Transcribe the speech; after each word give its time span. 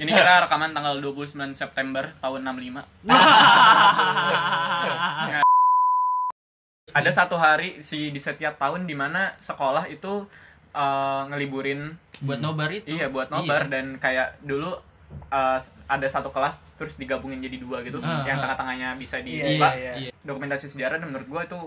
Ini 0.00 0.08
kita 0.10 0.32
rekaman 0.42 0.72
tanggal 0.72 0.96
29 0.96 1.28
September 1.52 2.08
tahun 2.18 2.40
65. 2.42 2.80
Ya. 5.22 5.44
Ada 6.90 7.10
satu 7.14 7.36
hari 7.36 7.78
si 7.80 8.08
di 8.08 8.18
setiap 8.18 8.56
tahun 8.56 8.82
di 8.82 8.94
mana 8.94 9.36
sekolah 9.38 9.84
itu 9.86 10.24
eh, 10.72 11.22
ngeliburin 11.28 11.92
buat 12.20 12.38
nobar 12.38 12.72
itu 12.72 12.90
iya 12.90 13.06
buat 13.06 13.28
nobar 13.28 13.68
dan 13.68 13.94
kayak 13.96 14.40
dulu 14.40 14.74
eh, 15.28 15.58
ada 15.86 16.06
satu 16.06 16.32
kelas 16.32 16.58
terus 16.74 16.96
digabungin 16.96 17.38
jadi 17.38 17.56
dua 17.56 17.84
gitu 17.84 18.00
Ah, 18.00 18.24
yang 18.24 18.40
ah. 18.40 18.42
tengah-tengahnya 18.42 18.88
bisa 18.96 19.20
Iya, 19.20 19.22
dibuka 19.22 19.68
iya, 19.74 19.92
iya. 19.98 20.10
dokumentasi 20.22 20.66
sejarah 20.66 20.96
dan 20.96 21.06
menurut 21.06 21.28
gua 21.28 21.44
itu 21.44 21.60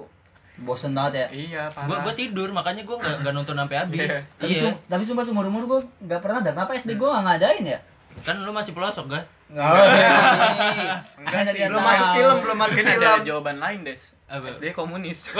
bosen 0.55 0.91
banget 0.91 1.13
ya 1.15 1.27
iya 1.31 1.63
gua 1.71 1.85
parah 1.87 2.03
gua 2.03 2.13
tidur 2.13 2.49
makanya 2.49 2.81
gua 2.83 2.97
nggak 2.97 3.15
nggak 3.21 3.33
nonton 3.33 3.55
sampai 3.55 3.77
habis 3.79 3.99
Iya. 4.03 4.19
tapi, 4.35 4.49
iya 4.49 4.61
sum- 4.61 4.79
tapi 4.83 5.03
sumpah 5.03 5.23
seumur 5.23 5.45
umur 5.45 5.63
gue 5.67 5.79
gak 6.03 6.19
pernah 6.19 6.39
dah 6.41 6.51
kenapa 6.51 6.71
SD 6.73 6.93
gue 6.93 7.07
gak 7.07 7.23
ngadain 7.23 7.65
ya 7.67 7.79
kan 8.21 8.37
lu 8.45 8.53
masih 8.53 8.71
pelosok 8.77 9.09
gak 9.09 9.25
enggak 11.17 11.43
sih. 11.49 11.65
belum 11.69 11.83
masuk 11.83 12.07
film 12.13 12.37
belum 12.41 12.57
masuk 12.57 12.77
mungkin 12.77 12.85
film. 12.93 13.01
ada 13.01 13.25
jawaban 13.25 13.57
lain 13.61 13.79
des. 13.85 14.01
Apa? 14.29 14.49
SD 14.49 14.73
komunis. 14.73 15.29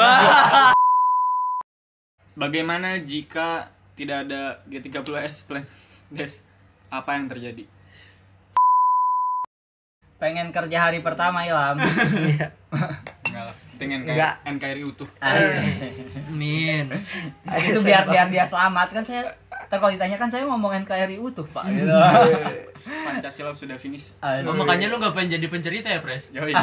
Bagaimana 2.42 2.98
jika 3.02 3.70
tidak 3.94 4.26
ada 4.30 4.62
G30S 4.70 5.46
plan? 5.46 5.66
Des 6.10 6.42
apa 6.94 7.18
yang 7.18 7.26
terjadi? 7.30 7.66
Pengen 10.22 10.54
kerja 10.54 10.90
hari 10.90 11.02
pertama 11.02 11.46
Ilham. 11.46 11.78
Enggak 11.82 13.44
lah. 13.50 13.56
Pengen 13.82 14.06
Enggak. 14.06 14.38
kayak 14.46 14.56
NKRI 14.62 14.84
utuh. 14.86 15.10
Min 16.30 16.94
itu 17.66 17.80
biar 17.82 18.06
biar 18.06 18.28
dia 18.30 18.46
selamat 18.46 18.88
kan 18.94 19.04
saya 19.04 19.24
ntar 19.74 19.82
kalau 19.82 19.98
ditanya 19.98 20.22
kan 20.22 20.30
saya 20.30 20.46
ngomong 20.46 20.86
NKRI 20.86 21.18
utuh 21.18 21.50
pak 21.50 21.66
gitu 21.74 21.90
Pancasila 23.10 23.58
sudah 23.58 23.74
finish 23.74 24.14
oh, 24.22 24.54
makanya 24.54 24.86
lu 24.86 25.02
nggak 25.02 25.18
pengen 25.18 25.42
jadi 25.42 25.50
pencerita 25.50 25.90
ya 25.90 25.98
pres 25.98 26.30
Yoi. 26.30 26.54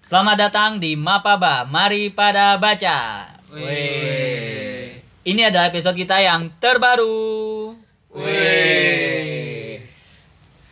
Selamat 0.00 0.48
datang 0.48 0.80
di 0.80 0.96
Mapaba, 0.96 1.68
mari 1.68 2.08
pada 2.08 2.56
baca. 2.56 3.28
Wih. 3.52 5.04
Ini 5.20 5.52
adalah 5.52 5.68
episode 5.68 6.00
kita 6.00 6.16
yang 6.24 6.48
terbaru. 6.56 7.76
Wih. 8.18 9.78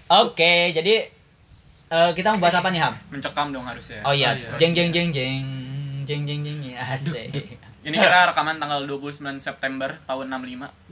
Oke, 0.08 0.70
jadi 0.70 0.94
eh, 1.86 2.10
kita 2.12 2.30
mau 2.30 2.40
bahas 2.40 2.54
apa 2.56 2.68
nih 2.68 2.80
Ham? 2.80 2.94
mencekam 3.08 3.50
dong 3.50 3.62
harusnya 3.62 4.02
Oh 4.02 4.10
iya, 4.10 4.30
Oh 4.30 4.36
iya. 4.36 4.50
jeng 4.56 4.72
jeng 4.72 4.90
jeng 4.90 5.10
jeng 5.10 5.42
jeng 6.02 6.22
jeng 6.22 6.40
jeng 6.40 6.58
ya 6.64 6.78
asik. 6.88 7.30
ini 7.82 7.94
kita 7.94 8.26
rekaman 8.26 8.58
tanggal 8.58 8.82
29 8.82 9.14
September 9.36 9.86
tahun 10.04 10.26
65 10.28 10.90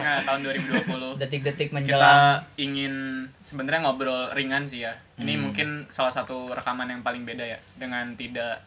ya, 0.00 0.12
tahun 0.22 0.40
2020 0.42 1.16
Detik-detik 1.18 1.68
kita 1.68 1.74
menjelang 1.74 2.40
ingin 2.56 2.94
sebenarnya 3.38 3.80
ngobrol 3.82 4.32
ringan 4.32 4.64
sih 4.64 4.80
ya. 4.82 4.92
Ini 5.14 5.28
Hmm. 5.30 5.42
mungkin 5.42 5.68
salah 5.86 6.08
satu 6.10 6.50
rekaman 6.50 6.88
yang 6.88 7.00
paling 7.00 7.22
beda 7.22 7.44
ya 7.46 7.60
dengan 7.74 8.12
tidak 8.14 8.64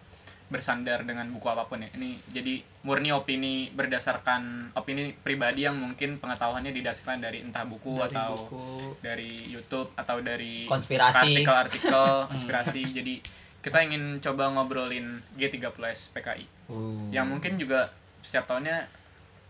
bersandar 0.55 1.03
dengan 1.03 1.27
buku 1.27 1.43
apa 1.45 1.63
pun 1.63 1.77
ya. 1.77 1.91
Ini 1.91 2.15
jadi 2.25 2.55
murni 2.81 3.11
opini 3.11 3.67
berdasarkan 3.69 4.41
opini 4.73 5.11
pribadi 5.13 5.63
yang 5.63 5.75
mungkin 5.75 6.15
pengetahuannya 6.15 6.71
didasarkan 6.71 7.19
dari 7.19 7.41
entah 7.41 7.63
buku 7.63 7.97
Dari 7.97 8.07
atau 8.09 8.31
buku. 8.39 8.63
dari 8.99 9.31
YouTube 9.47 9.91
atau 9.93 10.17
dari 10.19 10.63
Konspirasi. 10.65 11.35
artikel-artikel 11.35 12.07
konspirasi. 12.31 12.81
jadi 12.89 13.15
kita 13.59 13.81
ingin 13.81 14.19
coba 14.19 14.47
ngobrolin 14.49 15.19
G30S 15.35 16.11
PKI 16.11 16.45
Uh. 16.65 16.97
yang 17.09 17.27
mungkin 17.27 17.57
juga 17.57 17.93
setiap 18.19 18.45
tahunnya 18.47 18.89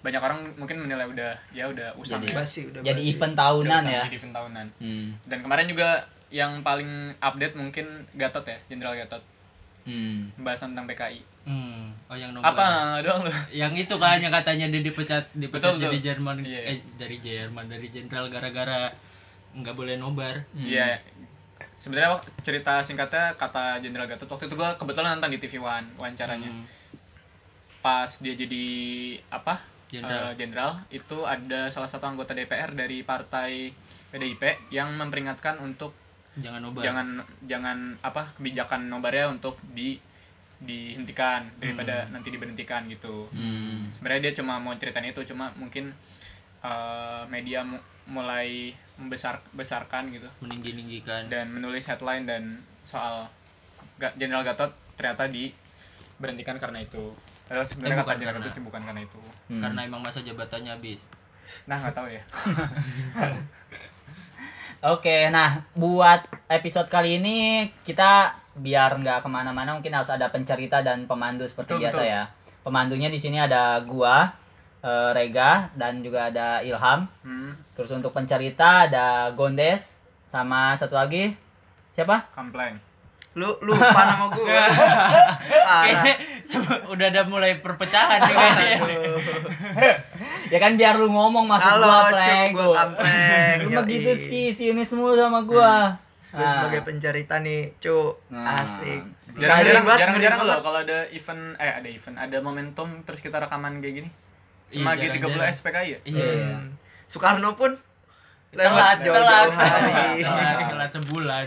banyak 0.01 0.19
orang 0.19 0.39
mungkin 0.55 0.77
menilai 0.77 1.03
udah 1.05 1.31
ya 1.49 1.63
udah 1.65 1.95
usang 1.95 2.19
Jadi- 2.19 2.27
ya. 2.29 2.35
basi 2.37 2.61
udah 2.65 2.81
jadi 2.81 2.99
basi. 2.99 3.09
event 3.09 3.31
Udah 3.31 3.39
tahunan 3.41 3.71
usang 3.73 3.87
ya. 3.89 4.03
jadi 4.03 4.15
event 4.15 4.33
tahunan 4.35 4.67
Hmm. 4.77 5.07
dan 5.23 5.39
kemarin 5.39 5.65
juga 5.65 5.89
yang 6.27 6.59
paling 6.59 6.91
update 7.17 7.55
mungkin 7.55 7.85
Gatot 8.13 8.43
ya 8.43 8.57
Jenderal 8.67 8.95
Gatot 8.97 9.23
Hmm. 9.85 10.33
pembahasan 10.33 10.73
tentang 10.73 10.85
PKI 10.87 11.21
hmm. 11.45 12.09
oh 12.09 12.17
yang 12.17 12.33
nobar 12.33 12.49
apa 12.49 12.67
doang 13.05 13.21
lu 13.21 13.29
yang 13.51 13.69
itu 13.71 13.95
kan 13.95 14.17
yang 14.17 14.33
katanya 14.33 14.65
dia 14.67 14.81
dipecat 14.81 15.29
dipecat 15.31 15.71
Betul, 15.71 15.83
jadi 15.83 15.93
betul. 15.93 16.05
Jerman 16.07 16.35
Iya. 16.41 16.61
eh 16.65 16.77
dari 16.95 17.17
Jerman 17.17 17.65
dari 17.65 17.87
jenderal 17.87 18.25
gara-gara 18.27 18.89
nggak 19.53 19.71
boleh 19.71 19.95
nobar 19.95 20.41
Hmm. 20.51 20.65
Iya 20.65 20.97
sebenarnya 21.75 22.09
wak- 22.13 22.25
cerita 22.41 22.79
singkatnya 22.79 23.35
kata 23.35 23.77
Jenderal 23.77 24.05
Gatot 24.05 24.25
waktu 24.25 24.45
itu 24.45 24.55
gua 24.55 24.73
kebetulan 24.73 25.13
nonton 25.13 25.29
di 25.29 25.37
TV 25.37 25.57
One 25.57 25.93
wawancaranya 25.93 26.47
Hmm. 26.47 26.65
pas 27.79 28.09
dia 28.17 28.33
jadi 28.33 28.65
apa 29.29 29.61
Jenderal. 29.85 30.25
eh, 30.25 30.33
jenderal 30.35 30.71
itu 30.89 31.17
ada 31.21 31.69
salah 31.69 31.85
satu 31.85 32.05
anggota 32.05 32.31
DPR 32.31 32.73
dari 32.73 32.99
partai 33.01 33.69
PDIP 34.09 34.41
yang 34.71 34.89
memperingatkan 34.91 35.59
untuk 35.59 35.93
jangan 36.37 36.59
nobar. 36.61 36.81
Jangan 36.81 37.07
jangan 37.41 37.77
apa 37.99 38.27
kebijakan 38.33 38.85
nobarnya 38.85 39.29
untuk 39.29 39.55
di 39.69 39.95
dihentikan 40.57 41.45
daripada 41.55 42.07
nanti 42.09 42.29
diberhentikan 42.29 42.87
gitu. 42.87 43.27
Hmm. 43.29 43.87
sebenarnya 43.89 44.21
dia 44.25 44.33
cuma 44.35 44.55
mau 44.57 44.71
ceritain 44.73 45.03
itu 45.05 45.21
cuma 45.25 45.51
mungkin 45.53 45.91
eh, 46.61 47.23
media 47.25 47.61
mu- 47.61 47.79
mulai 48.07 48.71
membesar 48.95 49.43
besarkan 49.51 50.09
gitu. 50.09 50.25
Meninggi-ninggikan. 50.39 51.27
Dan 51.27 51.51
menulis 51.51 51.83
headline 51.85 52.23
dan 52.23 52.43
soal 52.81 53.27
Ga- 53.95 54.13
Jenderal 54.13 54.43
Gatot 54.43 54.69
ternyata 54.93 55.27
diberhentikan 55.27 56.55
karena 56.55 56.79
itu. 56.79 57.11
Eh, 57.45 57.61
sebenarnya 57.61 57.93
Eh, 57.93 57.99
kata 57.99 58.05
bukan 58.05 58.15
Jenderal 58.15 58.33
karena. 58.33 58.45
Gatot 58.45 58.53
sih 58.53 58.63
bukan 58.63 58.81
karena 58.81 59.01
itu. 59.01 59.21
Hmm. 59.45 59.61
karena 59.61 59.79
emang 59.83 60.01
masa 60.01 60.19
jabatannya 60.19 60.71
habis. 60.71 61.01
Nah 61.63 61.77
nggak 61.77 61.93
tahu 61.93 62.07
ya 62.09 62.23
Oke, 64.85 65.33
nah 65.33 65.65
buat 65.73 66.29
episode 66.45 66.85
kali 66.93 67.17
ini 67.17 67.65
kita 67.81 68.37
biar 68.53 69.01
nggak 69.01 69.25
ke 69.25 69.29
mana-mana 69.33 69.73
mungkin 69.73 69.89
harus 69.89 70.13
ada 70.13 70.29
pencerita 70.29 70.85
dan 70.85 71.09
pemandu 71.09 71.41
seperti 71.49 71.73
Betul, 71.73 71.81
biasa 71.89 72.01
betul. 72.05 72.13
ya. 72.13 72.23
Pemandunya 72.61 73.09
di 73.09 73.17
sini 73.17 73.41
ada 73.41 73.81
gua, 73.81 74.29
eh, 74.85 75.09
Rega 75.09 75.73
dan 75.73 76.05
juga 76.05 76.29
ada 76.29 76.61
Ilham. 76.61 77.09
hmm, 77.25 77.73
Terus 77.73 77.97
untuk 77.97 78.13
pencerita 78.13 78.85
ada 78.85 79.33
Gondes 79.33 80.05
sama 80.29 80.77
satu 80.77 80.93
lagi 80.93 81.33
siapa? 81.89 82.29
komplain 82.37 82.77
lu 83.35 83.51
lupa 83.59 84.01
nama 84.01 84.25
gue 84.27 84.47
kayaknya 85.83 86.13
udah 86.87 87.05
ada 87.05 87.21
mulai 87.23 87.57
perpecahan 87.57 88.23
nih 88.23 88.31
kayaknya 88.31 88.97
Ya 90.45 90.57
kan 90.57 90.73
biar 90.73 90.95
lu 90.95 91.09
ngomong 91.09 91.43
maksud 91.45 91.67
halo 91.69 91.83
gua 91.83 91.99
pleng. 92.09 92.49
gue 92.49 92.67
kampleng 92.69 93.57
Lu 93.59 93.69
mah 93.71 93.83
yoi. 93.83 93.91
gitu 93.91 94.11
sih, 94.13 94.45
sini 94.49 94.81
semua 94.81 95.11
sama 95.13 95.43
gua. 95.43 95.91
gue 95.91 96.03
Nah. 96.35 96.51
sebagai 96.53 96.83
pencerita 96.83 97.39
nih 97.39 97.75
cu 97.77 98.11
Nah. 98.29 98.55
asik 98.57 99.03
jarang-jarang 99.33 99.83
jarang-jarang 99.89 100.39
banget. 100.41 100.59
kalau 100.61 100.79
ada 100.81 100.97
event 101.09 101.43
eh 101.57 101.71
ada 101.73 101.89
event 101.89 102.15
ada 102.17 102.37
momentum 102.39 102.87
terus 103.03 103.19
kita 103.19 103.35
rekaman 103.37 103.79
kayak 103.79 103.95
gini 103.97 104.09
cuma 104.69 104.91
Iya, 104.91 105.11
G30 105.11 105.15
jarang-jarang. 105.17 105.51
SPKI 105.53 105.87
ya 105.89 105.99
iya 106.05 106.27
Hmm. 106.53 106.67
Soekarno 107.05 107.51
pun 107.53 107.71
telat 108.49 108.63
lewat 108.65 108.95
jauh-jauh 109.01 109.23
telat 109.49 109.49
hari 109.55 110.21
telat 110.21 110.55
telat 110.65 110.91
sebulan 110.93 111.45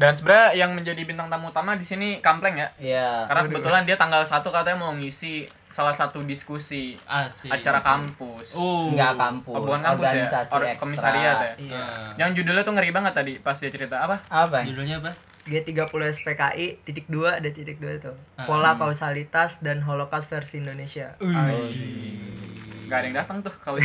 dan 0.00 0.16
sebenarnya 0.16 0.56
yang 0.56 0.72
menjadi 0.72 1.04
bintang 1.04 1.28
tamu 1.28 1.48
utama 1.48 1.76
di 1.76 1.84
sini 1.84 2.08
Kampleng 2.18 2.56
ya. 2.56 2.68
Iya. 2.74 3.28
karena 3.28 3.42
kebetulan 3.44 3.82
dia 3.84 3.94
tanggal 3.94 4.24
1 4.24 4.40
katanya 4.40 4.78
mau 4.78 4.96
ngisi 4.96 5.44
salah 5.68 5.92
satu 5.92 6.24
diskusi 6.24 6.96
asik. 7.04 7.52
acara 7.52 7.76
asik. 7.76 7.86
kampus. 7.86 8.48
Oh 8.56 8.88
Enggak 8.88 9.14
kampus, 9.14 9.52
Oh, 9.52 9.60
bukan 9.60 9.78
kampus 9.78 10.02
ya? 10.02 10.24
Organisasi 10.24 10.50
Or- 10.50 10.64
ekstra. 10.64 10.80
komisariat 10.80 11.36
ya? 11.38 11.52
Iya. 11.60 11.84
Yang 12.16 12.30
judulnya 12.40 12.64
tuh 12.64 12.72
ngeri 12.72 12.90
banget 12.90 13.12
tadi 13.12 13.32
pas 13.38 13.54
dia 13.54 13.68
cerita. 13.68 14.00
Apa? 14.00 14.16
Apa? 14.26 14.64
judulnya 14.64 14.98
apa? 14.98 15.12
G30 15.42 15.76
SPKI 16.14 16.66
titik 16.82 17.04
dua 17.06 17.36
ada 17.36 17.48
titik 17.48 17.76
dua 17.76 17.92
itu. 17.94 18.12
Ah. 18.34 18.44
pola 18.44 18.74
kausalitas 18.74 19.60
dan 19.60 19.80
holocaust 19.80 20.26
versi 20.26 20.58
Indonesia. 20.58 21.16
Nggak 21.20 22.96
ada 22.96 23.04
yang 23.04 23.16
datang 23.16 23.38
tuh 23.40 23.52
kalau 23.54 23.78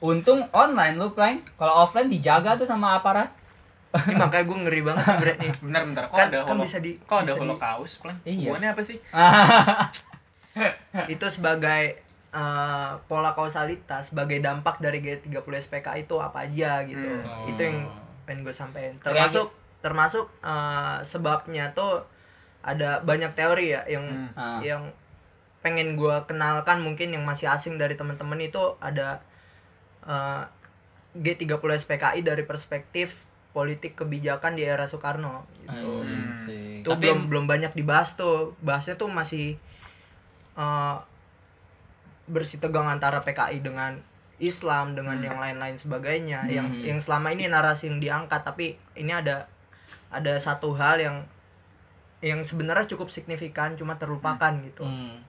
Untung 0.00 0.40
online 0.50 0.94
lu, 0.94 1.10
Pleng. 1.10 1.44
Kalau 1.54 1.82
offline 1.82 2.08
dijaga 2.08 2.54
tuh 2.54 2.64
sama 2.64 2.96
aparat. 2.96 3.28
ini 3.94 4.18
makanya 4.18 4.42
gue 4.42 4.58
ngeri 4.58 4.80
banget 4.82 5.04
nih 5.06 5.16
Bre, 5.16 5.32
nih 5.38 5.50
bentar 5.62 5.82
bentar 5.84 6.04
kok 6.04 6.16
Kan- 6.16 6.26
ada 6.26 6.38
kan 6.42 6.50
holo 6.50 6.66
bisa 6.66 6.78
di- 6.80 6.98
kok 7.00 7.14
ada 7.16 7.30
di- 7.30 7.38
holocaust 7.38 7.94
Pleng? 8.02 8.18
Iya. 8.20 8.34
hubungannya 8.42 8.70
apa 8.70 8.82
sih 8.82 8.98
itu 11.08 11.26
sebagai 11.28 11.82
eh, 12.32 12.90
pola 13.04 13.30
kausalitas 13.32 14.10
sebagai 14.10 14.38
dampak 14.40 14.78
dari 14.78 14.98
G30 14.98 15.38
SPK 15.60 15.86
itu 16.00 16.14
apa 16.16 16.42
aja 16.42 16.82
gitu 16.82 17.06
Hmm. 17.06 17.46
itu 17.46 17.60
yang 17.60 17.78
pengen 18.24 18.42
gue 18.42 18.50
sampaikan 18.52 18.98
termasuk 18.98 19.54
termasuk 19.78 20.26
eh, 20.40 20.98
sebabnya 21.02 21.70
tuh 21.70 22.02
ada 22.60 22.98
banyak 22.98 23.30
teori 23.32 23.66
ya 23.70 23.86
yang 23.86 24.02
Hmm. 24.02 24.30
Ah. 24.34 24.58
yang 24.58 24.90
pengen 25.60 25.94
gue 25.94 26.16
kenalkan 26.24 26.82
mungkin 26.82 27.08
yang 27.08 27.22
masih 27.22 27.46
asing 27.46 27.76
dari 27.76 27.94
teman-teman 27.94 28.36
itu 28.38 28.58
ada 28.78 29.22
eh, 30.04 30.42
G30 31.14 31.48
SPKI 31.78 32.20
dari 32.20 32.42
perspektif 32.42 33.22
politik 33.50 33.94
kebijakan 33.94 34.54
di 34.54 34.62
era 34.62 34.82
Soekarno 34.84 35.46
gitu. 35.60 36.02
Asik. 36.02 36.82
itu 36.82 36.88
Tapi- 36.88 37.00
belum 37.00 37.30
belum 37.30 37.44
banyak 37.46 37.72
dibahas 37.72 38.14
tuh 38.14 38.58
bahasnya 38.60 38.94
tuh 38.94 39.06
masih 39.08 39.54
eh 40.54 40.96
bersih 42.26 42.56
tegang 42.56 42.88
antara 42.88 43.20
PKI 43.20 43.60
dengan 43.60 44.00
Islam 44.36 44.92
dengan 44.92 45.20
yang 45.20 45.36
lain-lain 45.36 45.76
sebagainya 45.76 46.48
yang 46.48 46.66
Hmm. 46.66 46.82
yang 46.82 46.98
selama 46.98 47.30
ini 47.30 47.46
narasi 47.46 47.86
yang 47.86 48.00
diangkat 48.00 48.42
tapi 48.42 48.66
ini 48.94 49.12
ada 49.12 49.46
ada 50.08 50.34
satu 50.36 50.74
hal 50.74 50.98
yang 50.98 51.16
yang 52.20 52.40
sebenarnya 52.40 52.88
cukup 52.88 53.08
signifikan 53.08 53.74
cuma 53.74 53.94
terlupakan 53.94 54.50
gitu 54.60 54.82
Hmm. 54.82 55.22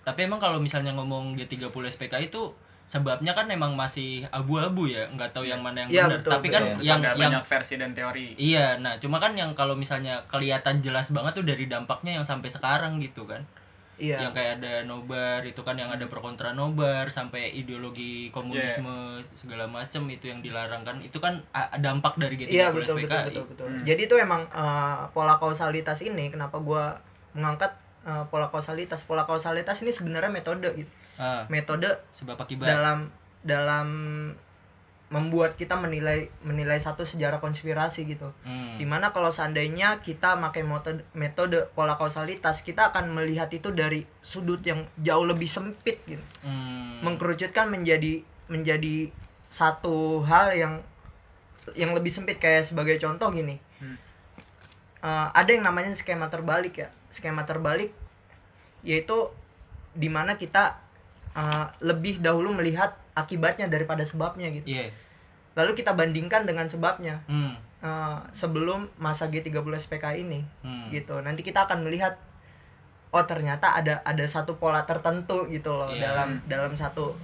Tapi 0.00 0.24
emang 0.24 0.36
kalau 0.38 0.58
misalnya 0.58 0.90
ngomong 0.90 1.32
G30 1.34 1.70
SPK 1.86 2.20
itu 2.22 2.52
sebabnya 2.90 3.30
kan 3.30 3.46
emang 3.46 3.72
masih 3.72 4.26
abu-abu 4.28 4.84
ya, 4.84 5.06
nggak 5.08 5.30
tahu 5.30 5.46
yang 5.46 5.62
mana 5.62 5.86
yang 5.86 5.90
Iya, 5.90 6.02
benar. 6.02 6.14
betul, 6.18 6.30
Tapi 6.34 6.46
kan 6.50 6.62
betul. 6.66 6.82
yang 6.82 6.98
ada 6.98 7.08
yang 7.08 7.18
banyak 7.22 7.44
versi 7.46 7.74
dan 7.76 7.94
teori 7.94 8.34
Iya, 8.34 8.66
nah 8.76 8.98
cuma 8.98 9.16
kan 9.16 9.30
yang 9.32 9.54
kalau 9.54 9.72
misalnya 9.72 10.18
kelihatan 10.26 10.82
jelas 10.82 11.08
banget 11.08 11.32
tuh 11.32 11.46
dari 11.46 11.64
dampaknya 11.64 12.18
yang 12.18 12.26
sampai 12.26 12.50
sekarang 12.50 12.98
gitu 12.98 13.22
kan. 13.24 13.46
iya 13.94 14.16
Yang 14.18 14.32
kayak 14.32 14.52
ada 14.58 14.72
nobar 14.82 15.44
itu 15.44 15.60
kan 15.60 15.76
yang 15.76 15.86
ada 15.86 16.02
pro 16.04 16.18
kontra 16.18 16.50
nobar 16.50 17.06
sampai 17.06 17.52
ideologi 17.52 18.26
komunisme 18.30 18.90
segala 19.34 19.68
macam 19.68 20.08
itu 20.08 20.26
yang 20.26 20.40
dilarang 20.40 20.82
kan. 20.82 20.98
Itu 20.98 21.20
kan 21.20 21.38
dampak 21.76 22.16
dari 22.16 22.34
G30 22.34 22.50
Iya 22.50 22.66
betul 22.72 22.96
SPKI. 22.96 23.06
betul 23.06 23.44
betul 23.46 23.66
betul. 23.68 23.68
Jadi 23.84 24.02
itu 24.02 24.16
emang 24.16 24.42
eh, 24.50 25.00
pola 25.12 25.36
kausalitas 25.36 26.00
ini 26.00 26.26
kenapa 26.26 26.58
gua 26.58 26.96
mengangkat 27.30 27.70
eh, 28.02 28.24
pola 28.26 28.48
kausalitas. 28.48 29.04
Pola 29.04 29.22
kausalitas 29.22 29.78
ini 29.78 29.92
sebenarnya 29.92 30.26
metode 30.28 30.66
gitu. 30.74 30.90
Ah, 31.20 31.44
Metode 31.52 32.00
sebab 32.16 32.40
akibat. 32.40 32.64
dalam 32.64 33.12
dalam 33.44 33.88
membuat 35.10 35.58
kita 35.58 35.74
menilai 35.74 36.30
menilai 36.46 36.78
satu 36.78 37.02
sejarah 37.02 37.42
konspirasi 37.42 38.06
gitu. 38.06 38.30
Hmm. 38.46 38.78
Di 38.78 38.86
mana 38.86 39.10
kalau 39.10 39.34
seandainya 39.34 39.98
kita 40.00 40.38
pakai 40.38 40.62
metode 40.62 41.02
metode 41.18 41.66
pola 41.74 41.98
kausalitas, 41.98 42.62
kita 42.62 42.94
akan 42.94 43.10
melihat 43.18 43.50
itu 43.50 43.74
dari 43.74 44.06
sudut 44.22 44.62
yang 44.62 44.86
jauh 45.02 45.26
lebih 45.26 45.50
sempit 45.50 45.98
gitu. 46.06 46.22
Hmm. 46.46 47.02
Mengkerucutkan 47.02 47.68
menjadi 47.68 48.22
menjadi 48.46 49.10
satu 49.50 50.22
hal 50.30 50.54
yang 50.54 50.74
yang 51.74 51.90
lebih 51.90 52.14
sempit 52.14 52.38
kayak 52.38 52.62
sebagai 52.62 52.94
contoh 53.02 53.34
gini. 53.34 53.58
Hmm. 53.82 53.98
Eh, 55.02 55.28
ada 55.34 55.50
yang 55.50 55.66
namanya 55.66 55.90
skema 55.90 56.30
terbalik 56.30 56.86
ya. 56.86 56.88
Skema 57.10 57.42
terbalik 57.42 57.90
yaitu 58.86 59.28
di 59.90 60.06
mana 60.06 60.38
kita 60.38 60.78
eh, 61.40 61.66
lebih 61.80 62.20
dahulu 62.20 62.52
melihat 62.52 62.92
akibatnya 63.16 63.64
daripada 63.66 64.04
sebabnya 64.04 64.52
gitu. 64.52 64.68
Iya. 64.68 64.92
Lalu 65.56 65.72
kita 65.74 65.92
bandingkan 65.92 66.44
dengan 66.44 66.68
sebabnya 66.68 67.24
Hmm. 67.24 67.56
eh, 67.80 68.18
sebelum 68.30 68.92
masa 68.96 69.24
G30 69.26 69.56
SPK 69.74 70.20
ini 70.20 70.44
Hmm. 70.60 70.92
gitu. 70.92 71.16
Nanti 71.18 71.40
kita 71.40 71.64
akan 71.64 71.80
melihat 71.82 72.20
oh 73.10 73.24
ternyata 73.24 73.74
ada 73.74 74.04
ada 74.04 74.22
satu 74.22 74.54
pola 74.54 74.84
tertentu 74.84 75.48
gitu 75.48 75.72
loh 75.72 75.88
Iya. 75.88 76.12
dalam 76.12 76.28
dalam 76.46 76.72
satu 76.74 77.16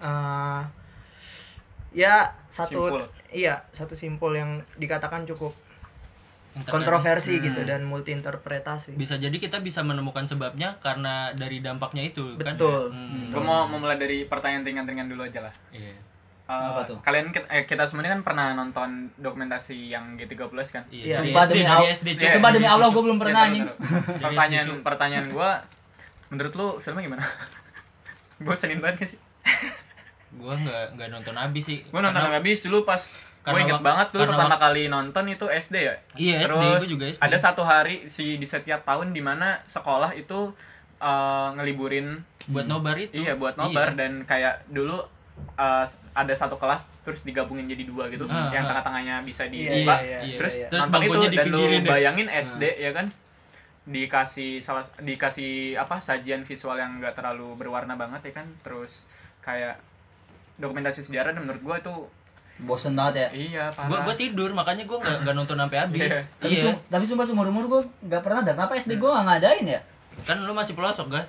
eh, 0.00 0.62
ya 1.92 2.24
satu 2.48 2.88
Simpul. 2.88 3.04
iya 3.30 3.54
satu 3.70 3.92
simpul 3.92 4.32
yang 4.32 4.50
dikatakan 4.74 5.22
cukup 5.22 5.52
kontroversi 6.62 7.32
Hmm. 7.34 7.44
gitu 7.44 7.60
dan 7.62 7.80
multi 7.82 8.10
interpretasi. 8.10 8.92
bisa 8.92 9.16
jadi 9.16 9.32
kita 9.32 9.58
bisa 9.58 9.80
menemukan 9.80 10.24
sebabnya 10.24 10.76
karena 10.78 11.32
dari 11.32 11.58
dampaknya 11.58 12.04
itu 12.04 12.36
kan 12.36 12.54
Betul. 12.54 12.90
Hmm. 12.90 13.28
gue 13.28 13.40
mau 13.40 13.64
memulai 13.64 13.96
dari 13.96 14.24
pertanyaan 14.24 14.60
ringan-ringan 14.62 15.06
dulu 15.06 15.22
aja 15.22 15.40
lah 15.42 15.54
Iya. 15.70 15.96
Eh, 16.42 16.52
Apa 16.52 16.84
tuh? 16.84 16.98
kalian 17.00 17.30
eh, 17.32 17.64
kita 17.64 17.82
semua 17.82 18.02
ini 18.02 18.10
kan 18.10 18.20
pernah 18.22 18.52
nonton 18.52 18.88
dokumentasi 19.16 19.88
yang 19.88 20.14
G30 20.14 20.52
kan 20.68 20.84
Iya, 20.86 21.04
Iya. 21.08 21.16
Sumpah 21.24 21.42
SD, 21.42 21.50
demi 21.50 21.62
dari 21.62 21.72
Allah- 21.72 21.94
SD, 21.94 22.06
Iya. 22.06 22.18
cuy. 22.18 22.30
Sumpah 22.30 22.50
demi 22.52 22.68
Allah 22.68 22.88
gue 22.90 23.02
belum 23.02 23.16
Ya, 23.16 23.22
pernah 23.22 23.40
anjing. 23.42 23.64
pertanyaan 24.20 24.66
pertanyaan 24.82 25.26
gue 25.30 25.50
menurut 26.28 26.52
lu 26.52 26.68
filmnya 26.78 27.02
gimana 27.02 27.24
bosenin 28.40 28.78
banget 28.78 28.96
gak 28.98 29.10
sih 29.10 29.20
Gua 30.32 30.52
nggak 30.54 30.96
nggak 30.96 31.08
nonton 31.10 31.34
habis 31.34 31.60
sih. 31.62 31.78
gue 31.82 32.00
nonton 32.02 32.24
habis 32.26 32.58
dulu 32.60 32.82
pas 32.82 33.00
gue 33.44 33.58
inget 33.60 33.80
banget 33.80 34.06
dulu 34.08 34.22
karena 34.22 34.32
pertama 34.36 34.56
kali 34.56 34.82
nonton 34.86 35.24
itu 35.26 35.46
SD 35.46 35.76
ya 35.76 35.94
Iya, 36.14 36.36
SD, 36.44 36.62
terus 36.70 36.86
juga 36.88 37.04
SD. 37.08 37.20
ada 37.20 37.36
satu 37.36 37.62
hari 37.62 38.06
si 38.06 38.36
di 38.36 38.46
setiap 38.46 38.82
tahun 38.82 39.10
di 39.10 39.18
mana 39.18 39.58
sekolah 39.64 40.14
itu 40.14 40.54
eh, 40.96 41.48
ngeliburin 41.52 42.22
buat 42.44 42.64
nobar 42.64 42.94
itu. 42.96 43.18
iya 43.18 43.34
buat 43.34 43.54
nobar 43.54 43.90
Iya. 43.90 43.98
dan 43.98 44.12
kayak 44.22 44.62
dulu 44.68 45.02
eh, 45.56 45.84
ada 46.12 46.30
satu 46.32 46.54
kelas 46.54 46.86
terus 47.02 47.22
digabungin 47.22 47.66
jadi 47.66 47.82
dua 47.82 48.06
gitu 48.06 48.24
Ah, 48.24 48.46
yang 48.48 48.62
ah. 48.62 48.68
tengah-tengahnya 48.70 49.16
bisa 49.22 49.42
Iya, 49.42 49.50
dibuka 49.50 49.94
iya, 50.00 50.18
iya. 50.22 50.36
terus 50.38 50.54
iya. 50.56 50.68
Terus 50.68 50.82
nonton 50.84 51.00
itu 51.02 51.18
dan 51.34 51.46
lu 51.48 51.58
deh. 51.58 51.82
bayangin 51.84 52.28
SD 52.30 52.62
ya 52.78 52.90
kan 52.92 53.06
dikasih 53.82 54.62
salah 54.62 54.86
dikasih 54.96 55.74
apa 55.74 55.98
sajian 55.98 56.46
visual 56.46 56.78
yang 56.78 57.02
enggak 57.02 57.18
terlalu 57.18 57.58
berwarna 57.58 57.98
banget 57.98 58.30
ya 58.30 58.38
kan 58.38 58.46
terus 58.62 59.02
kayak 59.42 59.82
dokumentasi 60.54 61.02
sejarah 61.02 61.34
dan 61.34 61.42
menurut 61.42 61.58
gua 61.60 61.76
itu 61.76 61.90
Bosen 62.62 62.92
banget 62.92 63.14
ya. 63.16 63.28
iya 63.32 63.64
Gua 63.68 63.84
parah 63.92 64.04
gua 64.04 64.14
tidur 64.14 64.50
makanya 64.52 64.84
gua 64.84 64.98
nggak 64.98 65.16
nggak 65.20 65.34
nonton 65.34 65.56
sampai 65.56 65.78
habis. 65.78 66.02
Iya. 66.04 66.20
Tapi, 66.36 66.52
Iya. 66.52 66.62
sum- 66.64 66.82
tapi 66.86 67.04
sumpah 67.04 67.24
seumur 67.24 67.46
umur 67.46 67.64
gue 67.66 67.80
gak 68.06 68.20
pernah 68.20 68.40
dan 68.40 68.56
apa 68.56 68.72
SD 68.74 68.96
gue 68.96 69.08
gak 69.08 69.24
ngadain 69.24 69.66
ya? 69.68 69.80
Kan 70.22 70.38
lu 70.40 70.52
masih 70.52 70.72
pelosok, 70.72 71.08
ga? 71.10 71.22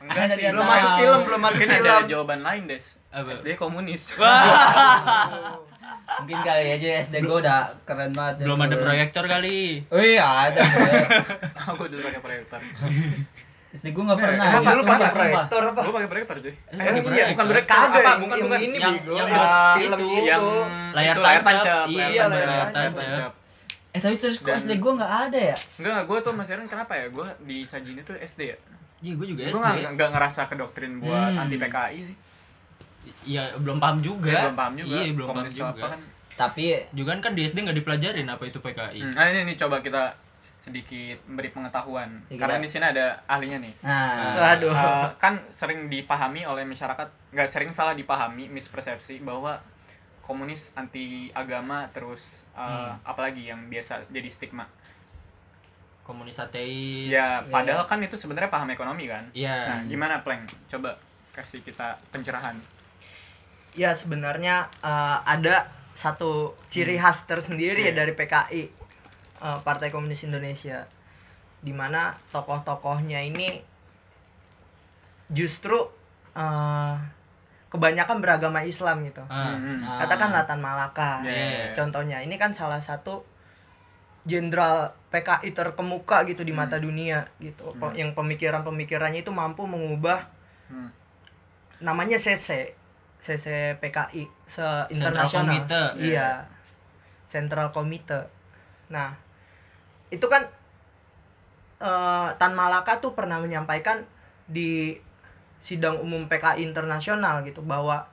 Enggak 0.00 0.26
sih, 0.32 0.42
belum 0.46 0.62
masuk 0.64 0.90
film, 0.96 1.20
belum 1.22 1.40
masuk 1.40 1.58
mungkin 1.58 1.68
film. 1.70 1.86
ada 1.86 2.04
jawaban 2.04 2.40
lain 2.40 2.62
des 2.66 2.84
Apa? 3.08 3.30
SD 3.32 3.54
komunis 3.54 4.10
Mungkin 6.14 6.38
kali 6.38 6.66
aja 6.70 6.88
SD 7.00 7.14
gue 7.20 7.36
udah 7.38 7.66
keren 7.84 8.10
banget. 8.10 8.34
ya, 8.36 8.44
Belum 8.44 8.60
ada 8.60 8.76
proyektor 8.76 9.24
kali. 9.24 9.82
Oh 9.88 9.98
iya 9.98 10.24
ada. 10.48 10.60
aku 11.56 11.86
dulu 11.86 12.00
pakai 12.02 12.20
proyektor 12.20 12.60
SD 13.74 13.86
gue 13.90 14.04
gak 14.04 14.14
Eh, 14.14 14.22
pernah. 14.22 14.44
emang 14.44 14.54
anjing. 14.56 14.70
dulu 14.70 14.82
pakai 14.86 15.08
proyektor 15.10 15.62
apa? 15.66 15.80
gue 15.80 15.92
pakai 15.92 16.08
proyektor 16.08 16.36
cuy 16.38 16.54
Eh, 16.54 16.56
eh, 16.78 16.92
iya, 17.10 17.24
bukan 17.28 17.44
proyektor 17.44 17.74
Kagak 17.74 18.00
apa 18.00 18.12
bukan 18.16 18.36
bukan 18.40 18.58
ini 18.60 18.76
bego. 18.78 19.12
yang 19.12 19.28
film 19.74 19.98
itu, 19.98 20.52
Layar 20.94 21.16
tancap. 21.40 21.86
Iya, 21.88 22.22
layar 22.24 22.68
tancap. 22.70 23.32
Eh 23.88 24.00
tapi 24.00 24.14
serius 24.14 24.38
kok 24.38 24.50
SD 24.52 24.72
gue 24.76 24.92
gak 24.96 25.12
ada 25.28 25.40
ya? 25.44 25.56
enggak 25.78 26.00
gue 26.04 26.18
tuh 26.20 26.32
masih 26.32 26.50
heran 26.52 26.66
kenapa 26.66 26.92
ya 26.92 27.06
gue 27.08 27.26
di 27.42 27.56
Sajin 27.62 27.94
itu 27.94 28.10
SD 28.12 28.40
ya 28.44 28.58
Iya, 29.00 29.12
gua 29.14 29.26
juga 29.28 29.40
gue 29.42 29.52
SD. 29.52 29.58
nggak 29.60 29.90
nggak 29.92 30.10
ngerasa 30.10 30.40
kedoktrin 30.46 30.92
buat 30.96 31.28
Hmm. 31.28 31.42
anti 31.42 31.56
PKI 31.56 31.98
sih 32.04 32.16
Iya, 33.22 33.52
belum 33.54 33.76
paham 33.76 34.00
juga. 34.00 34.32
Gue 34.32 34.40
belum 34.40 34.56
paham 34.56 34.74
juga 34.74 34.96
Iya, 34.96 35.12
belum 35.12 35.28
paham 35.28 35.44
juga. 35.46 35.68
apa 35.68 35.86
kan 35.90 36.00
Tapi 36.34 36.64
Juga 36.90 37.10
kan 37.16 37.32
di 37.32 37.42
SD 37.42 37.56
nggak 37.60 37.78
dipelajarin 37.78 38.26
apa 38.26 38.42
itu 38.44 38.58
PKI. 38.58 38.98
Hmm, 38.98 39.12
nah 39.12 39.24
ini 39.28 39.40
nih 39.44 39.56
coba 39.56 39.78
kita 39.78 40.02
sedikit 40.64 41.20
memberi 41.26 41.50
pengetahuan 41.50 42.24
Ya, 42.26 42.40
karena 42.40 42.56
di 42.56 42.64
sini 42.66 42.84
ada 42.86 43.20
ahlinya 43.26 43.60
nih 43.60 43.74
nah 43.80 44.56
Aduh. 44.56 44.72
Eh, 44.72 45.08
kan 45.18 45.36
sering 45.50 45.86
dipahami 45.86 46.40
oleh 46.42 46.64
masyarakat 46.64 47.04
nggak 47.30 47.44
sering 47.46 47.68
salah 47.68 47.92
dipahami 47.92 48.48
mispersepsi 48.48 49.20
bahwa 49.20 49.60
komunis 50.20 50.72
anti 50.74 51.04
agama 51.30 51.84
terus 51.90 52.48
eh, 52.50 52.64
Hmm. 52.64 52.96
apalagi 53.04 53.44
yang 53.44 53.68
biasa 53.68 54.08
jadi 54.08 54.24
stigma 54.26 54.64
Komunis 56.00 56.36
ateis. 56.36 57.08
ya 57.08 57.40
Iya. 57.40 57.48
padahal 57.48 57.84
kan 57.84 57.96
itu 57.98 58.12
sebenarnya 58.14 58.48
paham 58.48 58.68
ekonomi 58.68 59.04
kan 59.04 59.24
Iya. 59.32 59.56
nah 59.66 59.78
gimana 59.84 60.20
Pleng 60.20 60.44
coba 60.66 60.96
kasih 61.30 61.60
kita 61.60 61.96
pencerahan 62.08 62.56
Ya 63.72 63.92
sebenarnya 63.92 64.68
eh, 64.80 65.18
ada 65.20 65.68
satu 65.92 66.56
ciri 66.66 66.96
khas 66.96 67.24
tersendiri 67.24 67.84
ya 67.84 67.92
Iya. 67.92 67.98
dari 67.98 68.12
PKI 68.12 68.62
eh, 69.44 69.58
Partai 69.60 69.88
Komunis 69.88 70.24
Indonesia 70.24 70.88
di 71.60 71.70
mana 71.70 72.16
tokoh-tokohnya 72.32 73.20
ini 73.22 73.60
justru 75.28 75.78
eh, 76.34 76.94
kebanyakan 77.68 78.18
beragama 78.18 78.62
Islam 78.62 79.02
gitu. 79.02 79.22
Ah. 79.26 79.52
Hmm, 79.52 79.60
hmm. 79.60 79.78
Ah. 79.82 79.98
Katakan 80.04 80.30
Latan 80.30 80.60
Malaka. 80.60 81.20
Iya. 81.22 81.74
Contohnya 81.74 82.18
ini 82.20 82.34
kan 82.34 82.50
salah 82.50 82.78
satu 82.78 83.26
jenderal 84.24 84.94
PKI 85.10 85.52
terkemuka 85.52 86.24
gitu 86.24 86.42
di 86.42 86.50
Hmm. 86.50 86.64
mata 86.64 86.78
dunia 86.78 87.28
gitu. 87.38 87.76
Pe- 87.76 87.92
Yang 87.94 88.14
pemikiran-pemikirannya 88.14 89.20
itu 89.20 89.30
mampu 89.30 89.66
mengubah 89.66 90.26
Hmm. 90.64 90.88
namanya 91.78 92.16
CC 92.16 92.72
CC 93.20 93.76
PKI 93.76 94.24
se 94.44 94.64
internasional 94.90 95.64
Committee. 95.64 96.12
iya 96.12 96.44
Central 97.24 97.68
Committee 97.70 98.24
nah 98.86 99.16
itu 100.08 100.26
kan 100.26 100.44
eh, 101.78 102.28
Tan 102.34 102.52
Malaka 102.52 102.98
tuh 102.98 103.12
pernah 103.12 103.38
menyampaikan 103.38 104.04
di 104.44 104.96
sidang 105.58 105.96
umum 105.96 106.24
PKI 106.24 106.60
internasional 106.62 107.40
gitu 107.42 107.60
bahwa 107.60 108.04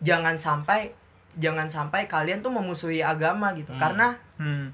jangan 0.00 0.36
sampai 0.36 0.92
jangan 1.34 1.64
sampai 1.64 2.04
kalian 2.04 2.40
tuh 2.40 2.52
memusuhi 2.52 3.00
agama 3.00 3.52
gitu 3.52 3.72
Hmm. 3.72 3.80
karena 3.80 4.08
Hmm. 4.36 4.68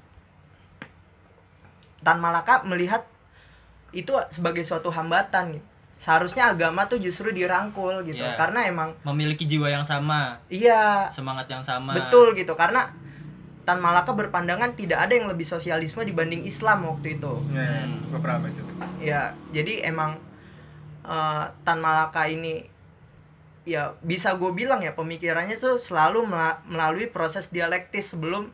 Tan 1.99 2.19
Malaka 2.19 2.63
melihat 2.63 3.03
itu 3.91 4.11
sebagai 4.29 4.61
suatu 4.61 4.87
hambatan 4.89 5.55
gitu. 5.55 5.65
seharusnya 5.99 6.47
agama 6.47 6.87
tuh 6.87 6.95
justru 6.95 7.27
dirangkul 7.29 8.07
gitu 8.07 8.23
Iya. 8.23 8.39
karena 8.39 8.63
emang 8.63 8.95
memiliki 9.03 9.43
jiwa 9.43 9.67
yang 9.67 9.83
sama 9.83 10.39
iya 10.47 11.11
semangat 11.11 11.43
yang 11.45 11.59
sama 11.59 11.91
betul 11.91 12.31
gitu 12.31 12.55
karena 12.55 12.87
Tan 13.69 13.77
Malaka 13.77 14.17
berpandangan 14.17 14.73
tidak 14.73 15.05
ada 15.05 15.13
yang 15.13 15.29
lebih 15.29 15.45
sosialisme 15.45 16.01
dibanding 16.01 16.41
Islam 16.41 16.89
waktu 16.89 17.21
itu. 17.21 17.33
Ya, 17.53 17.85
Hmm. 17.85 18.09
pernah 18.17 18.41
baca 18.41 18.61
ya 18.97 19.21
jadi 19.53 19.85
emang 19.85 20.17
eh, 21.05 21.45
Tan 21.61 21.77
Malaka 21.77 22.25
ini 22.25 22.65
ya 23.63 23.93
bisa 24.01 24.33
gue 24.33 24.49
bilang 24.49 24.81
ya 24.81 24.97
pemikirannya 24.97 25.53
tuh 25.53 25.77
selalu 25.77 26.25
mela- 26.25 26.65
melalui 26.65 27.05
proses 27.05 27.53
dialektis 27.53 28.17
sebelum 28.17 28.49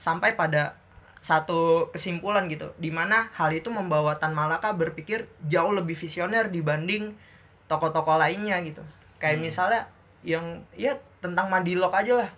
sampai 0.00 0.32
pada 0.32 0.80
satu 1.20 1.88
kesimpulan 1.92 2.48
gitu. 2.48 2.72
Di 2.76 2.88
mana 2.88 3.28
hal 3.36 3.52
itu 3.52 3.68
membawa 3.68 4.16
Tan 4.16 4.32
Malaka 4.32 4.72
berpikir 4.72 5.28
jauh 5.44 5.72
lebih 5.72 5.96
visioner 5.96 6.48
dibanding 6.48 7.12
tokoh-tokoh 7.68 8.16
lainnya 8.16 8.60
gitu. 8.64 8.80
Kayak 9.20 9.40
misalnya 9.40 9.80
yang 10.24 10.64
ya 10.76 10.96
tentang 11.20 11.48
Madilog 11.48 11.92
aja 11.92 12.24
lah. 12.24 12.30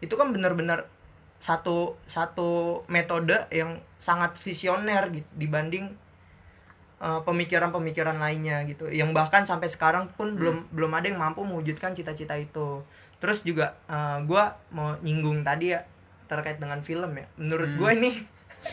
Itu 0.00 0.16
kan 0.16 0.32
benar-benar 0.32 0.88
satu 1.40 1.96
satu 2.04 2.84
metode 2.86 3.48
yang 3.48 3.80
sangat 3.96 4.36
visioner 4.36 5.08
gitu 5.08 5.24
dibanding 5.34 5.88
uh, 7.00 7.24
pemikiran-pemikiran 7.24 8.20
lainnya 8.20 8.60
gitu 8.68 8.92
yang 8.92 9.16
bahkan 9.16 9.42
sampai 9.42 9.72
sekarang 9.72 10.12
pun 10.14 10.36
belum 10.36 10.68
belum 10.70 10.92
ada 10.92 11.08
yang 11.08 11.16
mampu 11.16 11.40
mewujudkan 11.42 11.96
cita-cita 11.96 12.36
itu 12.36 12.84
terus 13.18 13.40
juga 13.40 13.76
uh, 13.88 14.20
gua 14.24 14.60
mau 14.70 14.96
nyinggung 15.00 15.40
tadi 15.40 15.72
ya 15.72 15.80
terkait 16.28 16.60
dengan 16.60 16.84
film 16.84 17.16
ya 17.16 17.26
menurut 17.34 17.74
gue 17.74 17.90
ini 17.96 18.10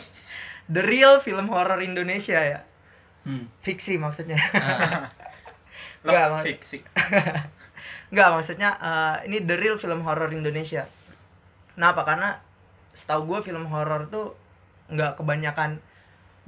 the 0.72 0.84
real 0.84 1.18
film 1.18 1.48
horror 1.50 1.80
Indonesia 1.80 2.38
ya 2.38 2.60
Hmm. 3.26 3.44
fiksi 3.60 4.00
maksudnya 4.00 4.38
Lo 6.06 6.14
Nggak, 6.14 6.26
mak- 6.32 6.46
fiksi. 6.46 6.78
Enggak, 8.14 8.28
maksudnya 8.30 8.70
eh, 8.78 9.16
ini 9.28 9.44
the 9.44 9.58
real 9.58 9.76
film 9.76 10.00
horror 10.00 10.30
Indonesia. 10.30 10.86
Kenapa? 11.74 12.06
Karena 12.06 12.38
setahu 12.98 13.30
gue 13.30 13.38
film 13.46 13.70
horror 13.70 14.10
tuh 14.10 14.34
nggak 14.90 15.14
kebanyakan 15.14 15.78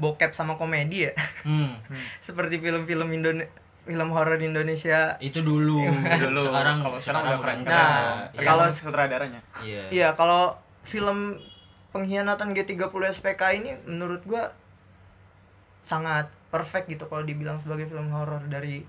bokep 0.02 0.34
sama 0.34 0.58
komedi 0.58 1.06
ya. 1.06 1.12
Hmm, 1.46 1.78
Seperti 2.26 2.58
film-film 2.58 3.06
Indonesia 3.14 3.46
film 3.80 4.12
horor 4.12 4.36
Indonesia. 4.36 5.16
itu 5.18 5.40
dulu 5.40 5.82
Dulu. 6.26 6.40
sekarang 6.46 6.82
kalau 6.82 6.98
sekarang 7.00 7.22
udah 7.26 7.38
keren. 7.38 7.58
Nah, 7.64 8.28
enggak. 8.28 8.44
kalau 8.44 8.66
sutradaranya. 8.68 9.40
iya 9.62 9.82
Iya, 9.88 10.08
kalau 10.14 10.52
film 10.84 11.38
pengkhianatan 11.90 12.54
G30 12.54 12.86
SPK 13.14 13.42
ini 13.56 13.70
menurut 13.88 14.22
gue 14.22 14.42
sangat 15.80 16.28
perfect 16.52 16.86
gitu 16.86 17.08
kalau 17.08 17.24
dibilang 17.24 17.58
sebagai 17.58 17.88
film 17.88 18.12
horor 18.12 18.42
dari 18.46 18.84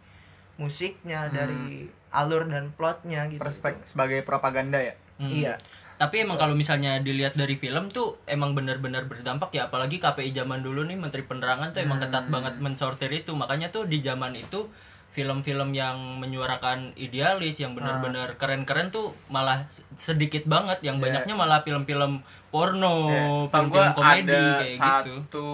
musiknya, 0.60 1.32
dari 1.32 1.88
alur 2.12 2.46
dan 2.46 2.70
plotnya 2.76 3.26
gitu. 3.32 3.42
Perfect 3.42 3.88
sebagai 3.88 4.22
propaganda 4.22 4.78
ya. 4.78 4.94
Hmm. 5.18 5.32
Iya. 5.32 5.56
Tapi 6.02 6.26
emang 6.26 6.34
kalau 6.34 6.58
misalnya 6.58 6.98
dilihat 6.98 7.38
dari 7.38 7.54
film 7.54 7.86
tuh 7.88 8.18
emang 8.26 8.58
benar-benar 8.58 9.06
berdampak 9.06 9.54
ya 9.54 9.70
apalagi 9.70 10.02
KPI 10.02 10.34
zaman 10.34 10.66
dulu 10.66 10.82
nih 10.82 10.98
Menteri 10.98 11.22
Penerangan 11.22 11.70
tuh 11.70 11.86
emang 11.86 12.02
ketat 12.02 12.26
banget 12.28 12.58
mensortir 12.58 13.14
itu. 13.14 13.32
Makanya 13.32 13.70
tuh 13.70 13.86
di 13.86 14.02
zaman 14.02 14.34
itu 14.34 14.66
film-film 15.12 15.76
yang 15.76 16.18
menyuarakan 16.18 16.96
idealis 16.96 17.60
yang 17.60 17.76
benar-benar 17.76 18.40
keren-keren 18.40 18.90
tuh 18.90 19.12
malah 19.28 19.62
sedikit 19.94 20.48
banget 20.48 20.82
yang 20.82 20.98
Yeah. 20.98 21.06
banyaknya 21.06 21.36
malah 21.36 21.60
film-film 21.62 22.24
porno, 22.48 23.12
Ya, 23.12 23.28
setahu 23.38 23.70
film-film 23.70 23.92
komedi 23.94 24.32
ada 24.32 24.42
kayak 24.58 24.72
gitu. 24.72 24.80
satu 24.82 25.48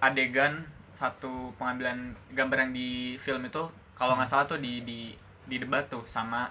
adegan 0.00 0.52
satu 0.90 1.54
pengambilan 1.56 1.96
gambar 2.30 2.68
yang 2.68 2.72
di 2.72 2.90
film 3.16 3.40
itu 3.42 3.62
kalau 3.94 4.16
nggak 4.16 4.28
salah 4.28 4.44
tuh 4.44 4.58
di 4.58 4.82
di 4.82 5.14
di 5.46 5.56
debat 5.56 5.86
tuh 5.86 6.04
sama 6.04 6.44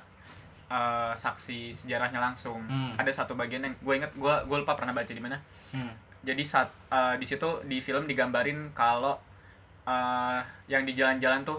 eh, 0.69 1.13
saksi 1.13 1.59
sejarahnya 1.71 2.17
langsung 2.17 2.61
Hmm. 2.61 2.93
ada 2.93 3.09
satu 3.09 3.33
bagian 3.33 3.61
yang 3.61 3.73
gue 3.75 3.93
inget 3.95 4.11
gue 4.13 4.33
gue 4.45 4.57
lupa 4.57 4.73
pernah 4.73 4.91
baca 4.91 5.09
di 5.09 5.19
mana 5.19 5.37
Hmm. 5.69 5.89
jadi 6.21 6.43
saat 6.43 6.69
eh, 6.87 7.15
di 7.15 7.25
situ 7.25 7.45
di 7.63 7.77
film 7.79 8.05
digambarin 8.05 8.69
kalau 8.71 9.17
eh, 9.83 10.39
yang 10.67 10.83
di 10.83 10.93
jalan-jalan 10.93 11.41
tuh 11.43 11.57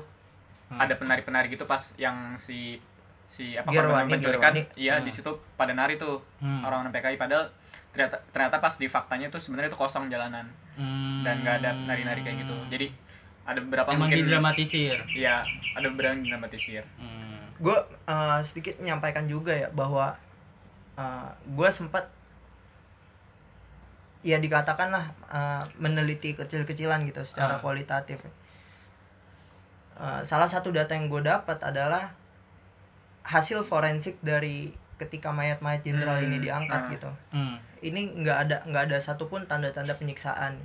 Hmm. 0.68 0.78
ada 0.78 0.94
penari-penari 0.94 1.48
gitu 1.48 1.64
pas 1.64 1.82
yang 1.96 2.14
si 2.36 2.78
si 3.26 3.54
apa 3.54 3.66
korban 3.68 4.06
penculikan 4.06 4.54
iya 4.74 4.98
di 4.98 5.10
situ 5.10 5.26
pada 5.54 5.70
nari 5.72 5.94
tuh 5.96 6.22
Hmm. 6.38 6.62
orang-orang 6.62 6.90
PKI 6.92 7.16
padahal 7.16 7.50
ternyata 7.90 8.22
ternyata 8.28 8.56
pas 8.58 8.70
di 8.72 8.86
faktanya 8.86 9.26
tuh 9.28 9.38
sebenarnya 9.38 9.66
itu 9.66 9.76
kosong 9.76 10.06
jalanan 10.06 10.46
Hmm. 10.72 11.22
dan 11.22 11.42
nggak 11.42 11.56
ada 11.58 11.70
nari-nari 11.76 12.22
kayak 12.22 12.38
gitu 12.40 12.54
jadi 12.68 12.86
ada 13.42 13.58
beberapa 13.60 13.88
Emang 13.88 14.06
mungkin 14.06 14.18
didramatisir. 14.20 14.94
iya 15.10 15.42
ada 15.72 15.86
beberapa 15.88 16.10
yang 16.12 16.22
didramatisir 16.22 16.86
Hmm. 16.96 17.29
Gue 17.60 17.76
uh, 18.06 18.40
sedikit 18.40 18.80
menyampaikan 18.80 19.28
juga 19.28 19.52
ya 19.52 19.68
bahwa 19.70 20.16
gue 21.48 21.68
sempat 21.72 22.08
ya 24.20 24.36
dikatakan 24.36 24.92
lah 24.92 25.04
uh, 25.32 25.64
meneliti 25.76 26.36
kecil-kecilan 26.36 27.08
gitu 27.08 27.24
secara 27.24 27.56
Ah. 27.56 27.60
kualitatif 27.60 28.20
Uh, 30.00 30.24
salah 30.24 30.48
satu 30.48 30.72
data 30.72 30.96
yang 30.96 31.12
gue 31.12 31.20
dapat 31.20 31.60
adalah 31.60 32.16
hasil 33.20 33.60
forensik 33.60 34.16
dari 34.24 34.72
ketika 34.96 35.28
mayat-mayat 35.28 35.84
jenderal 35.84 36.16
Hmm, 36.16 36.24
ini 36.24 36.36
diangkat 36.40 36.80
ah. 36.80 36.88
gitu 36.88 37.10
Hmm. 37.28 37.56
ini 37.80 38.08
nggak 38.16 38.38
ada 38.48 38.56
nggak 38.64 38.88
ada 38.88 38.96
satupun 38.96 39.44
tanda-tanda 39.44 39.92
penyiksaan 39.92 40.56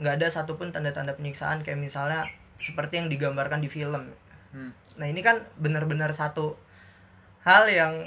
nggak 0.00 0.16
ada 0.16 0.32
satupun 0.32 0.72
tanda-tanda 0.72 1.12
penyiksaan 1.12 1.60
kayak 1.60 1.76
misalnya 1.76 2.24
seperti 2.56 3.04
yang 3.04 3.12
digambarkan 3.12 3.60
di 3.60 3.68
film 3.68 4.16
Hmm. 4.50 4.72
nah 4.94 5.06
ini 5.06 5.20
kan 5.20 5.38
benar-benar 5.56 6.10
satu 6.10 6.58
hal 7.40 7.64
yang 7.66 8.02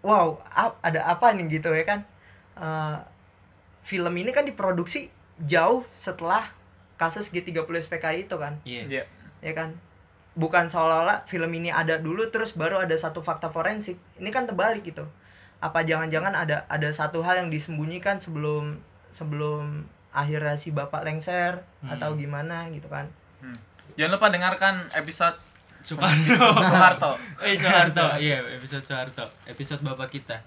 wow 0.00 0.40
ap- 0.48 0.80
ada 0.80 1.04
apa 1.04 1.32
nih 1.32 1.46
gitu 1.52 1.70
ya 1.70 1.84
kan 1.84 2.00
Eh, 2.56 2.96
film 3.82 4.16
ini 4.16 4.32
kan 4.32 4.42
diproduksi 4.42 5.12
jauh 5.38 5.84
setelah 5.92 6.48
kasus 6.96 7.28
G30 7.28 7.52
SPKI 7.78 8.24
itu 8.24 8.32
kan 8.34 8.56
Iya. 8.64 8.82
Iya. 8.86 9.04
ya 9.40 9.52
kan 9.52 9.76
bukan 10.32 10.64
seolah-olah 10.66 11.24
film 11.24 11.48
ini 11.50 11.68
ada 11.68 11.96
dulu 11.96 12.24
terus 12.26 12.52
baru 12.52 12.80
ada 12.80 12.96
satu 12.96 13.20
fakta 13.20 13.48
forensik 13.48 14.00
ini 14.16 14.28
kan 14.28 14.44
terbalik 14.44 14.82
gitu 14.82 15.04
apa 15.58 15.80
jangan-jangan 15.82 16.32
ada 16.34 16.64
ada 16.66 16.88
satu 16.90 17.20
hal 17.20 17.36
yang 17.38 17.48
disembunyikan 17.48 18.16
sebelum 18.16 18.80
sebelum 19.12 19.84
akhirnya 20.10 20.56
si 20.56 20.72
bapak 20.72 21.04
lengser 21.04 21.60
atau 21.84 22.16
gimana 22.16 22.68
gitu 22.70 22.88
kan 22.88 23.04
Hmm. 23.36 23.52
jangan 23.94 24.16
lupa 24.16 24.28
dengarkan 24.30 24.74
episode 24.94 25.36
Soekarno. 25.86 26.34
Soeharto 26.34 27.10
Eh 27.46 27.54
Soeharto, 27.54 28.18
iya 28.18 28.42
episode 28.42 28.82
Soeharto, 28.82 29.22
episode 29.46 29.86
bapak 29.86 30.10
kita. 30.10 30.42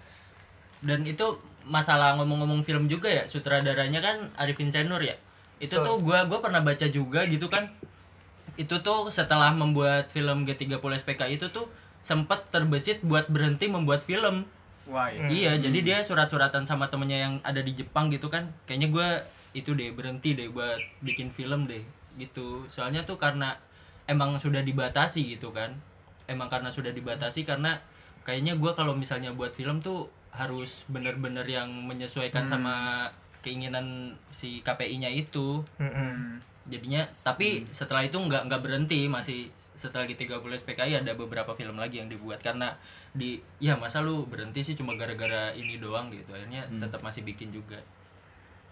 Dan 0.84 1.08
itu 1.08 1.40
masalah 1.64 2.20
ngomong-ngomong 2.20 2.68
film 2.68 2.92
juga 2.92 3.08
ya, 3.08 3.24
sutradaranya 3.24 4.04
kan 4.04 4.18
Arifin 4.36 4.68
Senur 4.68 5.00
ya. 5.00 5.16
Itu 5.64 5.80
tuh 5.80 6.04
gua 6.04 6.28
gua 6.28 6.44
pernah 6.44 6.60
baca 6.60 6.88
juga 6.92 7.24
gitu 7.28 7.48
kan. 7.48 7.72
Itu 8.60 8.84
tuh 8.84 9.08
setelah 9.08 9.56
membuat 9.56 10.12
film 10.12 10.44
G30 10.44 10.76
SPK 11.00 11.32
itu 11.32 11.48
tuh 11.48 11.72
sempat 12.04 12.52
terbesit 12.52 13.00
buat 13.04 13.32
berhenti 13.32 13.72
membuat 13.72 14.04
film. 14.04 14.44
wah 14.90 15.06
iya. 15.14 15.30
Iya, 15.30 15.52
jadi 15.70 15.80
dia 15.86 15.98
surat-suratan 16.02 16.66
sama 16.66 16.90
temennya 16.90 17.30
yang 17.30 17.34
ada 17.46 17.62
di 17.62 17.78
Jepang 17.78 18.10
gitu 18.10 18.28
kan. 18.28 18.50
Kayaknya 18.66 18.90
gua 18.90 19.08
itu 19.54 19.78
deh 19.78 19.94
berhenti 19.94 20.34
deh 20.34 20.50
buat 20.50 20.82
bikin 21.06 21.30
film 21.30 21.70
deh 21.70 21.86
gitu. 22.18 22.66
Soalnya 22.66 23.06
tuh 23.06 23.22
karena 23.22 23.54
emang 24.10 24.42
sudah 24.42 24.66
dibatasi 24.66 25.38
gitu 25.38 25.54
kan. 25.54 25.78
Emang 26.26 26.50
karena 26.50 26.74
sudah 26.74 26.90
dibatasi 26.90 27.46
karena 27.46 27.78
kayaknya 28.26 28.58
gua 28.58 28.74
kalau 28.74 28.98
misalnya 28.98 29.30
buat 29.38 29.54
film 29.54 29.80
tuh 29.86 30.10
harus 30.34 30.86
bener-bener 30.90 31.46
yang 31.46 31.70
menyesuaikan 31.70 32.46
sama 32.50 33.08
keinginan 33.46 34.18
si 34.34 34.66
KPI-nya 34.66 35.14
itu. 35.14 35.62
Hmm. 35.78 36.42
Jadinya 36.70 37.06
tapi 37.26 37.66
setelah 37.74 38.06
itu 38.06 38.18
nggak 38.18 38.46
nggak 38.50 38.62
berhenti 38.62 39.10
masih 39.10 39.50
setelah 39.80 40.06
G30 40.06 40.44
SPKI 40.66 41.02
ada 41.02 41.16
beberapa 41.16 41.56
film 41.56 41.80
lagi 41.80 42.04
yang 42.04 42.12
dibuat 42.12 42.44
karena 42.44 42.76
di 43.10 43.42
ya 43.58 43.74
masa 43.74 44.06
lu 44.06 44.28
berhenti 44.30 44.62
sih 44.62 44.76
cuma 44.78 44.94
gara-gara 44.94 45.50
ini 45.58 45.82
doang 45.82 46.14
gitu 46.14 46.30
akhirnya 46.30 46.68
tetap 46.68 47.02
masih 47.02 47.26
bikin 47.26 47.50
juga 47.50 47.82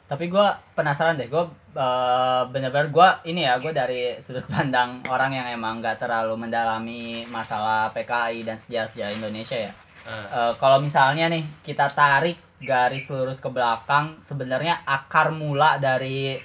Tapi 0.08 0.32
gue 0.32 0.48
penasaran 0.72 1.20
deh, 1.20 1.28
gue 1.28 1.44
uh, 1.76 2.44
bener-bener 2.48 2.88
gue 2.88 3.08
ini 3.28 3.44
ya 3.44 3.60
gue 3.60 3.76
dari 3.76 4.16
sudut 4.18 4.48
pandang 4.54 5.04
orang 5.06 5.36
yang 5.36 5.48
emang 5.52 5.84
gak 5.84 6.00
terlalu 6.00 6.40
mendalami 6.40 7.28
masalah 7.28 7.92
PKI 7.92 8.42
dan 8.42 8.56
sejarah-sejarah 8.56 9.14
Indonesia 9.14 9.58
ya. 9.60 9.72
Eh, 10.08 10.26
Eh, 10.32 10.54
kalau 10.56 10.80
misalnya 10.80 11.28
nih 11.28 11.44
kita 11.62 11.92
tarik 11.92 12.40
garis 12.58 13.12
lurus 13.12 13.38
ke 13.38 13.52
belakang, 13.52 14.16
sebenarnya 14.24 14.80
akar 14.84 15.30
mula 15.30 15.76
dari 15.78 16.40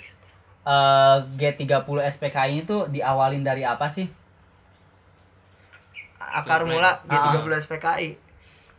eh, 0.62 1.16
G30 1.38 1.86
SPKI 2.10 2.50
ini 2.52 2.62
tuh 2.62 2.90
diawalin 2.90 3.42
dari 3.42 3.62
apa 3.62 3.86
sih? 3.86 4.10
akar 6.18 6.64
mula 6.64 6.98
Ah. 7.06 7.30
G30 7.34 7.62
SPKI. 7.62 8.08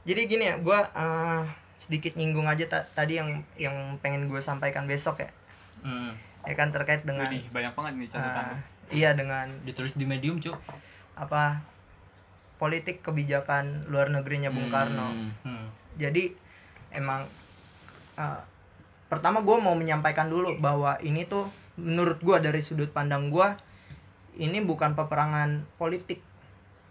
Jadi 0.04 0.22
gini 0.28 0.44
ya, 0.44 0.56
gua 0.60 0.84
eh, 0.90 1.44
sedikit 1.84 2.16
nyinggung 2.16 2.48
aja 2.48 2.64
ta- 2.66 2.88
tadi 2.90 3.18
yang 3.18 3.30
yang 3.56 3.76
pengen 4.00 4.26
gue 4.26 4.40
sampaikan 4.40 4.86
besok 4.86 5.20
ya. 5.20 5.30
hmm. 5.84 6.12
Ya 6.44 6.56
kan 6.56 6.70
terkait 6.70 7.04
dengan 7.04 7.24
Widih, 7.26 7.48
banyak 7.50 7.72
banget 7.72 7.94
nih 7.96 8.08
catatan 8.10 8.46
Ah, 8.46 8.60
iya 8.90 9.12
dengan 9.12 9.48
ditulis 9.64 9.92
di 9.92 10.04
medium 10.04 10.38
cuk 10.38 10.56
apa 11.14 11.64
politik 12.58 13.00
kebijakan 13.00 13.88
luar 13.88 14.08
negerinya 14.08 14.48
Bung 14.50 14.68
Karno 14.68 15.12
Hmm. 15.40 15.68
jadi 15.94 16.36
emang 16.92 17.24
uh, 18.16 18.40
pertama 19.08 19.40
gue 19.40 19.56
mau 19.56 19.72
menyampaikan 19.74 20.28
dulu 20.28 20.58
bahwa 20.58 21.00
ini 21.00 21.24
tuh 21.24 21.48
menurut 21.76 22.20
gue 22.20 22.38
dari 22.40 22.60
sudut 22.60 22.90
pandang 22.90 23.30
gue 23.30 23.48
ini 24.36 24.60
bukan 24.60 24.94
peperangan 24.94 25.64
politik 25.76 26.20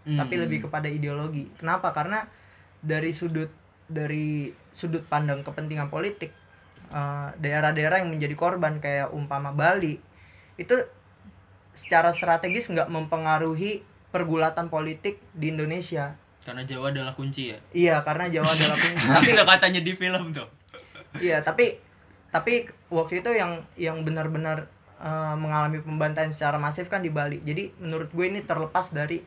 Hmm. 0.03 0.19
tapi 0.19 0.35
lebih 0.35 0.67
kepada 0.67 0.89
ideologi 0.89 1.47
kenapa 1.55 1.93
karena 1.93 2.27
dari 2.81 3.11
sudut 3.11 3.47
dari 3.85 4.51
sudut 4.73 5.05
pandang 5.07 5.45
kepentingan 5.45 5.87
politik 5.87 6.33
uh, 6.91 7.29
daerah-daerah 7.37 8.01
yang 8.01 8.11
menjadi 8.11 8.35
korban 8.35 8.81
kayak 8.81 9.13
umpama 9.13 9.53
Bali 9.53 10.01
itu 10.57 10.75
secara 11.73 12.13
strategis 12.13 12.69
nggak 12.69 12.89
mempengaruhi 12.89 13.81
pergulatan 14.13 14.69
politik 14.69 15.21
di 15.33 15.53
Indonesia 15.53 16.17
karena 16.43 16.67
Jawa 16.67 16.91
adalah 16.91 17.13
kunci 17.15 17.53
ya 17.53 17.57
iya 17.73 17.95
karena 18.01 18.29
Jawa 18.29 18.51
adalah 18.51 18.77
kunci 18.77 19.05
tapi 19.15 19.27
udah 19.33 19.47
katanya 19.47 19.81
di 19.81 19.93
film 19.95 20.35
tuh 20.35 20.49
Iya, 21.21 21.45
tapi 21.45 21.77
tapi 22.33 22.65
waktu 22.89 23.21
itu 23.21 23.29
yang 23.37 23.61
yang 23.77 24.01
benar-benar 24.01 24.65
eh, 24.97 25.35
mengalami 25.37 25.83
pembantaian 25.83 26.33
secara 26.33 26.57
masif 26.57 26.89
kan 26.89 27.05
di 27.05 27.13
Bali. 27.13 27.43
Jadi 27.45 27.69
menurut 27.77 28.09
gue 28.09 28.25
ini 28.25 28.41
terlepas 28.41 28.89
dari 28.89 29.21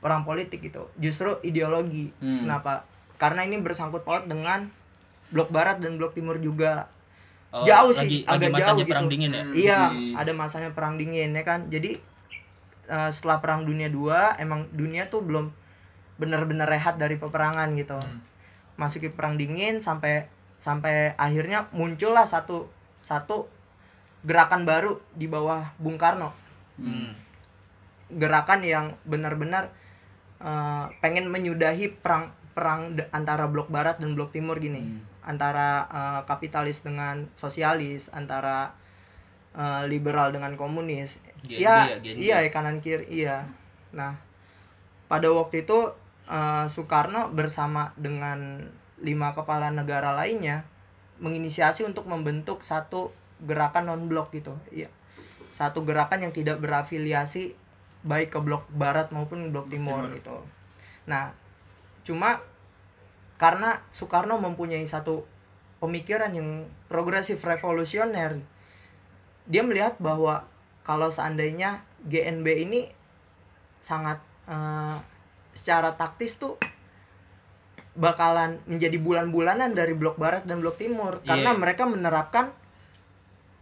orang 0.00 0.24
politik 0.24 0.64
gitu. 0.64 0.88
Justru 0.96 1.36
ideologi. 1.44 2.08
Hmm. 2.20 2.48
Kenapa? 2.48 2.88
Karena 3.24 3.40
ini 3.40 3.56
bersangkut 3.56 4.04
paut 4.04 4.28
dengan 4.28 4.68
blok 5.32 5.48
barat 5.48 5.80
dan 5.80 5.96
blok 5.96 6.12
timur 6.12 6.36
juga. 6.36 6.92
Oh, 7.48 7.64
jauh 7.64 7.88
lagi- 7.88 8.20
sih, 8.20 8.28
lagi 8.28 8.44
agak 8.44 8.50
masanya 8.52 8.76
jauh 8.76 8.90
perang 8.90 9.06
gitu. 9.06 9.12
dingin 9.16 9.30
ya 9.30 9.42
Iya, 9.48 9.80
Di- 9.88 10.12
ada 10.12 10.32
masanya 10.34 10.70
perang 10.70 10.94
dingin 10.94 11.30
ya 11.32 11.42
kan. 11.42 11.60
Jadi 11.66 11.96
eh, 12.84 13.10
setelah 13.10 13.40
perang 13.40 13.64
dunia 13.64 13.88
2 13.88 14.36
emang 14.36 14.68
dunia 14.68 15.08
tuh 15.08 15.24
belum 15.24 15.48
benar-benar 16.14 16.68
rehat 16.68 17.00
dari 17.00 17.16
peperangan 17.16 17.72
gitu. 17.72 17.96
Masuki 18.76 19.08
perang 19.08 19.40
dingin 19.40 19.80
sampai 19.80 20.28
sampai 20.60 21.16
akhirnya 21.16 21.72
muncullah 21.72 22.28
satu 22.28 22.68
satu 23.00 23.48
gerakan 24.20 24.68
baru 24.68 25.00
di 25.12 25.24
bawah 25.24 25.72
Bung 25.78 25.96
Karno. 25.96 26.36
Hmm. 26.76 27.16
Gerakan 28.10 28.60
yang 28.60 28.86
benar-benar 29.02 29.72
eh, 30.38 30.84
pengen 31.00 31.30
menyudahi 31.30 31.88
perang 32.02 32.34
perang 32.54 32.94
antara 33.10 33.50
blok 33.50 33.68
barat 33.68 33.98
dan 33.98 34.14
blok 34.14 34.30
timur 34.30 34.62
gini. 34.62 35.02
Antara 35.26 35.84
eh, 35.90 36.20
kapitalis 36.24 36.86
dengan 36.86 37.28
sosialis, 37.34 38.08
antara 38.14 38.72
eh, 39.52 39.82
liberal 39.90 40.30
dengan 40.30 40.54
komunis. 40.54 41.18
GNB 41.44 41.60
ya, 41.60 41.76
ya, 41.84 41.96
GNB. 42.00 42.16
iya 42.16 42.36
ya, 42.40 42.50
kanan 42.54 42.78
kiri 42.80 43.04
iya. 43.10 43.44
Nah, 43.92 44.16
pada 45.10 45.28
waktu 45.34 45.66
itu 45.66 45.92
eh, 46.30 46.66
Soekarno 46.70 47.34
bersama 47.34 47.92
dengan 47.98 48.70
lima 49.02 49.34
kepala 49.36 49.68
negara 49.74 50.14
lainnya 50.14 50.64
menginisiasi 51.18 51.84
untuk 51.84 52.06
membentuk 52.08 52.62
satu 52.62 53.10
gerakan 53.42 53.90
non 53.90 54.06
blok 54.06 54.30
gitu. 54.32 54.54
Iya. 54.70 54.88
Satu 55.54 55.86
gerakan 55.86 56.26
yang 56.26 56.32
tidak 56.34 56.58
berafiliasi 56.58 57.54
baik 58.04 58.36
ke 58.36 58.38
blok 58.42 58.68
barat 58.70 59.10
maupun 59.10 59.50
blok 59.50 59.72
timur 59.72 60.06
gitu. 60.12 60.44
Nah, 61.08 61.32
cuma 62.04 62.44
karena 63.40 63.82
Soekarno 63.90 64.38
mempunyai 64.38 64.84
satu 64.86 65.24
pemikiran 65.82 66.30
yang 66.32 66.68
progresif 66.86 67.42
revolusioner 67.42 68.40
dia 69.44 69.60
melihat 69.60 69.96
bahwa 70.00 70.48
kalau 70.84 71.08
seandainya 71.12 71.84
GNB 72.04 72.46
ini 72.68 72.80
sangat 73.80 74.20
eh, 74.48 74.96
secara 75.52 75.96
taktis 75.96 76.36
tuh 76.40 76.56
bakalan 77.94 78.58
menjadi 78.66 78.98
bulan-bulanan 78.98 79.72
dari 79.72 79.94
blok 79.94 80.18
barat 80.18 80.42
dan 80.44 80.58
blok 80.58 80.80
timur. 80.80 81.22
Karena 81.22 81.54
Iya. 81.54 81.60
mereka 81.60 81.86
menerapkan 81.86 82.50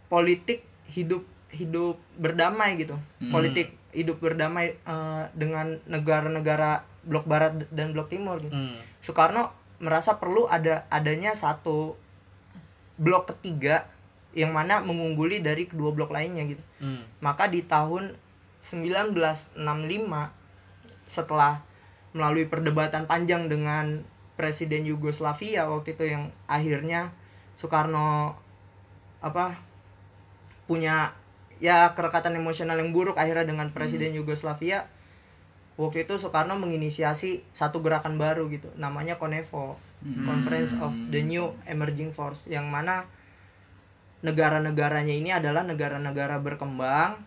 politik 0.09 0.65
hidup 0.89 1.23
hidup 1.53 2.01
berdamai 2.17 2.81
gitu. 2.81 2.97
Politik 3.29 3.77
hidup 3.93 4.17
berdamai 4.23 4.73
eh, 4.73 5.23
dengan 5.37 5.77
negara-negara 5.85 6.81
blok 7.03 7.27
barat 7.27 7.67
dan 7.71 7.91
blok 7.91 8.09
timur 8.11 8.39
gitu 8.39 8.55
Hmm. 8.55 8.79
Soekarno 9.03 9.51
merasa 9.83 10.15
perlu 10.15 10.47
ada 10.47 10.87
adanya 10.87 11.35
satu 11.35 11.99
blok 12.95 13.35
ketiga 13.35 13.91
yang 14.33 14.55
mana 14.55 14.81
mengungguli 14.81 15.43
dari 15.43 15.69
kedua 15.69 15.93
blok 15.93 16.09
lainnya 16.15 16.47
gitu. 16.47 16.63
Hmm. 16.79 17.03
Maka 17.19 17.51
di 17.51 17.61
tahun 17.61 18.15
1965 18.63 19.59
setelah 21.05 21.61
melalui 22.15 22.47
perdebatan 22.47 23.09
panjang 23.09 23.51
dengan 23.51 24.07
presiden 24.39 24.87
Yugoslavia 24.87 25.67
waktu 25.67 25.93
itu 25.93 26.03
yang 26.09 26.31
akhirnya 26.47 27.13
Soekarno 27.59 28.39
apa 29.21 29.59
punya 30.65 31.13
ya 31.61 31.93
kerekatan 31.93 32.33
emosional 32.39 32.79
yang 32.79 32.95
buruk 32.95 33.19
akhirnya 33.19 33.45
dengan 33.45 33.69
presiden 33.75 34.15
Yugoslavia 34.17 34.89
waktu 35.73 36.05
itu 36.05 36.13
Soekarno 36.15 36.53
menginisiasi 36.55 37.41
satu 37.49 37.81
gerakan 37.81 38.21
baru 38.21 38.45
gitu 38.49 38.69
namanya 38.77 39.17
Konevo 39.17 39.77
Conference 40.03 40.75
of 40.77 40.91
the 41.09 41.23
New 41.23 41.55
Emerging 41.63 42.11
Force 42.11 42.45
yang 42.45 42.67
mana 42.67 43.07
negara-negaranya 44.23 45.11
ini 45.11 45.31
adalah 45.31 45.63
negara-negara 45.63 46.39
berkembang 46.39 47.19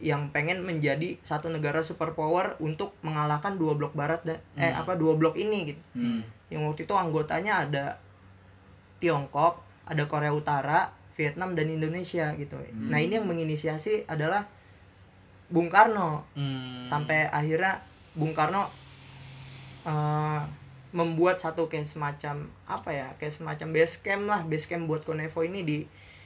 yang 0.00 0.32
pengen 0.32 0.64
menjadi 0.64 1.20
satu 1.20 1.52
negara 1.52 1.84
superpower 1.84 2.56
untuk 2.58 2.96
mengalahkan 3.04 3.60
dua 3.60 3.76
blok 3.76 3.92
barat 3.92 4.24
dan 4.24 4.40
eh 4.56 4.72
apa 4.72 4.96
dua 4.96 5.12
blok 5.14 5.36
ini 5.36 5.74
gitu 5.74 5.82
Hmm. 5.92 6.24
yang 6.48 6.64
waktu 6.64 6.88
itu 6.88 6.94
anggotanya 6.96 7.68
ada 7.68 7.86
Tiongkok, 9.00 9.64
ada 9.88 10.04
Korea 10.04 10.28
Utara, 10.28 10.92
Vietnam 11.16 11.56
dan 11.56 11.72
Indonesia 11.72 12.36
gitu. 12.36 12.60
Nah 12.76 13.00
ini 13.00 13.16
yang 13.16 13.24
menginisiasi 13.24 14.04
adalah 14.04 14.44
Bung 15.50 15.66
Karno 15.66 16.22
Hmm. 16.32 16.80
sampai 16.80 17.26
akhirnya 17.28 17.82
Bung 18.12 18.32
Karno 18.32 18.70
eh, 19.82 20.40
membuat 20.90 21.38
satu 21.38 21.66
kayak 21.66 21.86
semacam 21.86 22.34
apa 22.64 22.90
ya 22.90 23.08
kayak 23.16 23.30
semacam 23.32 23.68
base 23.70 23.96
camp 23.98 24.24
lah 24.26 24.40
base 24.42 24.66
camp 24.66 24.84
buat 24.84 25.02
Konevo 25.02 25.40
ini 25.40 25.62
di 25.62 25.78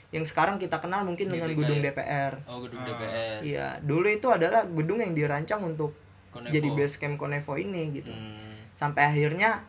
yang 0.09 0.23
sekarang 0.23 0.57
kita 0.57 0.79
kenal 0.79 1.03
mungkin 1.03 1.27
dengan 1.27 1.51
gedung 1.51 1.81
ya? 1.81 1.91
DPR. 1.91 2.33
Oh, 2.47 2.63
gedung 2.63 2.87
DPR. 2.87 3.43
Iya, 3.43 3.83
dulu 3.83 4.07
itu 4.07 4.31
adalah 4.31 4.63
gedung 4.63 5.03
yang 5.03 5.11
dirancang 5.11 5.59
untuk 5.61 5.91
Konevo. 6.31 6.51
jadi 6.51 6.69
base 6.71 6.97
camp 6.97 7.17
Konevo 7.17 7.55
ini 7.55 7.83
gitu 7.93 8.11
Hmm. 8.11 8.57
sampai 8.73 9.07
akhirnya 9.07 9.63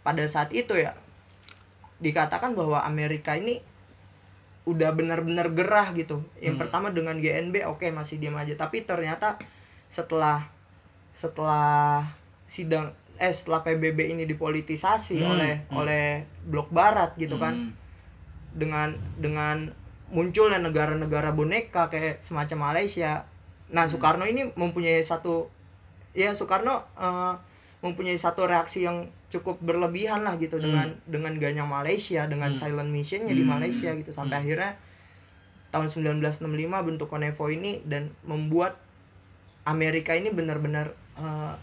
pada 0.00 0.22
saat 0.26 0.50
itu 0.50 0.74
ya 0.74 0.94
dikatakan 1.96 2.52
bahwa 2.52 2.80
Amerika 2.80 3.34
ini 3.34 3.58
udah 4.66 4.90
benar-benar 4.92 5.54
gerah 5.54 5.94
gitu. 5.94 6.26
Yang 6.42 6.66
pertama 6.66 6.90
dengan 6.90 7.16
GNB 7.16 7.62
oke 7.70 7.86
masih 7.94 8.18
diam 8.18 8.34
aja, 8.34 8.58
tapi 8.58 8.82
ternyata 8.82 9.38
setelah 9.86 10.50
setelah 11.14 12.02
sidang 12.44 12.92
eh 13.16 13.32
setelah 13.32 13.64
PBB 13.64 14.12
ini 14.12 14.28
dipolitisasi 14.28 15.24
Hmm, 15.24 15.32
oleh 15.32 15.52
oleh 15.72 16.04
blok 16.44 16.68
barat 16.68 17.16
gitu 17.16 17.40
kan 17.40 17.54
Hmm. 17.56 17.72
dengan 18.52 18.92
dengan 19.16 19.72
munculnya 20.12 20.60
negara-negara 20.60 21.32
boneka 21.32 21.88
kayak 21.88 22.20
semacam 22.20 22.70
Malaysia. 22.70 23.24
Nah, 23.72 23.90
Soekarno 23.90 24.22
ini 24.22 24.46
mempunyai 24.54 25.02
satu 25.02 25.48
ya 26.12 26.30
Soekarno 26.36 26.84
eh, 26.94 27.34
mempunyai 27.82 28.14
satu 28.18 28.46
reaksi 28.46 28.84
yang 28.84 29.08
cukup 29.26 29.58
berlebihan 29.58 30.22
lah 30.22 30.38
gitu 30.38 30.62
dengan 30.62 30.94
dengan 31.06 31.34
ganyang 31.34 31.66
Malaysia, 31.66 32.24
dengan 32.30 32.54
silent 32.54 32.90
missionnya 32.90 33.34
di 33.34 33.42
Malaysia 33.42 33.90
gitu. 33.92 34.10
Sampai 34.14 34.42
akhirnya 34.42 34.78
tahun 35.74 35.90
1965 35.90 36.46
bentuk 36.86 37.08
Konevo 37.10 37.50
ini 37.50 37.82
dan 37.82 38.14
membuat 38.22 38.78
Amerika 39.66 40.14
ini 40.14 40.30
benar-benar 40.30 40.94
eh, 41.18 41.54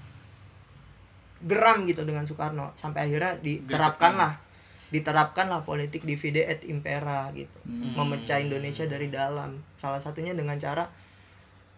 geram 1.48 1.88
gitu 1.88 2.04
dengan 2.04 2.28
Soekarno. 2.28 2.76
Sampai 2.76 3.08
akhirnya 3.08 3.40
diterapkanlah 3.40 4.44
diterapkanlah 4.94 5.66
politik 5.66 6.06
divide 6.06 6.46
et 6.46 6.62
impera 6.70 7.34
gitu. 7.34 7.58
Memecah 7.66 8.38
Indonesia 8.38 8.86
dari 8.86 9.10
dalam. 9.10 9.58
Salah 9.80 9.98
satunya 9.98 10.38
dengan 10.38 10.60
cara 10.62 10.86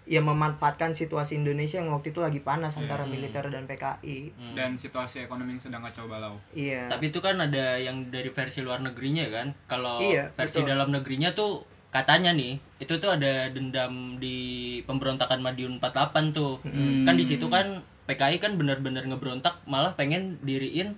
ya 0.05 0.21
memanfaatkan 0.21 0.93
situasi 0.93 1.41
Indonesia 1.41 1.81
yang 1.81 1.89
waktu 1.89 2.13
itu 2.13 2.21
lagi 2.21 2.37
panas 2.39 2.77
antara 2.77 3.09
militer 3.09 3.41
dan 3.49 3.65
PKI 3.65 4.53
dan 4.53 4.77
situasi 4.77 5.25
ekonomi 5.25 5.57
yang 5.57 5.63
sedang 5.65 5.81
kacau 5.81 6.05
balau 6.05 6.37
iya 6.53 6.85
Tapi 6.85 7.09
itu 7.09 7.19
kan 7.19 7.41
ada 7.41 7.81
yang 7.81 8.13
dari 8.13 8.29
versi 8.29 8.61
luar 8.61 8.85
negerinya 8.85 9.25
kan. 9.33 9.47
Kalau 9.65 9.97
Iya, 9.97 10.29
versi 10.37 10.61
betul. 10.61 10.69
dalam 10.71 10.93
negerinya 10.93 11.33
tuh 11.33 11.65
katanya 11.89 12.35
nih, 12.35 12.59
itu 12.77 12.99
tuh 12.99 13.17
ada 13.17 13.49
dendam 13.49 14.19
di 14.21 14.37
pemberontakan 14.85 15.41
Madiun 15.41 15.81
48 15.81 16.35
tuh. 16.35 16.61
Kan 17.07 17.15
di 17.17 17.25
situ 17.25 17.49
kan 17.49 17.81
PKI 18.05 18.37
kan 18.37 18.59
benar-benar 18.61 19.09
ngebrontak 19.09 19.65
malah 19.65 19.97
pengen 19.97 20.37
diriin 20.45 20.93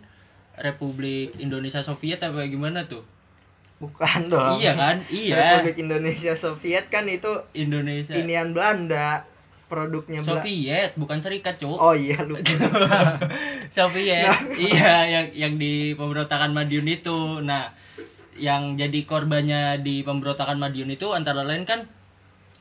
Republik 0.58 1.38
Indonesia 1.38 1.86
Soviet 1.86 2.20
apa 2.20 2.44
gimana 2.50 2.90
tuh. 2.90 3.06
Bukan 3.78 4.20
dong. 4.30 4.58
Iya 4.58 4.74
kan? 4.74 4.96
Iya. 5.10 5.36
Republik 5.38 5.78
Indonesia 5.86 6.34
Soviet 6.34 6.90
kan 6.90 7.06
itu 7.06 7.30
Indonesia. 7.54 8.18
inian 8.18 8.54
Belanda 8.54 9.26
produknya 9.68 10.24
Soviet 10.24 10.96
bukan 10.96 11.20
serikat 11.20 11.60
cuk. 11.60 11.76
Oh 11.78 11.94
iya 11.94 12.24
lupa 12.24 12.42
Soviet. 13.76 14.26
Nah. 14.26 14.40
iya 14.56 14.94
yang 15.06 15.26
yang 15.36 15.54
di 15.60 15.94
pemberontakan 15.94 16.56
Madiun 16.56 16.88
itu. 16.88 17.44
Nah 17.44 17.70
yang 18.38 18.78
jadi 18.78 19.00
korbannya 19.04 19.82
di 19.84 20.02
pemberontakan 20.06 20.58
Madiun 20.58 20.94
itu 20.94 21.12
antara 21.12 21.44
lain 21.44 21.68
kan 21.68 21.84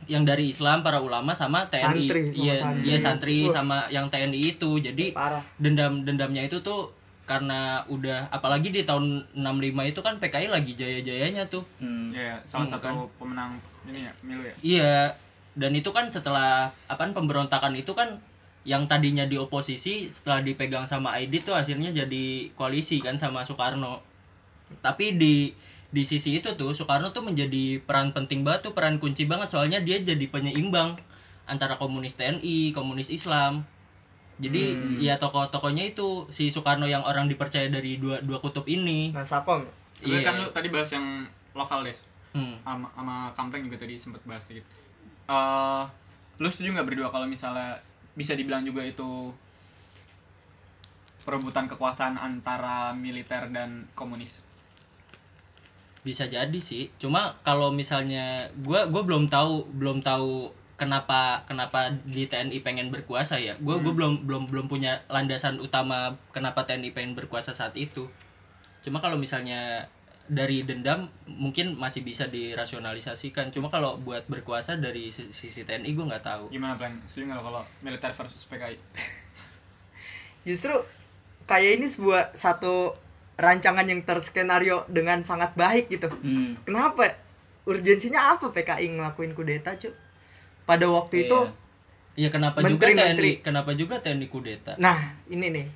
yang 0.07 0.29
dari 0.29 0.53
Islam 0.53 0.85
para 0.85 1.01
ulama 1.01 1.33
sama 1.33 1.67
TNI 1.73 1.83
Santri, 2.07 2.21
sama 2.31 2.37
iya 2.37 2.55
santri. 2.61 2.85
iya 2.85 2.97
santri 3.01 3.39
sama 3.49 3.79
yang 3.89 4.07
TNI 4.11 4.41
itu. 4.43 4.71
Jadi 4.83 5.07
parah. 5.15 5.41
dendam 5.57 6.05
dendamnya 6.05 6.45
itu 6.45 6.61
tuh 6.61 6.93
karena 7.27 7.83
udah 7.87 8.31
apalagi 8.31 8.71
di 8.71 8.83
tahun 8.83 9.27
65 9.35 9.43
itu 9.85 10.01
kan 10.01 10.15
PKI 10.17 10.47
lagi 10.47 10.73
jaya-jayanya 10.73 11.45
tuh 11.47 11.67
Hmm. 11.77 12.15
ya 12.15 12.39
salah 12.47 12.65
Hmm, 12.65 12.73
satu 12.73 13.11
pemenang 13.19 13.59
ini 13.85 14.07
ya 14.07 14.13
milu 14.23 14.43
ya 14.43 14.55
Iya, 14.63 14.97
dan 15.53 15.73
itu 15.73 15.91
kan 15.91 16.07
setelah 16.07 16.71
apaan 16.87 17.11
pemberontakan 17.11 17.75
itu 17.75 17.91
kan 17.93 18.23
yang 18.63 18.87
tadinya 18.87 19.23
di 19.23 19.35
oposisi 19.35 20.07
setelah 20.07 20.39
dipegang 20.41 20.83
sama 20.83 21.15
Aidit 21.15 21.43
tuh 21.43 21.55
hasilnya 21.55 21.91
jadi 21.93 22.25
koalisi 22.53 22.99
kan 22.99 23.15
sama 23.15 23.43
Soekarno. 23.43 24.03
Tapi 24.81 25.15
di 25.15 25.55
di 25.87 26.03
sisi 26.03 26.35
itu 26.37 26.51
tuh 26.53 26.75
Soekarno 26.75 27.11
tuh 27.11 27.23
menjadi 27.23 27.79
peran 27.81 28.11
penting 28.11 28.43
banget 28.43 28.67
tuh 28.67 28.75
peran 28.75 28.99
kunci 28.99 29.23
banget 29.25 29.49
soalnya 29.49 29.79
dia 29.79 29.99
jadi 29.99 30.27
penyeimbang 30.27 30.99
antara 31.47 31.79
komunis 31.79 32.15
TNI, 32.15 32.71
komunis 32.71 33.07
Islam. 33.09 33.63
Jadi 34.37 34.63
ya 35.01 35.17
tokoh-tokohnya 35.17 35.85
itu 35.87 36.29
si 36.29 36.53
Soekarno 36.53 36.85
yang 36.85 37.01
orang 37.01 37.25
dipercaya 37.25 37.67
dari 37.67 37.97
dua 37.97 38.21
dua 38.21 38.37
kutub 38.37 38.69
ini. 38.69 39.11
nah 39.11 39.25
Tapi 39.25 39.65
Iya. 40.03 40.21
kan 40.23 40.37
lu 40.37 40.45
tadi 40.53 40.69
bahas 40.69 40.93
yang 40.93 41.25
lokal 41.57 41.81
des 41.81 42.05
Hmm. 42.37 42.53
sama 42.61 42.85
sama 42.93 43.17
kampleng 43.33 43.65
juga 43.65 43.81
tadi 43.81 43.97
sempat 43.97 44.21
bahas 44.23 44.45
sedikit 44.45 44.69
Eh, 45.25 45.83
lu 46.37 46.47
setuju 46.47 46.71
nggak 46.71 46.85
berdua 46.85 47.09
kalau 47.09 47.25
misalnya 47.25 47.81
bisa 48.13 48.37
dibilang 48.37 48.61
juga 48.61 48.85
itu 48.85 49.33
perebutan 51.25 51.67
kekuasaan 51.67 52.15
antara 52.15 52.93
militer 52.93 53.51
dan 53.51 53.89
komunis 53.93 54.45
bisa 56.05 56.23
jadi 56.23 56.55
sih 56.55 56.87
cuma 57.03 57.35
kalau 57.43 57.75
misalnya 57.75 58.47
gua 58.63 58.87
gua 58.87 59.03
belum 59.03 59.27
tahu 59.27 59.67
belum 59.75 60.07
tahu 60.07 60.55
kenapa 60.77 61.43
kenapa 61.49 61.89
di 62.05 62.29
TNI 62.29 62.61
pengen 62.61 62.93
berkuasa 62.93 63.41
ya? 63.41 63.57
Gua 63.59 63.81
gua 63.81 63.93
belum 63.97 64.29
belum 64.29 64.43
belum 64.49 64.67
punya 64.69 65.03
landasan 65.09 65.57
utama 65.59 66.15
kenapa 66.31 66.69
TNI 66.69 66.93
pengen 66.93 67.17
berkuasa 67.17 67.57
saat 67.57 67.73
itu. 67.75 68.07
Cuma 68.85 69.01
kalau 69.01 69.17
misalnya 69.17 69.89
dari 70.27 70.63
dendam 70.67 71.09
mungkin 71.25 71.75
masih 71.81 72.05
bisa 72.05 72.29
dirasionalisasikan. 72.29 73.51
Cuma 73.51 73.73
kalau 73.73 73.97
buat 73.97 74.29
berkuasa 74.29 74.77
dari 74.77 75.09
si- 75.11 75.33
sisi 75.33 75.65
TNI 75.65 75.91
gua 75.97 76.13
nggak 76.13 76.25
tahu. 76.25 76.45
Gimana 76.53 76.77
plan 76.77 76.93
setuju 77.09 77.33
nggak 77.33 77.43
kalau 77.43 77.63
militer 77.81 78.13
versus 78.13 78.45
PKI 78.45 78.77
justru 80.47 80.79
kayak 81.43 81.83
ini 81.83 81.87
sebuah 81.91 82.31
satu 82.39 82.95
rancangan 83.37 83.83
yang 83.83 84.01
terskenario 84.07 84.87
dengan 84.87 85.21
sangat 85.27 85.53
baik 85.59 85.91
gitu. 85.91 86.09
Hmm. 86.09 86.55
kenapa? 86.63 87.19
Urgensinya 87.67 88.39
apa 88.39 88.55
PKI 88.55 88.95
ngelakuin 88.95 89.35
kudeta 89.35 89.75
cuy 89.75 89.91
pada 90.67 90.87
waktu 90.87 91.25
itu 91.25 91.39
Iya 92.15 92.29
kenapa 92.29 92.59
juga 92.59 92.69
Menteri-menteri. 92.71 93.31
TNI 93.33 93.45
kenapa 93.45 93.71
juga 93.73 93.95
TNI 93.99 94.27
kudeta 94.27 94.73
nah 94.77 94.99
ini 95.27 95.47
nih 95.49 95.67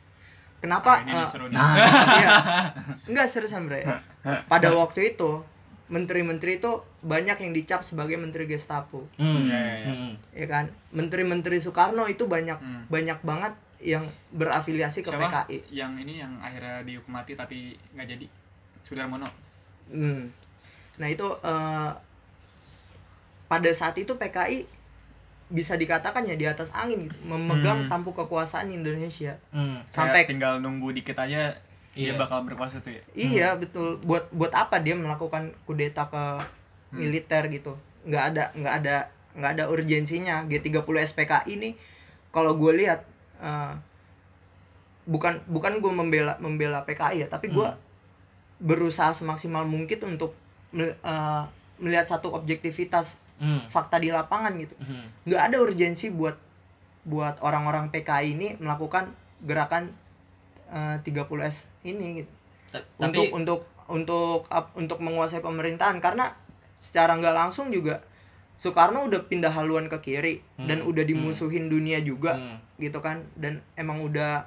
kenapa 0.58 0.98
Nah, 0.98 1.04
ini 1.04 1.12
nih 1.14 1.26
seru 1.26 1.46
nih 1.46 1.54
Nah, 1.54 1.72
Iya. 2.16 2.28
Enggak 3.08 3.26
seriusan 3.26 3.64
bre. 3.64 3.80
Pada 4.46 4.68
waktu 4.70 5.14
itu 5.14 5.44
menteri-menteri 5.86 6.56
itu 6.56 6.70
banyak 7.00 7.34
yang 7.36 7.50
dicap 7.50 7.80
sebagai 7.80 8.14
menteri 8.14 8.46
Gestapo, 8.46 9.10
Hmm, 9.16 9.42
Iya, 9.42 9.58
iya, 9.58 9.74
iya. 9.76 9.86
hmm. 9.90 10.12
ya 10.32 10.46
kan? 10.46 10.64
Menteri-menteri 10.90 11.58
Soekarno 11.58 12.06
itu 12.06 12.24
banyak 12.24 12.56
Hmm. 12.56 12.84
banyak 12.86 13.18
banget 13.20 13.52
yang 13.80 14.04
berafiliasi 14.30 15.00
ke 15.00 15.08
siapa 15.08 15.44
PKI. 15.44 15.72
yang 15.72 15.96
ini 15.96 16.20
yang 16.20 16.36
akhirnya 16.38 16.80
dihukum 16.82 17.10
mati 17.10 17.32
tapi 17.32 17.74
nggak 17.90 18.06
jadi 18.08 18.26
Sudarmono 18.80 19.28
Hmm. 19.86 20.28
Nah 20.96 21.08
itu 21.08 21.24
eh, 21.26 21.90
pada 23.46 23.70
saat 23.72 23.96
itu 23.96 24.14
PKI 24.14 24.68
bisa 25.50 25.74
dikatakan 25.74 26.22
ya 26.22 26.34
di 26.34 26.46
atas 26.46 26.70
angin 26.70 27.04
gitu, 27.04 27.16
memegang 27.26 27.84
Hmm. 27.84 27.90
tampuk 27.90 28.14
kekuasaan 28.16 28.70
Indonesia. 28.70 29.34
Hmm. 29.50 29.82
Sampai 29.90 30.22
Kayak 30.22 30.30
tinggal 30.30 30.52
nunggu 30.58 30.94
dikit 30.94 31.18
aja 31.18 31.52
dia 31.90 32.14
Iya. 32.14 32.14
bakal 32.14 32.46
berkuasa 32.46 32.78
tuh 32.78 32.94
ya 32.94 33.02
Iya 33.12 33.48
betul. 33.58 33.98
Buat 34.00 34.30
buat 34.30 34.54
apa 34.54 34.78
dia 34.78 34.94
melakukan 34.94 35.50
kudeta 35.66 36.06
ke 36.06 36.22
militer 36.92 37.50
gitu? 37.50 37.74
Nggak 38.06 38.24
ada 38.30 38.44
nggak 38.54 38.74
ada 38.80 38.96
nggak 39.34 39.50
ada 39.58 39.64
urgensinya. 39.66 40.46
G30 40.46 40.86
SPKI 41.04 41.50
ini 41.50 41.70
kalau 42.30 42.54
gue 42.54 42.72
lihat 42.78 43.02
eh, 43.42 43.74
bukan 45.04 45.42
bukan 45.50 45.82
gue 45.82 45.92
membela 45.92 46.38
membela 46.38 46.86
PKI 46.86 47.24
ya, 47.24 47.28
tapi 47.28 47.50
gue 47.50 47.66
berusaha 48.60 49.10
semaksimal 49.10 49.66
mungkin 49.66 49.98
untuk 50.06 50.36
eh, 50.72 51.42
melihat 51.80 52.06
satu 52.06 52.30
objektivitas 52.30 53.18
Hmm. 53.40 53.64
fakta 53.66 53.96
di 53.96 54.08
lapangan 54.08 54.52
gitu. 54.54 54.76
Hmm. 54.78 55.08
Nggak 55.24 55.42
ada 55.42 55.56
urgensi 55.58 56.06
buat 56.08 56.36
buat 57.02 57.40
orang-orang 57.40 57.88
PKI 57.88 58.26
ini 58.30 58.48
melakukan 58.54 59.16
gerakan 59.40 59.96
eh, 60.68 61.00
30S 61.00 61.64
ini 61.82 62.20
gitu 62.20 62.30
Ta- 62.70 62.84
untuk 63.00 63.24
Tapi 63.24 63.34
untuk 63.34 63.60
untuk 63.88 64.44
ap- 64.46 64.70
untuk 64.74 65.00
menguasai 65.00 65.40
pemerintahan 65.40 65.98
karena 65.98 66.36
secara 66.76 67.16
nggak 67.16 67.32
langsung 67.34 67.68
juga 67.68 68.04
Soekarno 68.54 69.02
udah 69.02 69.24
pindah 69.24 69.50
haluan 69.50 69.88
ke 69.88 69.98
kiri 69.98 70.44
dan 70.60 70.84
udah 70.84 71.00
dimusuhin 71.02 71.66
dunia 71.66 71.98
juga 71.98 72.36
Hmm. 72.36 72.60
gitu 72.76 73.00
kan 73.00 73.24
dan 73.34 73.64
emang 73.74 73.98
udah 73.98 74.44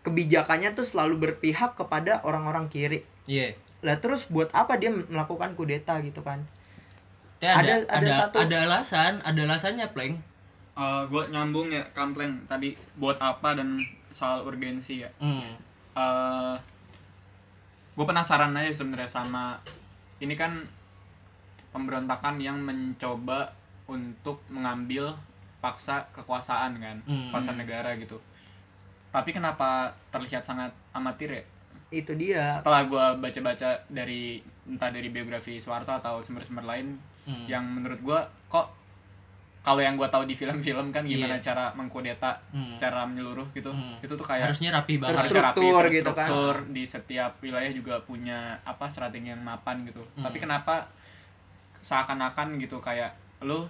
kebijakannya 0.00 0.72
tuh 0.72 0.82
selalu 0.82 1.20
berpihak 1.22 1.74
kepada 1.74 2.20
orang-orang 2.22 2.66
kiri 2.66 3.04
Iya. 3.24 3.56
lah 3.80 3.96
terus 3.96 4.24
buat 4.26 4.48
apa 4.50 4.74
dia 4.74 4.88
melakukan 4.88 5.52
kudeta 5.52 6.00
gitu 6.00 6.20
kan 6.20 6.44
Ada, 7.46 7.60
Ada- 7.60 7.74
ada, 7.74 7.84
ada 7.90 7.98
ada, 7.98 8.10
satu- 8.32 8.40
alasan, 8.40 9.12
ada 9.20 9.40
alasannya, 9.42 9.86
Pleng. 9.90 10.14
gue 11.06 11.22
Eh, 11.22 11.26
nyambung 11.30 11.68
ya 11.68 11.84
kampleng 11.92 12.34
tadi 12.44 12.74
buat 12.94 13.14
apa 13.16 13.54
dan 13.54 13.78
soal 14.10 14.42
urgensi 14.42 15.02
ya 15.02 15.10
Hmm. 15.18 15.54
gue 17.94 18.02
penasaran 18.04 18.50
aja 18.52 18.74
sebenarnya 18.74 19.06
sama 19.06 19.54
ini 20.18 20.34
kan 20.34 20.66
pemberontakan 21.70 22.38
yang 22.38 22.58
mencoba 22.58 23.54
untuk 23.86 24.42
mengambil 24.48 25.14
paksa 25.60 26.02
kekuasaan 26.10 26.74
kan 26.76 26.98
Hmm. 27.04 27.30
kekuasaan 27.30 27.54
negara 27.56 27.94
gitu 27.94 28.18
tapi 29.08 29.30
kenapa 29.30 29.94
terlihat 30.10 30.42
sangat 30.42 30.74
amatir 30.90 31.30
ya 31.32 31.44
itu 31.92 32.10
dia 32.14 32.50
setelah 32.50 32.82
gue 32.82 33.04
baca-baca 33.22 33.78
dari 33.86 34.42
entah 34.66 34.90
dari 34.90 35.06
biografi 35.08 35.62
Soeharto 35.62 35.94
atau 35.94 36.18
sumber-sumber 36.18 36.66
lain 36.66 36.98
Hmm. 37.24 37.44
yang 37.46 37.64
menurut 37.64 37.98
gue 37.98 38.18
kok 38.48 38.66
kalau 39.60 39.80
yang 39.80 39.96
gue 39.96 40.04
tahu 40.06 40.24
di 40.24 40.32
film-film 40.32 40.92
kan 40.92 41.00
gimana 41.02 41.34
Iya. 41.34 41.42
cara 41.42 41.64
mengkudeta 41.72 42.36
Hmm. 42.52 42.68
secara 42.68 43.02
menyeluruh 43.02 43.48
gitu 43.50 43.68
Hmm. 43.68 43.96
itu 43.98 44.12
tuh 44.12 44.20
kayak 44.22 44.44
Harusnya 44.46 44.70
rapi 44.70 44.94
banget. 44.96 45.16
Harusnya 45.16 45.32
rapi, 45.42 45.56
Terstruktur 45.56 45.84
gitu 45.90 46.10
kan. 46.10 46.28
terstruktur, 46.28 46.56
di 46.68 46.82
setiap 46.84 47.32
wilayah 47.40 47.72
juga 47.72 47.94
punya 48.00 48.38
apa 48.62 48.84
strategi 48.86 49.26
yang 49.26 49.40
mapan 49.40 49.82
gitu 49.84 50.04
Hmm. 50.10 50.22
tapi 50.22 50.36
kenapa 50.38 50.84
seakan-akan 51.80 52.56
gitu 52.58 52.76
kayak 52.78 53.12
lu 53.40 53.64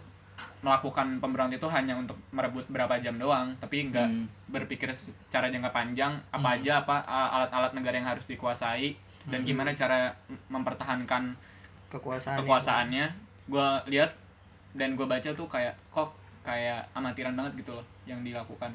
melakukan 0.61 1.19
pemberontak 1.19 1.59
itu 1.59 1.69
hanya 1.69 1.95
untuk 1.95 2.19
merebut 2.31 2.67
berapa 2.67 2.99
jam 2.99 3.15
doang 3.15 3.55
tapi 3.57 3.87
nggak 3.87 4.09
Hmm. 4.09 4.27
berpikir 4.49 4.91
secara 4.93 5.47
jangka 5.47 5.71
panjang 5.71 6.11
apa 6.29 6.49
Hmm. 6.49 6.57
aja 6.59 6.73
apa 6.81 6.97
alat-alat 7.07 7.71
negara 7.73 7.95
yang 7.95 8.09
harus 8.09 8.25
dikuasai 8.25 8.99
dan 9.25 9.41
Hmm. 9.41 9.47
gimana 9.47 9.71
cara 9.73 10.11
mempertahankan 10.49 11.39
kekuasaan 11.87 12.43
kekuasaannya 12.43 13.07
gue 13.45 13.69
lihat 13.93 14.17
dan 14.75 14.99
gue 14.99 15.07
baca 15.07 15.31
tuh 15.33 15.47
kayak 15.47 15.77
kok 15.95 16.11
kayak 16.45 16.85
amatiran 16.93 17.37
banget 17.37 17.65
gitu 17.65 17.73
loh 17.73 17.87
yang 18.05 18.21
dilakukan. 18.21 18.73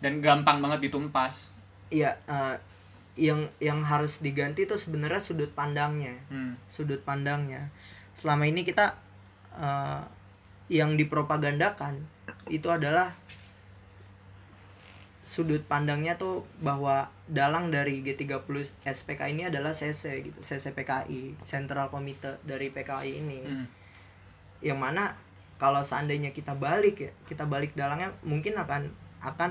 Dan 0.00 0.24
gampang 0.24 0.64
banget 0.64 0.90
ditumpas. 0.90 1.52
Iya 1.92 2.16
eh, 2.26 2.56
yang 3.18 3.50
yang 3.60 3.82
harus 3.84 4.22
diganti 4.22 4.64
itu 4.64 4.74
sebenarnya 4.78 5.20
sudut 5.20 5.50
pandangnya. 5.52 6.16
Hmm. 6.32 6.56
sudut 6.72 7.02
pandangnya. 7.02 7.68
Selama 8.14 8.46
ini 8.46 8.64
kita 8.64 8.96
eh, 9.54 10.02
yang 10.70 10.94
dipropagandakan 10.94 12.06
itu 12.46 12.70
adalah 12.70 13.14
sudut 15.30 15.62
pandangnya 15.62 16.18
tuh 16.18 16.42
bahwa 16.58 17.06
dalang 17.30 17.70
dari 17.70 18.02
G30 18.02 18.82
SPK 18.82 19.30
ini 19.30 19.46
adalah 19.46 19.70
CC 19.70 20.26
gitu 20.26 20.42
CCPKI 20.42 21.38
Central 21.46 21.86
Committee 21.94 22.34
dari 22.42 22.74
PKI 22.74 23.10
ini. 23.22 23.40
Hmm. 23.46 23.66
Yang 24.60 24.76
mana 24.76 25.12
kalau 25.56 25.80
seandainya 25.80 26.30
kita 26.30 26.52
balik 26.54 26.96
ya 26.98 27.10
kita 27.24 27.44
balik 27.44 27.72
dalangnya 27.74 28.12
mungkin 28.22 28.56
akan 28.56 28.88
akan 29.20 29.50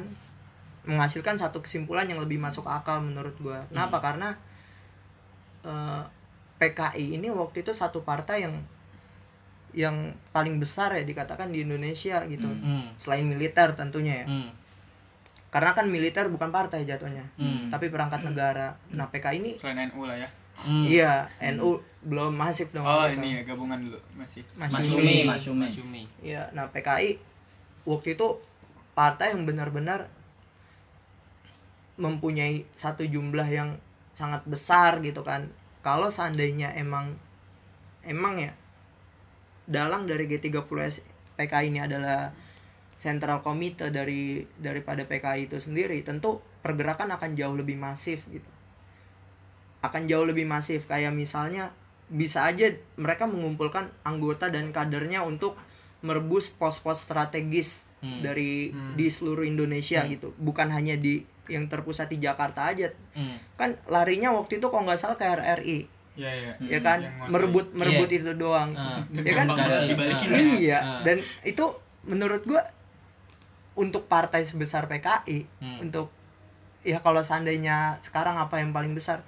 menghasilkan 0.83 1.35
satu 1.35 1.61
kesimpulan 1.61 2.05
yang 2.05 2.17
lebih 2.17 2.37
masuk 2.37 2.65
akal 2.65 2.97
menurut 2.99 3.35
gua 3.37 3.61
kenapa 3.67 3.99
karena 3.99 4.29
eh, 5.61 6.01
PKI 6.57 7.15
ini 7.15 7.29
waktu 7.29 7.61
itu 7.61 7.71
satu 7.71 8.01
partai 8.01 8.43
yang 8.43 8.55
yang 9.69 9.95
paling 10.33 10.57
besar 10.57 10.89
ya 10.91 11.05
dikatakan 11.05 11.53
di 11.53 11.61
Indonesia 11.61 12.25
gitu 12.25 12.49
Hmm. 12.49 12.89
selain 12.97 13.21
militer 13.21 13.69
tentunya 13.73 14.25
ya 14.25 14.27
Hmm. 14.27 14.49
karena 15.49 15.71
kan 15.73 15.85
militer 15.85 16.25
bukan 16.25 16.49
partai 16.49 16.83
jatuhnya 16.83 17.21
Hmm. 17.37 17.69
tapi 17.69 17.87
perangkat 17.87 18.25
negara 18.25 18.73
nah 18.89 19.05
PKI 19.05 19.37
ini 19.37 19.51
Selain 19.55 19.85
NU 19.85 20.09
lah 20.09 20.17
ya. 20.17 20.29
Hmm. 20.59 20.83
iya 20.83 21.27
NU 21.55 21.79
belum 21.99 22.35
masif 22.35 22.71
dong 22.71 22.83
Oh, 22.83 23.03
gitu. 23.07 23.19
ini 23.19 23.39
ya 23.39 23.41
gabungan 23.43 23.79
dulu 23.79 23.99
masih. 24.15 24.43
Mas 24.55 24.71
Mas 24.71 24.87
Yumi. 24.87 24.99
Yumi, 24.99 25.15
Mas 25.27 25.43
Yumi. 25.47 25.63
Mas 25.67 25.75
Yumi. 25.75 26.03
Iya, 26.19 26.47
nah 26.51 26.67
PKI 26.71 27.19
waktu 27.83 28.15
itu 28.15 28.27
partai 28.91 29.31
yang 29.31 29.43
benar-benar 29.43 30.07
mempunyai 31.99 32.63
satu 32.73 33.03
jumlah 33.03 33.47
yang 33.47 33.75
sangat 34.15 34.43
besar 34.47 35.03
gitu 35.03 35.23
kan. 35.23 35.51
Kalau 35.79 36.07
seandainya 36.07 36.71
emang 36.75 37.15
emang 38.03 38.39
ya 38.39 38.51
dalang 39.67 40.07
dari 40.07 40.25
G30S 40.25 41.03
PKI 41.35 41.71
ini 41.71 41.79
adalah 41.79 42.31
sentral 42.99 43.39
komite 43.39 43.91
dari 43.91 44.43
daripada 44.59 45.07
PKI 45.07 45.47
itu 45.47 45.55
sendiri, 45.59 46.03
tentu 46.03 46.39
pergerakan 46.59 47.15
akan 47.15 47.31
jauh 47.35 47.55
lebih 47.55 47.79
masif 47.79 48.27
gitu. 48.27 48.47
Akan 49.79 50.05
jauh 50.05 50.23
lebih 50.23 50.43
masif 50.43 50.85
kayak 50.85 51.11
misalnya 51.11 51.71
bisa 52.05 52.43
aja 52.43 52.67
mereka 52.95 53.23
mengumpulkan 53.23 53.93
anggota 54.01 54.47
dan 54.47 54.69
kadernya 54.69 55.21
untuk 55.21 55.55
merebus 55.99 56.49
pos-pos 56.49 56.99
strategis 56.99 57.85
Hmm. 57.99 58.23
dari 58.23 58.71
di 58.95 59.07
seluruh 59.07 59.43
Indonesia 59.43 59.99
gitu 60.05 60.31
bukan 60.37 60.71
hanya 60.71 60.95
di 60.95 61.19
yang 61.45 61.67
terpusat 61.67 62.07
di 62.07 62.15
Jakarta 62.17 62.63
aja 62.65 62.87
Hmm. 63.11 63.35
kan 63.53 63.75
larinya 63.85 64.31
waktu 64.31 64.55
itu 64.55 64.71
kalau 64.71 64.87
nggak 64.87 64.95
salah 64.97 65.13
ke 65.13 65.27
RRI 65.27 65.79
Iya, 66.15 66.31
iya. 66.33 66.51
ya 66.61 66.79
kan 66.79 66.99
Yang 66.99 67.11
nguasai. 67.13 67.31
merebut 67.35 67.65
merebut 67.73 68.09
Iya. 68.09 68.17
itu 68.17 68.31
doang 68.35 68.71
Ah. 68.73 69.03
ya 69.11 69.33
kan 69.33 69.47
ya. 69.51 70.39
iya 70.55 70.79
Ah. 70.79 71.01
dan 71.03 71.17
itu 71.43 71.65
menurut 72.01 72.39
gua 72.43 72.63
untuk 73.75 74.07
partai 74.07 74.43
sebesar 74.43 74.87
PKI 74.87 75.47
Hmm. 75.59 75.83
untuk 75.83 76.07
ya 76.81 76.99
kalau 76.99 77.19
seandainya 77.19 77.99
sekarang 77.99 78.35
apa 78.35 78.59
yang 78.59 78.71
paling 78.71 78.95
besar 78.95 79.27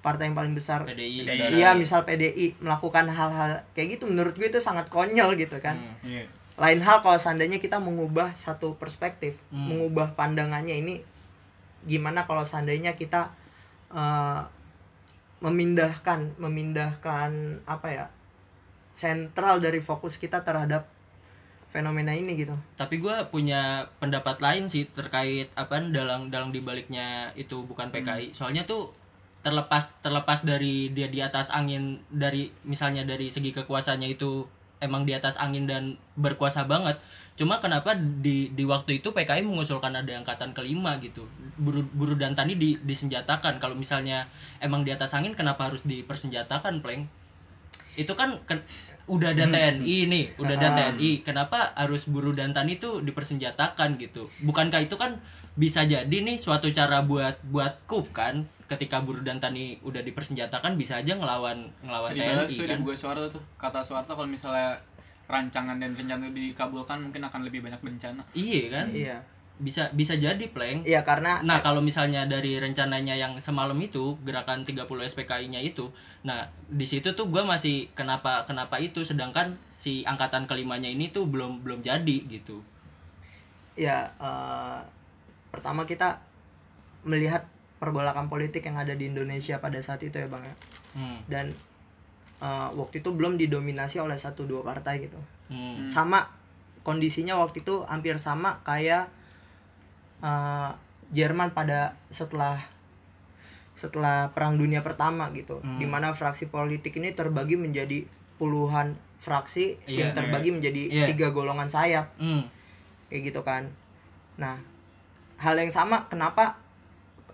partai 0.00 0.32
yang 0.32 0.36
paling 0.36 0.56
besar 0.56 0.82
PDI. 0.84 1.28
PDI. 1.28 1.60
Iya, 1.60 1.76
misal 1.76 2.04
PDI 2.04 2.56
melakukan 2.58 3.04
hal-hal 3.08 3.60
kayak 3.72 4.00
gitu 4.00 4.08
menurut 4.08 4.32
gue 4.32 4.48
itu 4.48 4.60
sangat 4.60 4.88
konyol 4.88 5.36
gitu 5.36 5.60
kan. 5.60 5.76
Hmm. 5.76 6.00
Iya. 6.04 6.24
Lain 6.60 6.80
hal 6.80 7.00
kalau 7.00 7.16
seandainya 7.16 7.56
kita 7.56 7.80
mengubah 7.80 8.32
satu 8.36 8.76
perspektif, 8.76 9.36
Hmm. 9.48 9.72
mengubah 9.72 10.12
pandangannya 10.16 10.80
ini 10.80 10.94
gimana 11.84 12.24
kalau 12.24 12.44
seandainya 12.44 12.96
kita 12.96 13.32
eh, 13.90 14.40
memindahkan 15.40 16.36
memindahkan 16.36 17.30
apa 17.64 17.88
ya? 17.88 18.06
sentral 18.90 19.62
dari 19.62 19.78
fokus 19.78 20.18
kita 20.18 20.42
terhadap 20.42 20.90
fenomena 21.70 22.10
ini 22.10 22.34
gitu. 22.34 22.58
tapi 22.74 22.98
gue 22.98 23.14
punya 23.30 23.86
pendapat 24.02 24.42
lain 24.42 24.66
sih 24.66 24.90
terkait 24.90 25.46
apa 25.54 25.78
dalam 25.78 26.26
dalam 26.26 26.50
dibaliknya 26.50 27.30
itu 27.38 27.62
bukan 27.62 27.94
PKI 27.94 28.34
soalnya 28.34 28.66
tuh 28.66 28.90
terlepas 29.40 29.88
terlepas 30.00 30.44
dari 30.44 30.92
dia 30.92 31.08
di 31.08 31.18
atas 31.18 31.48
angin 31.48 32.04
dari 32.08 32.52
misalnya 32.62 33.02
dari 33.02 33.32
segi 33.32 33.50
kekuasaannya 33.50 34.12
itu 34.12 34.44
emang 34.78 35.04
di 35.04 35.12
atas 35.12 35.36
angin 35.36 35.64
dan 35.64 35.96
berkuasa 36.14 36.64
banget 36.64 37.00
cuma 37.36 37.56
kenapa 37.56 37.96
di 37.96 38.52
di 38.52 38.68
waktu 38.68 39.00
itu 39.00 39.10
PKI 39.10 39.40
mengusulkan 39.40 39.96
ada 39.96 40.12
angkatan 40.12 40.52
kelima 40.52 40.92
gitu 41.00 41.24
buru 41.56 41.80
buru 41.88 42.12
dan 42.12 42.36
tani 42.36 42.52
di, 42.54 42.76
disenjatakan 42.78 43.56
kalau 43.56 43.72
misalnya 43.72 44.28
emang 44.60 44.84
di 44.84 44.92
atas 44.92 45.16
angin 45.16 45.32
kenapa 45.32 45.72
harus 45.72 45.80
dipersenjatakan 45.82 46.84
pleng 46.84 47.08
itu 47.96 48.12
kan 48.12 48.36
ken- 48.44 48.64
udah 49.10 49.34
ada 49.34 49.50
TNI 49.50 49.96
nih, 50.06 50.24
udah 50.38 50.54
ada 50.54 50.68
Ah. 50.70 50.74
TNI. 50.94 51.26
Kenapa 51.26 51.74
harus 51.74 52.06
buruh 52.06 52.30
dan 52.30 52.54
tani 52.54 52.78
itu 52.78 53.02
dipersenjatakan 53.02 53.98
gitu? 53.98 54.30
Bukankah 54.40 54.86
itu 54.86 54.94
kan 54.94 55.18
bisa 55.58 55.82
jadi 55.82 56.06
nih 56.06 56.38
suatu 56.38 56.70
cara 56.70 57.02
buat 57.02 57.42
buat 57.44 57.82
kup 57.90 58.14
kan? 58.14 58.46
Ketika 58.70 59.02
buruh 59.02 59.26
dan 59.26 59.42
tani 59.42 59.74
udah 59.82 59.98
dipersenjatakan 60.06 60.78
bisa 60.78 61.02
aja 61.02 61.18
ngelawan 61.18 61.66
ngelawan 61.82 62.14
Tadi 62.14 62.22
TNI 62.46 62.70
kan? 62.70 62.78
buku 62.86 62.94
Soeharto 62.94 63.26
tuh. 63.34 63.42
Kata 63.58 63.82
Soeharto 63.82 64.14
kalau 64.14 64.30
misalnya 64.30 64.78
rancangan 65.26 65.82
dan 65.82 65.90
rencana 65.94 66.30
dikabulkan 66.30 67.02
mungkin 67.02 67.26
akan 67.26 67.42
lebih 67.46 67.66
banyak 67.66 67.82
bencana. 67.82 68.22
Iya 68.30 68.62
kan? 68.70 68.86
Iya. 68.94 69.18
Bisa 69.58 69.90
bisa 69.90 70.14
jadi 70.14 70.40
pleng. 70.54 70.86
Iya 70.86 71.02
karena 71.02 71.42
Nah, 71.42 71.58
kalau 71.60 71.82
misalnya 71.82 72.24
dari 72.30 72.56
rencananya 72.62 73.12
yang 73.18 73.34
semalam 73.42 73.76
itu, 73.82 74.14
gerakan 74.22 74.62
30 74.62 74.86
SPKI-nya 74.86 75.60
itu, 75.60 75.90
nah 76.22 76.46
di 76.70 76.86
situ 76.86 77.12
tuh 77.12 77.26
gue 77.28 77.42
masih 77.42 77.90
kenapa 77.92 78.46
kenapa 78.46 78.78
itu 78.78 79.02
sedangkan 79.02 79.58
si 79.68 80.06
angkatan 80.06 80.46
kelimanya 80.46 80.88
ini 80.88 81.10
tuh 81.10 81.26
belum 81.26 81.66
belum 81.66 81.82
jadi 81.82 82.18
gitu. 82.30 82.62
ya 83.78 84.12
eh, 84.20 84.80
pertama 85.48 85.88
kita 85.88 86.20
melihat 87.06 87.48
pergolakan 87.80 88.28
politik 88.28 88.60
yang 88.62 88.76
ada 88.76 88.92
di 88.92 89.08
Indonesia 89.08 89.56
pada 89.56 89.80
saat 89.80 89.98
itu 90.00 90.14
ya 90.14 90.28
bang 90.28 90.44
ya 90.44 90.54
Hmm. 90.90 91.18
dan 91.26 91.46
eh, 92.38 92.68
waktu 92.72 93.00
itu 93.00 93.10
belum 93.10 93.36
didominasi 93.36 93.98
oleh 93.98 94.16
satu 94.16 94.44
dua 94.44 94.60
partai 94.60 95.02
gitu 95.02 95.16
Hmm. 95.48 95.84
sama 95.86 96.28
kondisinya 96.80 97.36
waktu 97.36 97.60
itu 97.60 97.82
hampir 97.84 98.16
sama 98.16 98.60
kayak 98.62 99.08
eh, 100.20 100.70
Jerman 101.10 101.50
pada 101.50 101.98
setelah 102.08 102.62
setelah 103.72 104.28
Perang 104.30 104.54
Dunia 104.54 104.84
Pertama 104.84 105.32
gitu 105.32 105.58
Hmm. 105.58 105.80
di 105.80 105.88
mana 105.88 106.12
fraksi 106.12 106.46
politik 106.46 106.94
ini 106.94 107.10
terbagi 107.10 107.56
menjadi 107.56 108.04
puluhan 108.36 108.94
fraksi 109.16 109.76
Iya, 109.84 110.06
yang 110.06 110.10
terbagi 110.12 110.48
menjadi 110.50 110.82
Iya. 110.86 111.06
tiga 111.08 111.28
golongan 111.30 111.68
sayap 111.68 112.12
Hmm. 112.16 112.44
kayak 113.08 113.32
gitu 113.32 113.40
kan 113.40 113.68
nah 114.36 114.56
hal 115.36 115.56
yang 115.56 115.68
sama 115.68 116.08
kenapa 116.08 116.56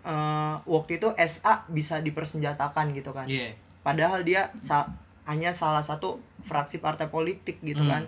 eh, 0.07 0.55
waktu 0.65 0.97
itu 0.97 1.11
SA 1.19 1.67
bisa 1.69 1.99
dipersenjatakan 1.99 2.91
gitu 2.93 3.11
kan. 3.11 3.27
Iya. 3.27 3.53
padahal 3.83 4.23
dia 4.23 4.51
sa- 4.59 4.91
hanya 5.25 5.51
salah 5.53 5.79
satu 5.81 6.19
fraksi 6.41 6.79
partai 6.79 7.07
politik 7.07 7.59
gitu 7.61 7.81
Hmm. 7.81 7.91
kan. 7.93 8.03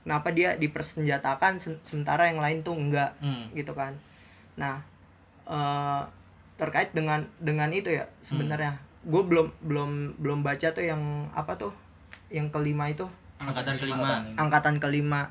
Kenapa 0.00 0.28
dia 0.30 0.56
dipersenjatakan 0.56 1.56
se- 1.56 1.76
sementara 1.82 2.24
yang 2.24 2.36
lain 2.38 2.60
tuh 2.60 2.72
enggak 2.72 3.12
Hmm. 3.18 3.52
gitu 3.52 3.72
kan. 3.72 3.96
Nah 4.54 4.80
eh, 5.46 6.02
terkait 6.54 6.92
dengan 6.92 7.20
dengan 7.38 7.68
itu 7.68 7.90
ya 7.90 8.08
sebenarnya. 8.20 8.80
Gue 9.02 9.20
belum 9.22 9.52
belum 9.60 9.90
belum 10.16 10.40
baca 10.40 10.70
tuh 10.70 10.80
yang 10.82 11.00
apa 11.32 11.52
tuh? 11.54 11.72
Yang 12.28 12.48
kelima 12.50 12.86
itu. 12.86 13.04
Angkatan 13.36 13.76
kelima. 13.76 14.24
angkatan 14.36 14.76
kelima. 14.76 15.22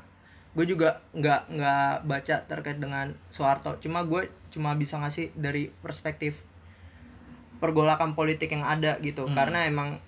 Gue 0.52 0.66
juga 0.66 0.98
nggak 1.12 1.40
nggak 1.48 1.90
baca 2.04 2.36
terkait 2.44 2.76
dengan 2.76 3.10
Soeharto. 3.28 3.78
Cuma 3.78 4.02
gue 4.02 4.26
cuma 4.50 4.74
bisa 4.74 4.98
ngasih 4.98 5.30
dari 5.32 5.70
perspektif 5.80 6.42
pergolakan 7.60 8.16
politik 8.16 8.50
yang 8.50 8.64
ada 8.64 8.96
gitu 9.00 9.28
Hmm. 9.28 9.36
karena 9.36 9.64
emang 9.64 10.00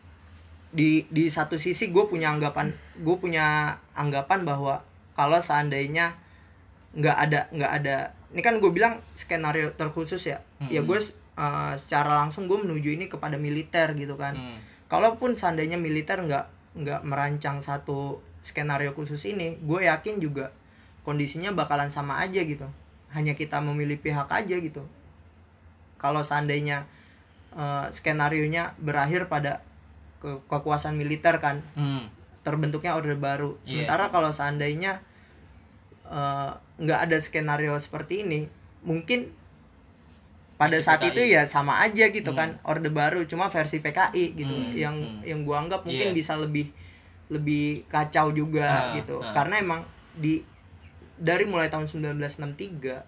di 0.73 1.05
di 1.13 1.29
satu 1.29 1.61
sisi 1.61 1.93
gue 1.93 2.05
punya 2.09 2.33
anggapan 2.33 2.73
gue 2.97 3.17
punya 3.17 3.77
anggapan 3.93 4.43
bahwa 4.43 4.81
kalau 5.13 5.37
seandainya 5.39 6.17
nggak 6.97 7.17
ada 7.19 7.41
nggak 7.53 7.73
ada 7.73 7.97
ini 8.33 8.41
kan 8.41 8.57
gue 8.57 8.73
bilang 8.73 9.05
skenario 9.13 9.77
terkhusus 9.77 10.25
ya 10.25 10.41
ya 10.65 10.81
Hmm. 10.81 10.89
gue 10.89 10.99
uh, 11.37 11.77
secara 11.77 12.25
langsung 12.25 12.49
gue 12.49 12.57
menuju 12.57 12.97
ini 12.97 13.07
kepada 13.07 13.37
militer 13.37 13.93
gitu 13.93 14.17
kan 14.17 14.33
Hmm. 14.33 14.59
kalaupun 14.89 15.37
seandainya 15.37 15.77
militer 15.77 16.17
nggak 16.19 16.49
nggak 16.73 17.01
merancang 17.05 17.61
satu 17.61 18.25
skenario 18.41 18.97
khusus 18.97 19.21
ini 19.29 19.61
gue 19.61 19.85
yakin 19.85 20.17
juga 20.19 20.57
kondisinya 21.05 21.53
bakalan 21.53 21.93
sama 21.93 22.17
aja 22.17 22.41
gitu 22.41 22.65
hanya 23.12 23.33
kita 23.33 23.59
memilih 23.59 23.96
pihak 23.96 24.27
aja 24.27 24.57
gitu 24.57 24.83
kalau 25.96 26.20
seandainya 26.20 26.85
eh, 27.53 27.87
skenario 27.90 28.44
nya 28.46 28.72
berakhir 28.79 29.27
pada 29.27 29.61
ke- 30.18 30.40
kekuasaan 30.46 30.94
militer 30.94 31.37
kan 31.37 31.61
Hmm. 31.72 32.09
terbentuknya 32.42 32.92
orde 32.92 33.12
baru 33.14 33.61
Iya. 33.61 33.85
sementara 33.85 34.09
kalau 34.09 34.31
seandainya 34.31 35.05
eh, 36.05 36.51
nggak 36.79 37.01
ada 37.03 37.16
skenario 37.18 37.77
seperti 37.77 38.22
ini 38.22 38.48
mungkin 38.83 39.31
pada 40.55 40.77
Versi 40.77 40.87
saat 40.87 41.01
PKI. 41.01 41.11
itu 41.11 41.22
ya 41.29 41.42
sama 41.44 41.81
aja 41.81 42.05
gitu 42.07 42.31
Hmm. 42.31 42.38
kan 42.38 42.48
orde 42.62 42.88
baru 42.88 43.25
cuma 43.25 43.46
versi 43.46 43.79
PKI 43.79 44.25
gitu 44.35 44.53
Hmm, 44.53 44.72
yang 44.75 44.96
hmm. 44.96 45.22
yang 45.22 45.40
gua 45.42 45.61
anggap 45.61 45.83
mungkin 45.83 46.11
Iya. 46.11 46.16
bisa 46.16 46.35
lebih 46.37 46.70
lebih 47.29 47.85
kacau 47.87 48.29
juga 48.31 48.90
Ah, 48.90 48.94
gitu 48.94 49.18
ah. 49.18 49.33
karena 49.33 49.59
emang 49.59 49.81
di 50.14 50.44
dari 51.23 51.47
mulai 51.47 51.69
tahun 51.69 51.87
1963 51.87 53.07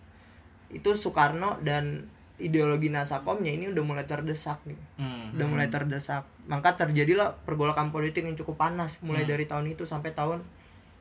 itu 0.70 0.88
Soekarno 0.92 1.58
dan 1.60 2.06
ideologi 2.36 2.88
Nasakomnya 2.88 3.50
ini 3.50 3.66
udah 3.68 3.82
mulai 3.82 4.04
terdesak 4.04 4.58
gitu 4.64 4.78
Hmm. 4.96 5.34
udah 5.34 5.46
mulai 5.46 5.66
terdesak 5.68 6.22
maka 6.44 6.74
terjadilah 6.74 7.34
pergolakan 7.42 7.90
politik 7.90 8.22
yang 8.22 8.34
cukup 8.34 8.58
panas 8.60 8.98
mulai 9.00 9.22
Hmm. 9.22 9.30
dari 9.30 9.44
tahun 9.44 9.66
itu 9.68 9.82
sampai 9.82 10.10
tahun 10.10 10.42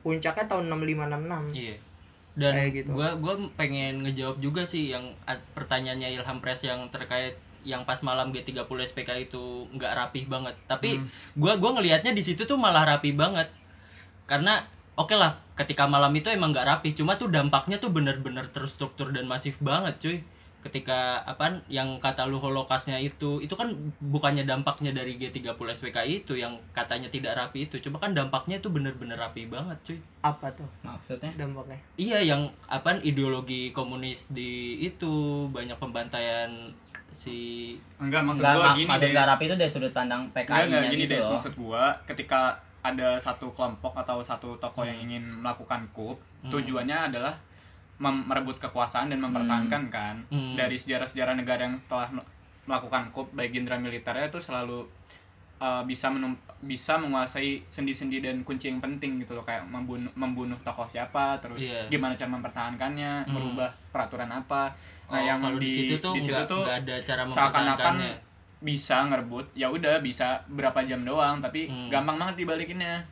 puncaknya 0.00 0.44
tahun 0.44 0.66
6566 0.68 1.50
Iya. 1.52 1.76
Dan 2.34 2.50
Kayak 2.52 2.70
gitu. 2.76 2.90
gua 2.92 3.14
gua 3.14 3.34
pengen 3.54 4.02
ngejawab 4.02 4.38
juga 4.38 4.62
sih 4.64 4.90
yang 4.90 5.14
pertanyaannya 5.54 6.10
Ilham 6.12 6.38
Pres 6.38 6.62
yang 6.62 6.82
terkait 6.90 7.38
yang 7.62 7.82
pas 7.82 7.96
malam 8.00 8.28
G30 8.28 8.66
SPK 8.84 9.10
itu 9.24 9.42
nggak 9.70 9.92
rapih 9.96 10.26
banget 10.26 10.54
tapi 10.66 10.98
Hmm. 10.98 11.06
gua 11.34 11.54
gua 11.56 11.74
ngelihatnya 11.74 12.10
di 12.10 12.20
situ 12.20 12.42
tuh 12.42 12.54
malah 12.56 12.84
rapi 12.84 13.10
banget 13.10 13.46
karena 14.24 14.66
oke 14.94 15.14
lah 15.14 15.38
ketika 15.54 15.86
malam 15.86 16.10
itu 16.14 16.30
emang 16.30 16.50
nggak 16.50 16.66
rapi 16.66 16.90
cuma 16.98 17.14
tuh 17.14 17.30
dampaknya 17.30 17.78
tuh 17.78 17.94
bener-bener 17.94 18.46
terstruktur 18.50 19.14
dan 19.14 19.26
masif 19.30 19.54
banget 19.62 19.94
cuy. 20.02 20.18
Ketika 20.64 21.20
apa 21.28 21.60
yang 21.68 22.00
kata 22.00 22.24
lu 22.24 22.40
holokasnya 22.40 22.96
itu 22.96 23.36
itu 23.44 23.52
kan 23.52 23.68
bukannya 24.00 24.48
dampaknya 24.48 24.96
dari 24.96 25.20
G30 25.20 25.52
SPK 25.52 25.98
itu 26.08 26.40
yang 26.40 26.56
katanya 26.72 27.12
tidak 27.12 27.36
rapi 27.36 27.68
itu 27.68 27.76
cuma 27.84 28.00
kan 28.00 28.16
dampaknya 28.16 28.56
itu 28.64 28.72
bener-bener 28.72 29.20
rapi 29.20 29.44
banget 29.44 29.76
cuy. 29.84 29.98
Apa 30.24 30.48
tuh? 30.56 30.64
Maksudnya? 30.80 31.36
dampaknya? 31.36 31.76
Iya 32.00 32.18
yang 32.24 32.48
apa 32.64 32.96
ideologi 33.04 33.76
komunis 33.76 34.32
di 34.32 34.80
itu 34.80 35.44
banyak 35.52 35.76
pembantaian 35.76 36.48
si 37.14 37.38
enggak 38.02 38.26
maksud 38.26 38.42
Nggak, 38.42 38.54
gua 38.58 38.68
gini 38.74 38.88
maksud 38.90 39.08
nggak 39.14 39.28
rapi 39.30 39.44
itu 39.46 39.54
dari 39.54 39.70
sudut 39.70 39.92
pandang 39.94 40.22
Enggak, 40.26 40.44
PKI-nya 40.50 40.66
enggak, 40.66 40.90
gini 40.90 41.02
gitu 41.06 41.14
Des, 41.14 41.22
loh. 41.22 41.32
maksud 41.38 41.54
gua 41.54 41.84
ketika 42.10 42.40
ada 42.84 43.16
satu 43.16 43.48
kelompok 43.48 43.96
atau 43.96 44.20
satu 44.20 44.54
tokoh 44.56 44.84
yang 44.84 45.00
ingin 45.00 45.40
melakukan 45.40 45.88
coup, 45.90 46.14
Hmm. 46.40 46.52
tujuannya 46.52 47.08
adalah 47.08 47.32
merebut 47.96 48.58
kekuasaan 48.58 49.08
dan 49.08 49.18
mempertahankan 49.18 49.88
kan. 49.88 50.16
Hmm. 50.28 50.52
Dari 50.52 50.76
sejarah-sejarah 50.76 51.34
negara 51.34 51.64
yang 51.64 51.80
telah 51.84 52.12
mel- 52.12 52.28
melakukan 52.64 53.08
coup 53.10 53.28
baik 53.30 53.50
jenderal 53.50 53.78
militernya 53.78 54.26
itu 54.26 54.36
selalu 54.38 54.84
uh, 55.58 55.80
bisa 55.82 56.08
menum- 56.08 56.36
bisa 56.60 56.96
menguasai 56.96 57.60
sendi-sendi 57.66 58.18
dan 58.18 58.40
kunci 58.42 58.66
yang 58.66 58.80
penting 58.80 59.16
gitu 59.18 59.32
loh 59.32 59.42
kayak 59.42 59.64
membunuh 59.64 60.08
membunuh 60.14 60.56
tokoh 60.60 60.84
siapa 60.86 61.36
terus 61.38 61.60
Iya. 61.62 61.88
gimana 61.88 62.12
cara 62.12 62.28
mempertahankannya 62.30 63.12
Hmm. 63.22 63.30
merubah 63.30 63.68
peraturan 63.88 64.28
apa 64.28 64.72
nah 65.06 65.14
Oh, 65.14 65.22
yang 65.22 65.38
kalau 65.38 65.56
di, 65.56 65.68
di 65.68 65.70
situ 65.70 65.94
tuh 65.98 66.12
di 66.12 66.20
situ 66.22 66.32
nggak 66.32 66.44
tuh 66.46 66.62
nggak 66.62 66.78
ada 66.82 66.94
cara 67.02 67.22
mempertahankannya. 67.22 68.12
Bisa 68.64 69.04
ngerebut 69.04 69.52
ya 69.52 69.68
udah 69.68 70.00
bisa 70.00 70.40
berapa 70.48 70.80
jam 70.82 71.04
doang 71.04 71.38
tapi 71.38 71.68
Hmm. 71.68 71.92
gampang 71.92 72.16
banget 72.16 72.40
dibalikinnya 72.40 73.04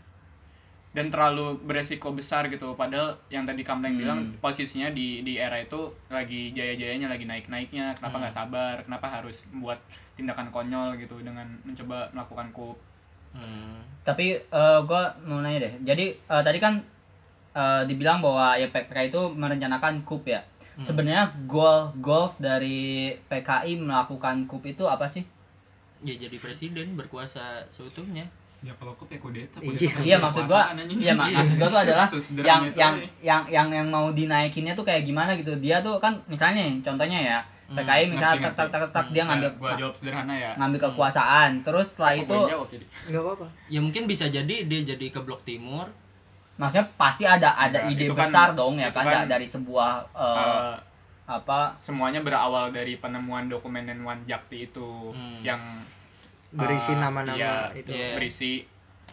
dan 0.93 1.09
terlalu 1.09 1.57
beresiko 1.63 2.13
besar 2.13 2.49
gitu 2.49 2.73
padahal 2.73 3.17
yang 3.29 3.45
tadi 3.45 3.61
Kamleng 3.61 3.93
Hmm. 3.93 4.01
bilang 4.01 4.21
posisinya 4.39 4.89
di 4.91 5.21
di 5.21 5.37
era 5.37 5.57
itu 5.57 5.77
lagi 6.09 6.51
jaya-jayanya 6.51 7.07
lagi 7.07 7.25
naik-naiknya 7.25 7.93
kenapa 7.95 8.13
Hmm. 8.15 8.23
nggak 8.23 8.35
sabar 8.35 8.75
kenapa 8.83 9.07
harus 9.11 9.45
membuat 9.49 9.81
tindakan 10.15 10.49
konyol 10.49 10.97
gitu 10.97 11.21
dengan 11.21 11.45
mencoba 11.63 12.09
melakukan 12.11 12.49
coup 12.51 12.77
Hmm. 13.33 13.81
Tapi 14.03 14.37
eh 14.37 14.79
gue 14.83 15.03
mau 15.25 15.41
nanya 15.41 15.65
deh. 15.65 15.75
Jadi 15.83 16.07
eh, 16.13 16.43
tadi 16.45 16.59
kan 16.59 16.77
eh, 17.53 17.83
dibilang 17.83 18.21
bahwa 18.21 18.53
ya 18.55 18.69
PKI 18.69 19.09
itu 19.09 19.23
merencanakan 19.31 20.05
coup 20.05 20.21
ya. 20.23 20.45
Hmm. 20.73 20.85
Sebenarnya 20.85 21.33
goal 21.47 21.97
goals 21.97 22.37
dari 22.37 23.09
PKI 23.27 23.77
melakukan 23.79 24.45
coup 24.45 24.61
itu 24.63 24.85
apa 24.85 25.05
sih? 25.07 25.25
Ya 26.03 26.15
jadi 26.17 26.37
presiden 26.37 26.95
berkuasa 26.95 27.41
seutuhnya. 27.69 28.27
ya 28.61 28.71
kalau 28.75 28.95
coup 28.95 29.07
ya 29.07 29.19
kudeta 29.19 29.59
Iya. 29.59 29.91
Iya 30.01 30.17
maksud 30.17 30.47
gua, 30.47 30.71
iya 30.95 31.11
mak- 31.13 31.31
maksud 31.33 31.57
gua 31.57 31.67
tuh 31.69 31.81
adalah 31.83 32.07
yang 32.41 32.63
yang 32.73 32.95
ya. 32.95 33.07
yang 33.21 33.43
yang 33.49 33.67
yang 33.73 33.87
mau 33.89 34.07
dinaikinnya 34.09 34.71
tuh 34.73 34.83
kayak 34.83 35.03
gimana 35.03 35.35
gitu. 35.35 35.51
Dia 35.57 35.79
tuh 35.79 35.99
kan 35.99 36.15
misalnya 36.27 36.63
contohnya 36.81 37.19
ya 37.21 37.39
Hmm, 37.65 37.81
PKI 37.81 38.05
misalnya 38.07 38.39
ngerti, 38.45 38.55
tak 38.55 38.69
tak 38.69 38.81
tak 38.85 38.91
tak 38.93 39.07
dia 39.11 39.23
ngambil 39.25 39.51
gua 39.57 39.73
jawab 39.75 39.95
sederhana 39.97 40.35
ya 40.37 40.51
ngambil 40.55 40.79
kekuasaan. 40.85 41.51
Terus 41.61 41.87
setelah 41.89 42.13
itu 42.15 42.37
nggak 43.09 43.19
apa-apa 43.19 43.47
Ya 43.67 43.81
mungkin 43.81 44.03
bisa 44.05 44.25
jadi 44.29 44.57
dia 44.63 44.81
jadi 44.85 45.07
ke 45.09 45.19
blok 45.19 45.43
timur. 45.43 45.87
maksudnya 46.55 46.87
pasti 46.95 47.25
ada 47.25 47.57
ada 47.57 47.79
Nah, 47.81 47.91
ide 47.91 48.07
kan- 48.07 48.19
besar 48.21 48.49
dong 48.53 48.77
ya 48.77 48.93
kan, 48.93 49.03
kan, 49.03 49.25
da- 49.25 49.35
dari 49.35 49.47
sebuah 49.49 50.05
eh, 50.13 50.39
Eh, 50.39 50.75
apa 51.25 51.79
semuanya 51.79 52.19
berawal 52.19 52.71
dari 52.71 52.97
penemuan 52.97 53.47
dokumen 53.47 53.87
Wan 54.03 54.21
Jakti 54.25 54.67
itu 54.67 55.11
Hmm. 55.11 55.39
yang 55.41 55.61
berisi 56.51 56.93
eh, 56.93 56.99
nama-nama 56.99 57.39
iya, 57.39 57.73
itu 57.73 57.91
Iya. 57.91 58.15
berisi 58.15 58.53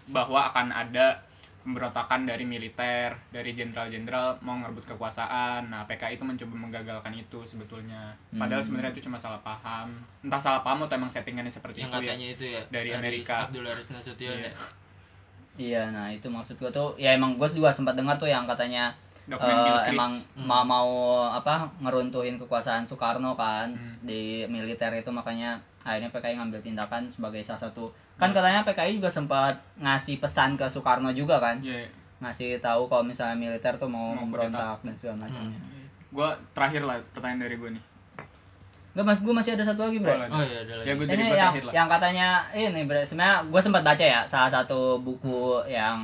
bahwa 0.06 0.50
akan 0.50 0.70
ada 0.70 1.22
pemberontakan 1.60 2.26
dari 2.26 2.44
militer, 2.44 3.14
dari 3.30 3.54
jenderal-jenderal 3.54 4.42
mau 4.42 4.58
ngerebut 4.58 4.90
kekuasaan. 4.90 5.70
Nah, 5.70 5.86
PKI 5.86 6.18
itu 6.18 6.24
mencoba 6.24 6.56
menggagalkan 6.58 7.14
itu 7.14 7.46
sebetulnya. 7.46 8.10
Padahal 8.32 8.58
Hmm. 8.58 8.68
sebenarnya 8.74 8.92
itu 8.92 9.06
cuma 9.06 9.16
salah 9.16 9.38
paham. 9.40 9.92
Entah 10.20 10.40
salah 10.40 10.62
paham 10.62 10.84
atau 10.84 10.98
emang 10.98 11.08
settingannya 11.08 11.52
seperti 11.52 11.84
yang 11.84 11.92
itu 11.92 11.96
ya. 11.96 12.02
katanya 12.02 12.28
itu 12.28 12.44
ya 12.48 12.62
Dari 12.68 12.90
Amerika. 12.92 13.46
Abdul 13.46 13.64
Haris 13.64 13.90
Nasution 13.92 14.34
Iya. 14.34 14.50
ya. 14.50 14.54
Iya, 15.60 15.82
nah 15.92 16.08
itu 16.08 16.26
maksud 16.26 16.56
gua 16.56 16.72
tuh 16.72 16.96
ya 16.96 17.12
emang 17.12 17.36
gua 17.36 17.46
juga 17.46 17.70
sempat 17.70 17.94
dengar 17.94 18.16
tuh 18.16 18.26
yang 18.26 18.48
katanya 18.48 18.96
Gilchrist. 19.32 19.90
emang 19.92 20.12
Hmm. 20.34 20.46
mau 20.46 20.64
mau 20.64 20.90
apa 21.26 21.54
ngeruntuhin 21.78 22.36
kekuasaan 22.38 22.82
Soekarno 22.82 23.34
kan 23.34 23.70
Hmm. 23.70 24.02
di 24.02 24.22
militer 24.46 24.90
itu 24.92 25.10
makanya 25.10 25.54
akhirnya 25.80 26.10
PKI 26.10 26.36
ngambil 26.36 26.60
tindakan 26.60 27.06
sebagai 27.06 27.40
salah 27.40 27.62
satu 27.62 27.88
Hmm. 27.88 28.18
kan 28.18 28.30
katanya 28.32 28.64
PKI 28.64 28.98
juga 28.98 29.08
sempat 29.08 29.52
ngasih 29.78 30.18
pesan 30.18 30.54
ke 30.54 30.66
Soekarno 30.66 31.12
juga 31.12 31.38
kan 31.38 31.60
Iya. 31.60 31.86
ngasih 32.20 32.58
tahu 32.58 32.86
kalau 32.86 33.02
misalnya 33.02 33.34
militer 33.34 33.72
tuh 33.74 33.88
mau 33.88 34.12
Mau 34.12 34.24
memberontak 34.24 34.82
dan 34.82 34.94
segala 34.94 35.24
macamnya. 35.24 35.56
Hmm. 35.56 35.86
Gua 36.10 36.30
terakhir 36.52 36.82
lah 36.82 36.98
pertanyaan 37.10 37.42
dari 37.42 37.56
gue 37.56 37.70
nih. 37.72 37.84
Enggak 38.90 39.06
mas, 39.06 39.20
gue 39.22 39.32
masih 39.32 39.54
ada 39.54 39.64
satu 39.64 39.86
lagi 39.86 40.02
bre. 40.02 40.12
Boleh. 40.12 40.28
Oh 40.28 40.42
iya 40.42 40.60
ada 40.60 40.74
lagi. 40.76 40.88
Ya 40.90 40.94
gue 40.96 41.06
jadi 41.06 41.14
Ini 41.14 41.22
gua 41.22 41.30
yang 41.30 41.40
terakhir 41.46 41.64
lah. 41.64 41.74
yang 41.78 41.88
katanya 41.88 42.28
ini 42.52 42.82
bre, 42.84 43.02
sebenarnya 43.02 43.38
gue 43.46 43.62
sempat 43.62 43.84
baca 43.86 44.02
ya 44.04 44.22
salah 44.26 44.50
satu 44.50 44.80
buku 44.98 45.40
yang 45.68 45.98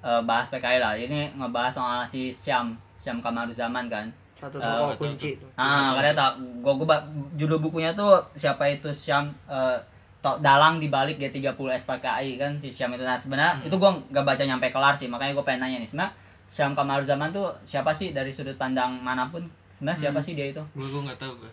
eh, 0.00 0.22
bahas 0.22 0.46
PKI 0.48 0.78
lah. 0.78 0.94
Ini 0.94 1.34
ngebahas 1.34 1.72
soal 1.72 2.00
si 2.02 2.28
Syam 2.28 2.72
Syam 2.94 3.18
Kamaruzaman 3.18 3.86
kan. 3.86 4.06
satu 4.34 4.54
Eh, 4.54 4.62
tokoh 4.62 4.88
betul, 4.88 4.98
kunci 5.08 5.28
itu 5.34 5.46
Ah, 5.52 5.92
katanya 5.92 6.14
tak 6.16 6.30
gua, 6.60 6.70
gua 6.72 6.94
judul 7.34 7.58
bukunya 7.58 7.90
tuh 7.92 8.14
siapa 8.32 8.66
itu 8.66 8.86
Syam 8.88 9.26
eh, 9.44 9.74
to- 10.18 10.38
dalang 10.38 10.78
di 10.78 10.86
balik 10.88 11.18
G30 11.18 11.50
SPKI 11.74 12.30
kan 12.36 12.54
si 12.54 12.68
Syam 12.68 12.90
itu. 12.92 13.02
Nah 13.02 13.14
sebenarnya 13.14 13.58
itu 13.60 13.74
gua 13.74 13.98
nggak 14.04 14.22
baca 14.24 14.38
nyampe 14.40 14.66
kelar 14.68 14.94
sih 14.94 15.06
makanya 15.06 15.32
gua 15.32 15.42
pengen 15.42 15.62
nanya 15.64 15.78
nih. 15.78 15.88
Sebenarnya 15.88 16.14
Syam 16.46 16.72
Kamaruzaman 16.72 17.28
tuh 17.28 17.50
siapa 17.62 17.90
sih 17.90 18.10
dari 18.10 18.30
sudut 18.30 18.54
pandang 18.54 18.94
mana 18.96 19.26
pun? 19.26 19.42
Sebenarnya 19.68 20.06
siapa 20.06 20.18
sih 20.18 20.32
dia 20.32 20.48
itu? 20.48 20.62
Gue 20.72 20.86
gue 20.86 21.02
nggak 21.04 21.18
tahu 21.18 21.34
gue. 21.36 21.50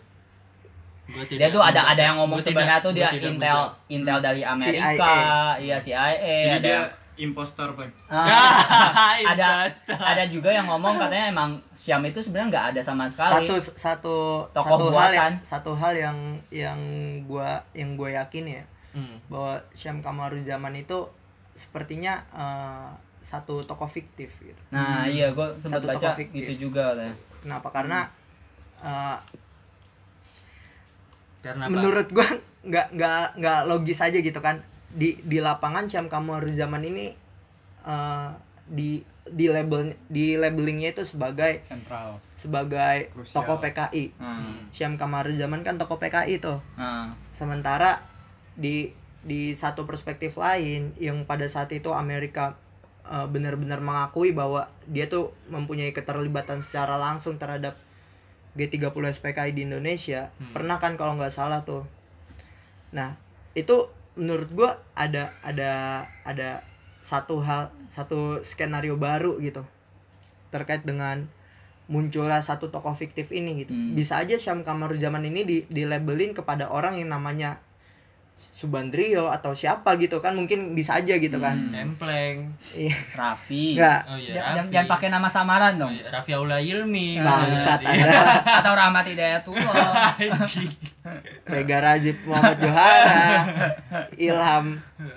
Gue 1.06 1.22
dia 1.32 1.46
tuh 1.48 1.62
ada 1.62 1.86
ada 1.86 2.02
yang 2.04 2.16
ngomong 2.16 2.38
gua 2.38 2.46
sebenarnya 2.46 2.78
tuh 2.80 2.90
gua 2.90 2.98
dia 3.00 3.08
tidak 3.08 3.30
intel 3.32 3.60
intel 3.88 4.18
dari 4.20 4.42
Amerika 4.42 5.06
iya 5.56 5.76
CIA 5.76 6.06
Jadi 6.14 6.50
ada 6.52 6.58
dia 6.60 6.74
yang- 6.76 6.90
impostor, 7.16 7.72
Bang. 7.72 7.88
Ah, 8.06 9.16
ada 9.32 9.64
Imposter. 9.64 9.96
ada 9.96 10.24
juga 10.26 10.48
yang 10.48 10.64
ngomong 10.64 10.96
katanya 10.96 11.28
emang 11.28 11.50
Syam 11.70 12.00
itu 12.02 12.18
sebenarnya 12.18 12.48
nggak 12.50 12.66
ada 12.70 12.80
sama 12.82 13.04
sekali 13.04 13.48
satu 13.48 13.54
satu 13.72 14.16
Tokoh 14.50 14.68
satu 14.70 14.84
hal 14.86 14.92
buatan. 14.92 15.16
yang 15.16 15.34
satu 15.42 15.72
hal 15.72 15.92
yang 15.92 16.18
yang 16.48 16.80
gua 17.24 17.56
yang 17.72 17.94
gue 17.94 18.12
yakin 18.12 18.44
ya 18.46 18.64
Hmm. 18.92 19.20
bahwa 19.26 19.60
Syam 19.72 20.00
Kamaruzaman 20.00 20.72
itu 20.74 21.04
sepertinya 21.52 22.16
eh, 22.30 22.88
satu 23.20 23.60
tokoh 23.62 23.84
fiktif 23.86 24.32
gitu. 24.38 24.60
Nah, 24.70 25.04
iya 25.04 25.28
gue 25.28 25.46
sempat 25.56 25.80
Satu 25.80 25.88
baca 25.90 26.08
gitu 26.16 26.52
juga 26.62 26.92
katanya. 26.92 27.12
Kenapa? 27.38 27.68
Karena 27.70 28.00
eh, 28.78 29.16
Karena 31.40 31.62
apa? 31.62 31.72
menurut 31.72 32.08
gua 32.10 32.26
nggak 32.62 32.86
nggak 32.92 33.26
nggak 33.36 33.60
logis 33.64 34.00
aja 34.00 34.16
gitu 34.16 34.40
kan 34.40 34.58
di 34.92 35.18
di 35.24 35.38
lapangan 35.42 35.90
Syam 35.90 36.06
Kamaruzaman 36.06 36.82
ini 36.86 37.12
eh, 37.86 38.30
di 38.66 39.02
di 39.26 39.50
label 39.50 39.98
di 40.06 40.38
labelingnya 40.38 40.94
itu 40.94 41.02
sebagai 41.02 41.58
Sentral. 41.66 42.22
sebagai 42.38 43.10
Krusial. 43.10 43.42
tokoh 43.42 43.58
PKI. 43.58 44.04
Hmm. 44.18 44.70
Syam 44.70 44.94
Kamaruzaman 44.94 45.66
kan 45.66 45.78
tokoh 45.78 45.98
PKI 45.98 46.38
tuh. 46.38 46.62
Nah, 46.78 47.10
sementara 47.34 48.06
di 48.54 48.94
di 49.26 49.50
satu 49.58 49.90
perspektif 49.90 50.38
lain 50.38 50.94
yang 51.02 51.26
pada 51.26 51.50
saat 51.50 51.74
itu 51.74 51.90
Amerika 51.90 52.54
eh, 53.10 53.26
benar-benar 53.26 53.82
mengakui 53.82 54.30
bahwa 54.30 54.70
dia 54.86 55.10
tuh 55.10 55.34
mempunyai 55.50 55.90
keterlibatan 55.90 56.62
secara 56.62 56.94
langsung 56.94 57.34
terhadap 57.34 57.74
G30 58.56 59.20
SPKI 59.20 59.52
di 59.52 59.68
Indonesia 59.68 60.32
pernah 60.56 60.80
kan 60.80 60.96
kalau 60.96 61.14
nggak 61.20 61.30
salah 61.30 61.62
tuh 61.62 61.84
nah 62.88 63.20
itu 63.52 63.92
menurut 64.16 64.48
gua 64.52 64.70
ada 64.96 65.36
ada 65.44 66.04
ada 66.24 66.64
satu 67.04 67.38
hal 67.44 67.70
satu 67.86 68.42
skenario 68.42 68.98
baru 68.98 69.38
gitu 69.38 69.62
terkait 70.50 70.82
dengan 70.82 71.28
munculnya 71.86 72.42
satu 72.42 72.66
tokoh 72.74 72.98
fiktif 72.98 73.30
ini 73.30 73.62
gitu 73.62 73.70
Hmm. 73.70 73.94
bisa 73.94 74.18
aja 74.18 74.34
Syam 74.34 74.66
Kamaruzaman 74.66 75.22
ini 75.22 75.46
di 75.46 75.56
di 75.70 75.86
labelin 75.86 76.34
kepada 76.34 76.66
orang 76.66 76.98
yang 76.98 77.14
namanya 77.14 77.62
Subandrio 78.36 79.28
atau 79.28 79.50
siapa 79.50 79.96
gitu 79.96 80.20
kan 80.20 80.30
mungkin 80.30 80.72
bisa 80.72 80.92
aja 80.94 81.16
gitu 81.16 81.40
kan 81.40 81.56
Templeng. 81.72 82.52
iya 82.70 82.92
Raffi. 83.10 83.72
Nggak. 83.72 84.00
Oh 84.04 84.14
iya. 84.14 84.32
Jangan, 84.34 84.52
Raffi. 84.54 84.68
jangan 84.70 84.88
pakai 84.90 85.08
nama 85.08 85.24
samaran 85.26 85.72
Oh 85.74 85.80
dong. 85.80 85.92
iya, 85.94 86.04
Raffi 86.10 86.32
Aula 86.32 86.58
Ilmi. 86.58 87.16
bangsat 87.16 87.80
Iya. 87.80 88.04
ada 88.04 88.20
Atau 88.60 88.72
Rahmat 88.74 89.04
Hidayatullah. 89.06 90.20
Mega 91.46 91.78
Razif 91.80 92.16
Muhammad 92.22 92.58
Johara 92.58 93.16
Ilham 94.14 94.66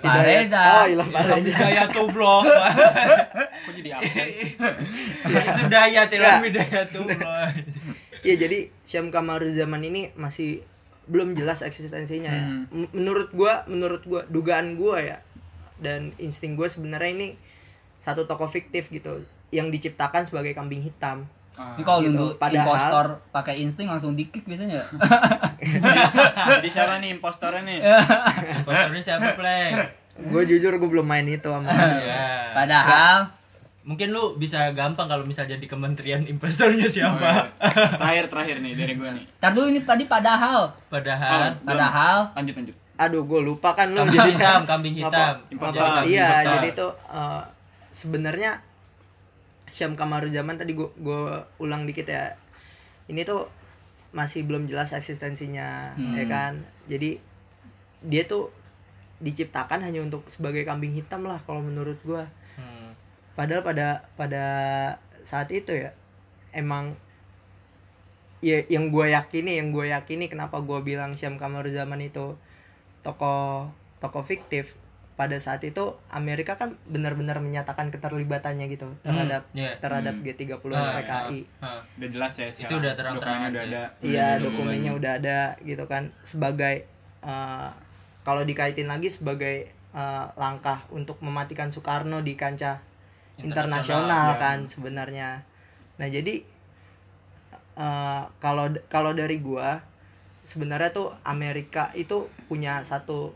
Hidayat- 0.00 0.24
Reza. 0.24 0.62
oh 0.72 0.84
Ilham 0.86 1.08
Pak 1.10 1.22
Reza 1.26 1.48
Hidayat 1.50 1.88
tublok. 1.90 2.42
Kok 3.68 3.72
jadi 3.76 3.90
absen? 3.94 4.26
Itu 5.28 5.64
daya 5.68 6.00
Nggak. 6.00 6.14
Ilham 6.14 6.42
Hidayat 6.42 6.86
tublok. 6.88 7.20
Iya 8.20 8.34
jadi 8.38 8.58
Syam 8.80 9.08
Kamaruzaman 9.08 9.80
ini 9.82 10.08
masih 10.14 10.64
belum 11.10 11.34
jelas 11.34 11.60
eksistensinya 11.60 12.30
ya. 12.30 12.44
Hmm. 12.46 12.86
Menurut 12.90 13.28
gua 13.30 13.66
menurut 13.66 14.02
gua 14.02 14.22
dugaan 14.24 14.74
gua 14.74 15.02
ya 15.02 15.18
dan 15.76 16.14
insting 16.16 16.54
gua 16.54 16.66
sebenarnya 16.66 17.10
ini 17.12 17.28
satu 17.98 18.24
tokoh 18.24 18.46
fiktif 18.46 18.88
gitu 18.88 19.20
yang 19.50 19.68
diciptakan 19.68 20.22
sebagai 20.22 20.52
kambing 20.52 20.80
hitam 20.80 21.26
Ah. 21.52 21.74
Ini 21.74 21.82
kalau 21.82 22.00
gitu. 22.00 22.14
lu 22.14 22.26
Padahal- 22.38 22.62
impostor 22.62 23.06
pakai 23.28 23.54
insting 23.58 23.84
langsung 23.84 24.14
di-kick 24.14 24.46
biasanya. 24.46 24.80
Jadi 26.56 26.68
siapa 26.70 26.96
nih 26.96 27.10
impostornya 27.12 27.60
nih? 27.60 27.78
Impostornya 28.56 29.02
siapa, 29.02 29.34
Pleng? 29.34 29.74
gue 30.20 30.42
jujur 30.46 30.72
gue 30.72 30.88
belum 30.90 31.02
main 31.02 31.24
itu 31.24 31.48
sama 31.48 31.68
Ya. 31.96 32.52
Padahal 32.52 33.28
Mungkin 33.90 34.08
lu 34.08 34.38
bisa 34.38 34.70
gampang 34.70 35.04
kalau 35.04 35.24
misal 35.24 35.42
jadi 35.44 35.60
kementerian 35.60 36.22
impostornya 36.22 36.86
Oh, 36.86 36.92
siapa. 36.92 37.18
iya. 37.18 37.42
Terakhir 37.98 38.24
terakhir 38.28 38.56
nih 38.60 38.72
dari 38.72 38.94
gue 38.94 39.10
nih. 39.12 39.24
Ntar 39.36 39.50
dulu 39.50 39.66
ini 39.66 39.82
tadi 39.82 40.06
padahal 40.06 40.70
Padahal 40.86 41.50
Oh. 41.50 41.66
Padahal 41.66 42.16
Lanjut 42.32 42.54
lanjut. 42.56 42.76
aduh 42.96 43.24
gue 43.24 43.40
lupa 43.42 43.72
kan 43.72 43.88
lu 43.88 43.98
kambing 43.98 44.12
jadi 44.14 44.30
hitam, 44.30 44.60
kambing 44.62 44.94
hitam. 44.94 45.34
Impostor. 45.48 45.80
Kambing 45.82 46.06
iya 46.06 46.28
impostor. 46.30 46.52
jadi 46.52 46.68
tuh 46.72 46.90
eh, 47.10 47.42
sebenarnya 47.90 48.50
Syam 49.66 49.94
Kamaruzaman 49.94 50.54
tadi 50.54 50.72
gue 50.72 50.86
gue 50.94 51.20
ulang 51.58 51.82
dikit 51.82 52.04
ya 52.04 52.36
ini 53.06 53.22
tuh 53.22 53.48
masih 54.10 54.42
belum 54.42 54.66
jelas 54.66 54.92
eksistensinya 54.92 55.94
Hmm. 55.94 56.12
ya 56.12 56.26
kan 56.26 56.52
jadi 56.86 57.16
dia 58.02 58.22
tuh 58.24 58.52
diciptakan 59.18 59.80
hanya 59.80 60.00
untuk 60.00 60.24
sebagai 60.26 60.62
kambing 60.62 60.92
hitam 60.92 61.22
lah 61.22 61.40
kalau 61.40 61.60
menurut 61.60 61.98
gue. 62.02 62.24
Padahal 63.40 63.64
pada 63.64 64.04
pada 64.20 64.44
saat 65.24 65.48
itu 65.48 65.72
ya 65.72 65.96
emang 66.52 66.92
ya 68.44 68.60
yang 68.68 68.92
gue 68.92 69.16
yakini 69.16 69.56
yang 69.56 69.72
gue 69.72 69.88
yakini 69.88 70.28
kenapa 70.28 70.60
gue 70.60 70.76
bilang 70.84 71.16
Syam 71.16 71.40
Kamaruzaman 71.40 72.04
itu 72.04 72.36
tokoh 73.00 73.72
tokoh 73.96 74.20
fiktif 74.20 74.76
pada 75.16 75.36
saat 75.36 75.60
itu 75.64 75.96
Amerika 76.08 76.56
kan 76.56 76.76
benar-benar 76.88 77.40
menyatakan 77.44 77.92
keterlibatannya 77.92 78.68
gitu 78.72 78.88
terhadap 79.04 79.44
iya. 79.52 79.76
terhadap 79.76 80.16
Hmm. 80.16 80.24
G30 80.24 80.72
Ah, 80.72 80.84
SPKI. 80.96 81.40
Hah. 81.60 81.80
Udah 82.00 82.08
jelas 82.08 82.32
ya 82.40 82.48
Itu 82.48 82.74
udah 82.80 82.92
terang-terangan 82.96 83.52
Dokumennya 83.52 83.52
udah 83.52 83.64
ada. 83.64 83.82
Iya, 84.00 84.28
dokumennya 84.40 84.92
udah 84.96 85.12
ada 85.20 85.38
gitu 85.60 85.84
kan 85.84 86.08
sebagai 86.24 86.88
eh, 87.20 87.68
kalau 88.24 88.48
dikaitin 88.48 88.88
lagi 88.88 89.12
sebagai 89.12 89.68
eh, 89.92 90.26
langkah 90.40 90.88
untuk 90.88 91.20
mematikan 91.20 91.68
Soekarno 91.68 92.24
di 92.24 92.32
kancah 92.32 92.80
Internasional, 93.40 94.04
internasional 94.04 94.26
ya. 94.36 94.40
kan 94.40 94.58
sebenarnya. 94.68 95.28
Nah, 95.96 96.08
jadi 96.08 96.34
eh, 97.76 98.22
kalau 98.40 98.66
kalau 98.92 99.12
dari 99.16 99.40
gua 99.40 99.80
sebenarnya 100.42 100.90
tuh 100.90 101.12
Amerika 101.22 101.92
itu 101.94 102.26
punya 102.48 102.80
satu 102.82 103.32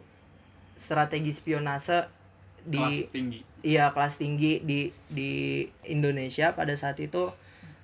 strategi 0.75 1.31
spionase 1.31 2.09
di 2.65 2.81
Kelas 2.81 3.13
tinggi. 3.13 3.39
iya 3.63 3.93
kelas 3.93 4.17
tinggi 4.19 4.59
di 4.65 4.89
di 5.13 5.63
Indonesia 5.85 6.57
pada 6.57 6.73
saat 6.75 6.97
itu 6.99 7.31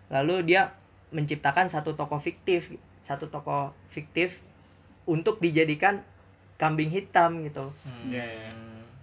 lalu 0.09 0.43
dia 0.49 0.73
menciptakan 1.13 1.69
satu 1.69 1.95
tokoh 1.95 2.19
fiktif 2.19 2.73
satu 3.05 3.29
tokoh 3.29 3.77
fiktif 3.93 4.41
untuk 5.05 5.39
dijadikan 5.39 6.01
kambing 6.57 6.89
hitam 6.91 7.45
gitu 7.45 7.71
Hmm. 7.85 8.09
Iya, 8.09 8.25
iya. 8.25 8.51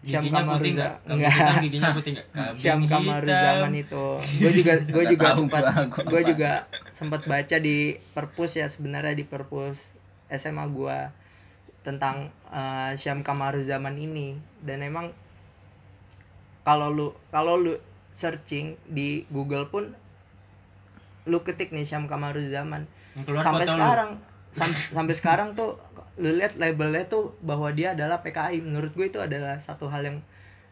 Syam 0.08 0.24
putih 0.24 0.34
Kamaruza- 0.40 0.96
enggak? 1.06 1.34
Giginya 1.60 1.90
putih 1.92 2.12
enggak? 2.14 2.28
Syam 2.54 2.80
zaman 3.28 3.72
itu. 3.76 4.06
Gue 4.40 4.52
juga 4.54 4.74
gue 4.96 5.04
juga 5.06 5.28
sempat 5.36 5.64
gue 6.06 6.22
juga 6.26 6.52
sempat 6.90 7.22
baca 7.24 7.58
di 7.60 7.78
perpus 8.10 8.52
ya 8.54 8.66
sebenarnya 8.66 9.14
di 9.14 9.24
perpus 9.24 9.94
SMA 10.30 10.64
gua 10.68 11.12
tentang 11.82 12.18
eh, 12.48 12.92
Syam 12.94 13.20
Kamaru 13.20 13.62
zaman 13.62 13.96
ini. 13.96 14.34
Dan 14.60 14.82
emang 14.82 15.12
kalau 16.64 16.88
lu 16.88 17.08
kalau 17.28 17.56
lu 17.56 17.76
searching 18.10 18.76
di 18.86 19.24
Google 19.28 19.68
pun 19.68 19.94
lu 21.24 21.40
ketik 21.42 21.70
nih 21.70 21.84
Syam 21.84 22.06
Kamaru 22.06 22.44
zaman. 22.48 22.88
Sampai 23.42 23.66
sekarang 23.78 24.10
sam- 24.58 24.82
sampai 24.90 25.14
sekarang 25.14 25.50
tuh 25.54 25.76
lu 26.18 26.34
lihat 26.34 26.58
labelnya 26.58 27.06
tuh 27.06 27.38
bahwa 27.40 27.70
dia 27.70 27.94
adalah 27.94 28.20
PKI 28.20 28.60
menurut 28.60 28.90
gue 28.92 29.06
itu 29.06 29.18
adalah 29.18 29.58
satu 29.58 29.86
hal 29.86 30.02
yang 30.02 30.18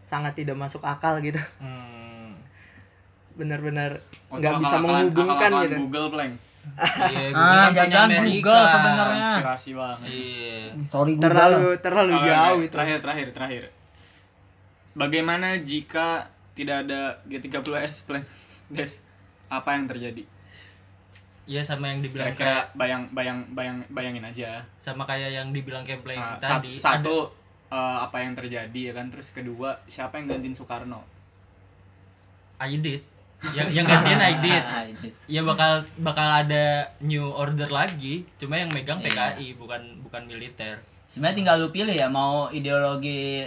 sangat 0.01 0.33
tidak 0.35 0.53
masuk 0.53 0.81
akal 0.81 1.17
gitu 1.19 1.37
Hmm. 1.57 2.33
benar-benar 3.33 4.01
Waktu 4.27 4.41
nggak 4.41 4.53
bisa 4.59 4.75
menghubungkan 4.79 5.35
akal-akalan 5.37 5.63
gitu 5.63 5.77
Google 5.85 6.09
Plank. 6.09 6.33
Iya, 7.05 7.29
Ah, 7.29 7.69
Amerika. 7.69 8.25
Google 8.41 8.65
sebenarnya. 8.65 9.27
Inspirasi 9.29 9.69
banget. 9.71 10.09
Iya. 10.09 10.57
sorry 10.89 11.13
Google. 11.13 11.23
terlalu 11.23 11.65
terlalu 11.77 12.13
Oke, 12.15 12.25
jauh 12.25 12.59
itu 12.59 12.73
Terakhir 12.73 12.97
terakhir 12.99 13.27
terakhir. 13.31 13.63
Bagaimana 14.93 15.47
jika 15.61 16.25
tidak 16.55 16.87
ada 16.87 17.19
G30S 17.27 18.07
Plank? 18.07 18.25
Des, 18.71 19.03
apa 19.45 19.77
yang 19.77 19.85
terjadi? 19.85 20.25
Iya 21.45 21.61
sama 21.61 21.87
yang 21.87 22.01
dibilang 22.01 22.29
Kira-kira 22.29 22.45
kayak 22.65 22.65
bayang 22.73 23.03
bayang 23.11 23.39
bayang 23.51 23.77
bayangin 23.87 24.23
aja. 24.23 24.65
sama 24.75 25.05
kayak 25.05 25.29
yang 25.31 25.49
dibilang 25.49 25.81
Kempleng 25.81 26.17
Nah, 26.17 26.37
tadi. 26.37 26.73
satu 26.75 27.29
eh, 27.67 27.97
apa 27.99 28.17
yang 28.19 28.33
terjadi 28.33 28.79
ya 28.81 28.93
kan 28.93 29.07
terus 29.07 29.29
kedua 29.29 29.77
siapa 29.85 30.17
yang 30.17 30.25
gantiin 30.27 30.53
Soekarno 30.53 31.05
ada 32.55 32.65
I 32.65 32.77
did. 32.77 33.03
Yang 33.51 33.67
yang 33.73 33.85
gantiin 33.85 34.21
I 34.25 34.35
did. 34.39 34.63
Ah, 34.65 34.83
ini. 34.83 35.09
Ya 35.27 35.41
bakal 35.43 35.83
bakal 35.97 36.23
ada 36.39 36.65
new 36.97 37.27
order 37.27 37.67
lagi, 37.69 38.23
cuma 38.35 38.55
yang 38.55 38.71
megang 38.71 38.97
Iya. 38.99 39.11
PKI 39.35 39.47
bukan 39.55 39.81
bukan 40.01 40.23
militer. 40.23 40.79
Sebenarnya 41.05 41.37
tinggal 41.37 41.55
lu 41.59 41.69
pilih 41.69 41.93
ya 41.93 42.07
mau 42.07 42.47
ideologi 42.49 43.45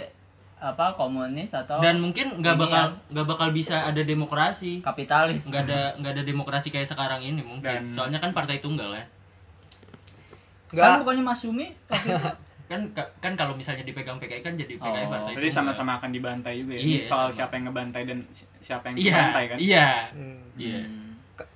apa 0.59 0.91
komunis 0.93 1.49
atau 1.49 1.79
Dan 1.79 1.97
mungkin 1.97 2.35
nggak 2.35 2.55
bakal 2.55 2.83
nggak 3.07 3.25
bakal 3.25 3.47
bisa 3.49 3.79
ada 3.81 4.01
demokrasi. 4.01 4.79
kapitalis. 4.79 5.45
Nggak 5.45 5.63
ada 5.65 5.81
nggak 5.95 6.13
ada 6.13 6.23
demokrasi 6.23 6.67
kayak 6.67 6.83
sekarang 6.85 7.19
ini 7.21 7.39
mungkin. 7.39 7.63
Dan- 7.63 7.89
Soalnya 7.89 8.17
kan 8.17 8.31
partai 8.31 8.59
tunggal 8.59 8.91
ya. 8.91 9.03
nggak 10.69 10.85
Kan 10.85 10.99
bukannya 11.01 11.23
Mas 11.23 11.39
Sumi 11.39 11.67
waktu 11.85 12.07
itu? 12.13 12.29
Kan 12.67 12.81
kan 12.93 13.33
kalau 13.33 13.55
misalnya 13.55 13.81
dipegang 13.81 14.15
PKI 14.15 14.41
kan 14.41 14.53
jadi 14.53 14.75
PKI 14.75 14.85
Oh. 15.01 15.09
partai 15.09 15.33
Jadi 15.33 15.49
sama-sama 15.49 15.97
akan 15.97 16.09
dibantai 16.11 16.53
juga 16.59 16.73
ya. 16.73 16.79
Iya, 16.79 16.85
Ini 16.93 16.97
soal 17.01 17.25
sama. 17.25 17.35
siapa 17.35 17.53
yang 17.55 17.65
ngebantai 17.65 18.03
dan 18.05 18.19
si- 18.29 18.45
siapa 18.59 18.85
yang 18.85 18.95
Iya, 18.95 19.09
dibantai 19.09 19.43
kan. 19.47 19.57
iya. 19.57 19.89
Hmm. 20.11 20.41
Iya. 20.55 20.79
Hmm. 20.79 21.09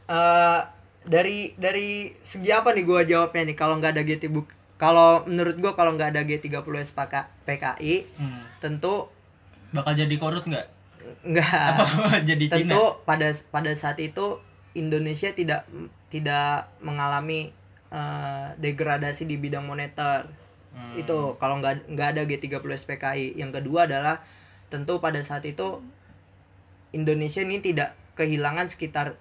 Eh, 0.10 0.60
dari 1.04 1.38
dari 1.54 1.89
segi 2.18 2.49
apa 2.49 2.72
nih 2.72 2.82
gua 2.82 3.04
jawabnya 3.04 3.43
nih 3.45 3.56
kalau 3.56 3.78
nggak 3.78 3.93
ada 3.93 4.01
GT 4.01 4.26
buk 4.28 4.47
kalau 4.76 5.22
menurut 5.26 5.54
gua 5.58 5.72
kalau 5.72 5.93
nggak 5.93 6.10
ada 6.10 6.22
G30 6.24 6.49
SPK 6.82 7.14
PKI 7.43 7.95
Hmm. 8.18 8.41
Tentu 8.64 9.11
Bakal 9.70 9.93
jadi 9.93 10.16
korut 10.16 10.47
nggak? 10.47 10.68
nggak 11.28 11.68
Apa 11.76 11.84
jadi 12.30 12.45
Cina? 12.47 12.72
tentu 12.72 12.84
pada 13.03 13.28
pada 13.51 13.72
saat 13.76 13.99
itu 13.99 14.39
Indonesia 14.74 15.28
tidak 15.30 15.68
tidak 16.07 16.72
mengalami 16.80 17.51
eh, 17.89 18.47
degradasi 18.57 19.28
di 19.28 19.36
bidang 19.36 19.68
moneter 19.68 20.32
Hmm. 20.74 20.97
itu 20.97 21.38
kalau 21.38 21.61
nggak 21.61 21.86
nggak 21.86 22.18
ada 22.18 22.22
G30 22.26 22.57
SPKI 22.57 23.38
yang 23.38 23.53
kedua 23.53 23.86
adalah 23.86 24.26
tentu 24.74 24.97
pada 24.97 25.22
saat 25.22 25.45
itu 25.45 25.86
Indonesia 26.89 27.41
ini 27.41 27.61
tidak 27.61 27.93
kehilangan 28.14 28.70
sekitar 28.70 29.18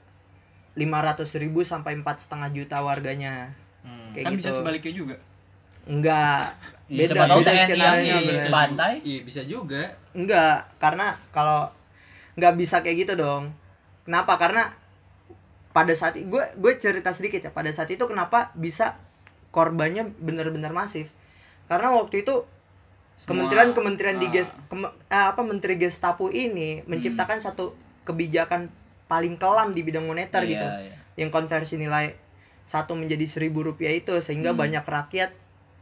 500.000 0.75 1.45
ribu 1.45 1.61
sampai 1.61 1.93
empat 1.95 2.25
setengah 2.25 2.49
juta 2.53 2.81
warganya 2.81 3.53
Hmm. 3.83 4.15
kayak 4.15 4.25
kan 4.25 4.33
gitu 4.33 4.41
bisa 4.41 4.51
sebaliknya 4.55 4.93
juga. 4.95 5.17
enggak 5.85 6.55
beda 6.95 7.11
siapa 7.11 7.25
tahu 7.27 7.39
beda 7.39 7.51
TNI 7.51 7.63
skenario 7.65 8.17
di 8.19 8.35
bro. 8.35 8.51
Bantai. 8.51 8.93
Iya 9.01 9.21
bisa 9.23 9.43
juga. 9.43 9.83
enggak 10.13 10.57
karena 10.77 11.07
kalau 11.31 11.73
nggak 12.33 12.55
bisa 12.55 12.81
kayak 12.81 12.97
gitu 13.01 13.15
dong 13.15 13.53
kenapa 14.03 14.37
karena 14.37 14.73
pada 15.71 15.93
saat 15.93 16.15
gue 16.15 16.27
gue 16.53 16.73
cerita 16.77 17.11
sedikit 17.11 17.41
ya 17.41 17.51
pada 17.51 17.69
saat 17.69 17.89
itu 17.89 18.03
kenapa 18.03 18.53
bisa 18.53 19.01
korbannya 19.49 20.13
benar-benar 20.15 20.71
masif 20.71 21.09
karena 21.67 21.89
waktu 21.91 22.21
itu 22.21 22.45
Semua- 23.15 23.49
kementerian-kementerian 23.49 24.17
di 24.17 24.27
ah. 24.27 24.33
ges 24.35 24.49
kem- 24.67 24.85
eh, 25.07 25.27
apa 25.27 25.41
menteri 25.43 25.77
Gestapo 25.77 26.29
ini 26.29 26.81
menciptakan 26.83 27.39
satu 27.39 27.73
kebijakan 28.03 28.69
paling 29.07 29.37
kelam 29.37 29.71
di 29.71 29.81
bidang 29.81 30.05
moneter 30.05 30.41
Iya, 30.41 30.51
gitu 30.51 30.67
iya. 30.83 30.95
yang 31.19 31.31
konversi 31.31 31.77
nilai 31.77 32.17
satu 32.63 32.93
menjadi 32.93 33.25
seribu 33.27 33.61
rupiah 33.63 33.93
itu 33.93 34.13
sehingga 34.19 34.51
Hmm. 34.51 34.61
banyak 34.61 34.83
rakyat 34.83 35.31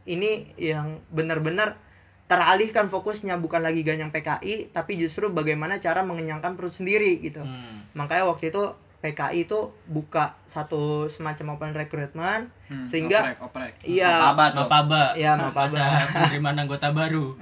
ini 0.03 0.31
yang 0.55 1.03
benar-benar 1.07 1.77
teralihkan 2.25 2.87
fokusnya 2.87 3.35
bukan 3.37 3.59
lagi 3.59 3.81
ganyang 3.81 4.07
PKI 4.07 4.71
tapi 4.71 4.95
justru 4.95 5.27
bagaimana 5.27 5.77
cara 5.77 5.99
mengenyangkan 6.01 6.55
perut 6.55 6.71
sendiri 6.71 7.19
gitu 7.19 7.41
Hmm. 7.41 7.83
makanya 7.91 8.23
waktu 8.25 8.49
itu 8.49 8.71
PKI 9.01 9.43
itu 9.43 9.57
buka 9.83 10.37
satu 10.45 11.09
semacam 11.09 11.57
open 11.57 11.73
recruitment 11.73 12.53
Hmm, 12.69 12.85
sehingga 12.85 13.19
oprek, 13.19 13.41
oprek. 13.41 13.73
iya 13.83 14.29
Apa 14.29 14.53
tuh? 14.53 14.63
Mapaba. 14.63 15.11
Iya, 15.11 15.33
Mapaba. 15.35 16.05
Penerimaan 16.07 16.55
anggota 16.55 16.93
baru. 16.93 17.33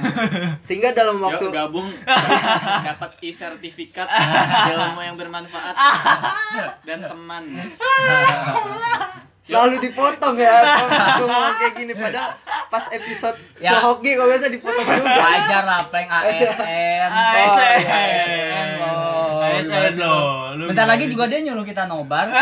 sehingga 0.66 0.90
dalam 0.90 1.20
waktu 1.20 1.52
gabung 1.52 1.92
dapat 2.88 3.10
e-sertifikat 3.20 4.08
ilmu 4.72 5.04
yang 5.04 5.14
bermanfaat 5.14 5.76
dan 6.82 6.98
teman. 7.04 7.44
Selalu 9.42 9.82
dipotong 9.82 10.38
ya 10.38 10.54
pas 10.86 11.18
gue 11.18 11.26
ngomong 11.26 11.54
kayak 11.58 11.74
gini 11.74 11.92
padahal 11.92 12.30
pas 12.70 12.84
episode 12.94 13.34
Ya. 13.62 13.78
Sohoki 13.78 14.18
kok 14.18 14.26
biasa 14.26 14.50
dipotong 14.50 14.82
juga 14.82 15.22
Wajar 15.22 15.62
lah 15.62 15.86
prank 15.86 16.10
ASN. 16.10 16.50
ASN. 16.50 17.10
ASN 17.14 18.68
loh. 18.82 19.38
ASN 19.38 19.94
loh. 20.02 20.58
Lu 20.58 20.66
Bentar 20.66 20.90
lagi 20.90 21.06
juga 21.06 21.30
dia 21.30 21.38
nyuruh 21.46 21.62
kita 21.62 21.86
nobar. 21.86 22.26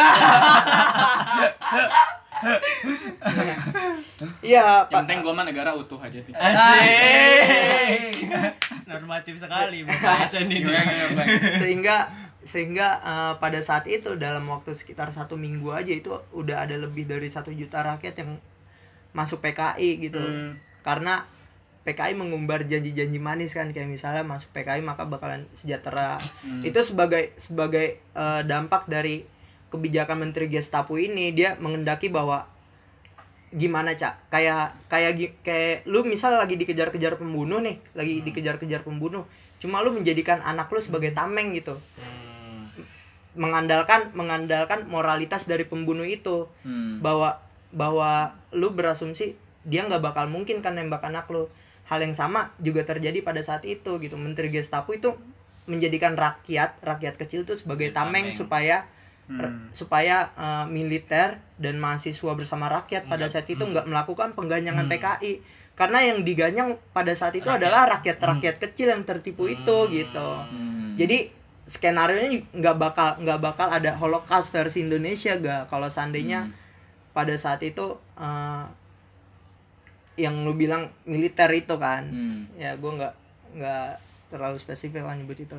iya 4.41 4.89
Yang 4.89 4.89
pak 4.89 4.97
penting 5.05 5.19
gue 5.21 5.33
mah 5.37 5.45
negara 5.45 5.77
utuh 5.77 6.01
aja 6.01 6.19
sih. 6.25 6.33
Asik. 6.33 8.17
Normatif 8.91 9.37
sekali 9.37 9.85
ini. 9.85 9.93
Gimana, 9.93 10.25
gimana, 10.65 11.05
Bang? 11.13 11.29
sehingga 11.61 11.97
sehingga 12.41 13.01
eh, 13.05 13.35
pada 13.37 13.61
saat 13.61 13.85
itu 13.87 14.17
dalam 14.17 14.49
waktu 14.49 14.73
sekitar 14.73 15.13
satu 15.13 15.37
minggu 15.37 15.71
aja 15.73 15.93
itu 15.93 16.17
udah 16.33 16.65
ada 16.65 16.77
lebih 16.81 17.05
dari 17.05 17.29
satu 17.29 17.53
juta 17.53 17.85
rakyat 17.85 18.15
yang 18.25 18.41
masuk 19.13 19.43
PKI 19.43 19.91
gitu. 20.07 20.23
Hmm. 20.23 20.55
karena 20.81 21.29
PKI 21.81 22.13
mengumbar 22.13 22.69
janji-janji 22.69 23.17
manis 23.17 23.57
kan 23.57 23.73
kayak 23.73 23.89
misalnya 23.89 24.21
masuk 24.21 24.53
PKI 24.53 24.85
maka 24.85 25.09
bakalan 25.09 25.49
sejahtera. 25.57 26.21
Itu 26.61 26.81
sebagai 26.85 27.33
sebagai 27.41 28.01
eh, 28.01 28.43
dampak 28.45 28.85
dari 28.89 29.25
kebijakan 29.73 30.29
Menteri 30.29 30.53
Gestapo 30.53 31.01
ini 31.01 31.33
dia 31.33 31.57
mengendaki 31.57 32.13
bahwa 32.13 32.45
gimana 33.51 33.97
cak? 33.97 34.29
Kayak 34.29 34.77
kayak 34.93 35.41
kayak 35.41 35.89
lu 35.89 36.05
misal 36.05 36.37
lagi 36.37 36.61
dikejar-kejar 36.61 37.17
pembunuh 37.17 37.65
nih 37.65 37.81
lagi 37.97 38.21
dikejar-kejar 38.29 38.85
pembunuh 38.85 39.25
cuma 39.61 39.85
lu 39.85 39.93
menjadikan 39.93 40.41
anak 40.41 40.73
lu 40.73 40.81
sebagai 40.81 41.13
tameng 41.13 41.53
gitu. 41.57 41.77
Hmm. 41.97 42.20
Mengandalkan 43.39 44.11
mengandalkan 44.13 44.87
moralitas 44.91 45.47
dari 45.47 45.65
pembunuh 45.67 46.07
itu. 46.07 46.51
Hmm. 46.67 46.99
bahwa 47.01 47.39
bahwa 47.71 48.35
lu 48.51 48.75
berasumsi 48.75 49.39
dia 49.63 49.87
nggak 49.87 50.03
bakal 50.03 50.27
mungkin 50.27 50.65
kan 50.65 50.75
nembak 50.75 51.05
anak 51.07 51.31
lu. 51.31 51.47
Hal 51.87 52.03
yang 52.03 52.15
sama 52.15 52.55
juga 52.63 52.87
terjadi 52.87 53.19
pada 53.23 53.43
saat 53.43 53.67
itu 53.67 53.99
gitu. 53.99 54.15
Menteri 54.15 54.51
Gestapo 54.51 54.95
itu 54.95 55.15
menjadikan 55.67 56.19
rakyat 56.19 56.79
rakyat 56.83 57.15
kecil 57.19 57.47
itu 57.47 57.55
sebagai 57.55 57.95
tameng, 57.95 58.31
Tameng. 58.31 58.39
supaya 58.39 58.77
Hmm. 59.31 59.71
supaya 59.71 60.35
eh, 60.35 60.67
militer 60.67 61.39
dan 61.55 61.79
mahasiswa 61.79 62.35
bersama 62.35 62.67
rakyat 62.67 63.07
pada 63.07 63.31
saat 63.31 63.47
itu 63.47 63.63
nggak 63.63 63.87
melakukan 63.87 64.35
pengganyangan 64.35 64.91
PKI 64.91 65.39
karena 65.79 66.03
yang 66.03 66.27
diganyang 66.27 66.75
pada 66.91 67.15
saat 67.15 67.39
itu 67.39 67.47
adalah 67.47 67.87
rakyat 67.87 68.19
rakyat 68.19 68.59
kecil 68.59 68.91
yang 68.91 69.07
tertipu 69.07 69.47
itu 69.47 69.77
gitu. 69.87 70.29
Hmm. 70.35 70.99
jadi 70.99 71.31
skenario 71.71 72.19
nya 72.19 72.31
nggak 72.51 72.77
bakal 72.77 73.09
nggak 73.23 73.39
bakal 73.39 73.71
ada 73.71 73.95
holocaust 73.95 74.51
versi 74.51 74.83
Indonesia 74.83 75.39
gak 75.39 75.71
kalau 75.71 75.87
seandainya 75.87 76.51
Hmm. 76.51 76.55
pada 77.15 77.31
saat 77.39 77.63
itu 77.63 77.87
eh, 78.19 78.65
yang 80.19 80.43
lu 80.43 80.53
bilang 80.53 80.91
militer 81.07 81.47
itu 81.55 81.79
kan 81.79 82.11
Hmm. 82.11 82.51
ya 82.59 82.75
gue 82.75 82.91
nggak 82.91 83.15
nggak 83.55 83.89
terlalu 84.29 84.59
spesifik 84.59 85.03
lah 85.03 85.15
nyebut 85.15 85.39
itu 85.39 85.55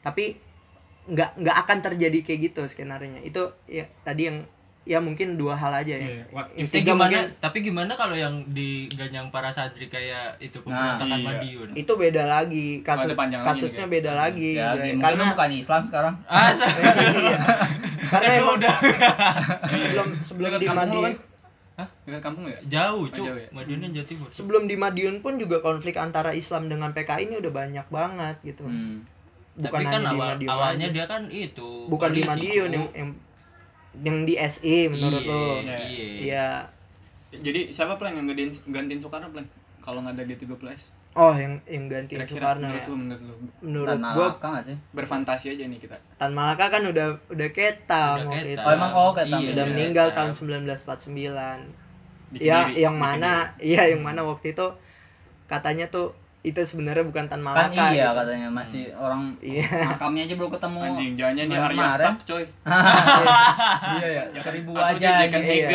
tapi 0.00 0.38
nggak 1.06 1.38
nggak 1.38 1.56
akan 1.66 1.78
terjadi 1.82 2.18
kayak 2.22 2.40
gitu 2.50 2.62
skenario 2.66 3.10
nya 3.10 3.22
itu 3.22 3.42
ya 3.66 3.86
tadi 4.02 4.30
yang 4.30 4.38
ya 4.82 4.98
mungkin 4.98 5.34
dua 5.34 5.54
hal 5.54 5.70
aja 5.72 5.94
ya 5.94 6.02
Iya, 6.02 6.24
Yang 6.52 6.66
Tapi 6.66 6.74
tiga 6.74 6.84
gimana? 6.88 7.06
mungkin 7.06 7.22
Tapi 7.38 7.58
gimana 7.60 7.92
kalau 7.94 8.14
yang 8.14 8.34
diganyang 8.48 9.26
para 9.28 9.46
santri 9.48 9.86
kayak 9.86 10.34
itu 10.38 10.58
pemberontakan 10.58 11.14
iya. 11.14 11.26
Madiun? 11.28 11.68
itu 11.72 11.92
beda 11.92 12.22
lagi 12.24 12.66
kasus 12.80 13.08
lagi 13.08 13.38
kasusnya 13.38 13.84
nih, 13.84 13.92
beda 13.92 14.12
lagi 14.12 14.50
Ya, 14.52 14.74
mungkin 14.74 14.98
karena 14.98 15.24
bukan 15.30 15.50
Islam 15.52 15.80
sekarang. 15.86 16.14
Ah, 16.24 16.50
iya. 17.22 17.38
karena 18.04 18.28
emang 18.36 18.56
udah 18.56 18.74
sebelum 19.68 20.06
sebelum 20.20 20.50
di 20.56 20.66
Madiun 20.68 21.04
kan? 21.04 21.14
Dekat 22.04 22.20
kampung 22.20 22.44
ya? 22.46 22.58
jauh, 22.68 23.00
Oh, 23.00 23.08
Cuk. 23.08 23.24
jauh 23.24 23.38
ya? 23.38 23.48
Madiunnya 23.50 23.88
Jawa 23.92 24.06
Timur. 24.06 24.28
Sebelum 24.28 24.62
di 24.64 24.76
Madiun 24.76 25.18
pun 25.18 25.34
juga 25.36 25.58
konflik 25.58 25.96
antara 25.96 26.30
Islam 26.32 26.66
dengan 26.66 26.90
PKI 26.90 27.26
ini 27.26 27.38
udah 27.38 27.52
banyak 27.52 27.86
banget 27.88 28.36
gitu 28.44 28.62
Hmm. 28.64 29.02
bukan 29.54 29.68
Tapi 29.72 29.84
kan 29.86 30.00
di 30.00 30.08
awal, 30.10 30.28
Madiun 30.28 30.48
awalnya 30.48 30.86
aja. 30.86 30.94
dia 30.94 31.04
kan 31.06 31.22
itu. 31.28 31.70
bukan 31.86 32.10
di 32.10 32.22
Madiun 32.22 32.70
yang 32.70 32.86
yang 32.92 33.10
yang 34.00 34.24
di 34.24 34.34
SI 34.40 34.88
menurut 34.88 35.20
Iya, 35.20 35.28
lo 35.28 35.42
Iya. 35.60 35.78
Iya. 36.24 36.48
Jadi 37.32 37.60
siapa 37.72 38.00
plan 38.00 38.16
yang 38.16 38.24
gantiin 38.28 38.48
gantiin 38.72 39.00
Soekarno 39.00 39.28
plan? 39.32 39.44
Kalau 39.84 40.00
nggak 40.00 40.16
ada 40.16 40.24
G13. 40.24 40.64
Oh, 41.12 41.28
yang 41.36 41.60
yang 41.68 41.92
gantiin 41.92 42.24
Kira-kira 42.24 42.56
Soekarno 42.56 42.64
menurut 42.72 42.80
ya. 42.80 42.88
lu, 42.88 42.96
menurut 42.96 43.22
lu. 43.24 43.34
Menurut 43.60 43.88
Dan 43.92 44.00
gua 44.00 44.28
Malaka 44.32 44.46
nggak 44.48 44.64
sih? 44.64 44.76
Berfantasi 44.96 45.46
aja 45.52 45.64
nih 45.68 45.78
kita. 45.80 45.96
Tan 46.16 46.32
Malaka 46.32 46.64
kan 46.72 46.82
udah 46.88 47.06
udah 47.28 47.48
ketam 47.52 48.16
Udah 48.16 48.28
waktu 48.32 48.48
ketam. 48.48 48.56
itu. 48.56 48.64
Oh, 48.64 48.72
emang 48.72 48.92
oh, 48.96 49.12
ketam. 49.12 49.40
Iya, 49.44 49.48
udah 49.52 49.64
iya, 49.68 49.72
meninggal 49.76 50.06
ketam. 50.08 50.32
tahun 50.32 50.32
1949. 50.64 52.32
Bikin 52.32 52.48
ya, 52.48 52.58
diri, 52.64 52.80
yang 52.80 52.96
bikin 52.96 53.04
mana? 53.04 53.32
Iya, 53.60 53.82
yang 53.92 54.00
mana 54.00 54.20
waktu 54.24 54.56
itu 54.56 54.66
katanya 55.52 55.84
tuh 55.92 56.16
itu 56.42 56.58
sebenarnya 56.58 57.06
bukan 57.06 57.24
Tan 57.24 57.38
Kan 57.38 57.70
Malaka 57.70 57.94
iya 57.94 58.10
gitu. 58.10 58.18
katanya 58.18 58.48
masih 58.50 58.82
orang 58.92 59.30
Iya. 59.38 59.62
makamnya 59.86 60.22
aja 60.26 60.34
baru 60.34 60.50
ketemu. 60.50 60.78
Anjing, 60.82 61.10
dia 61.14 61.26
kemarin. 61.30 61.62
Arya 61.70 61.86
Stark, 61.94 62.18
coy. 62.24 62.44
Iya 63.94 64.08
ya. 64.08 64.22
Ya 64.26 64.26
kan, 64.34 64.42
Seribu 64.42 64.70
aja. 64.74 65.08
anjing. 65.22 65.42
Iya. 65.44 65.68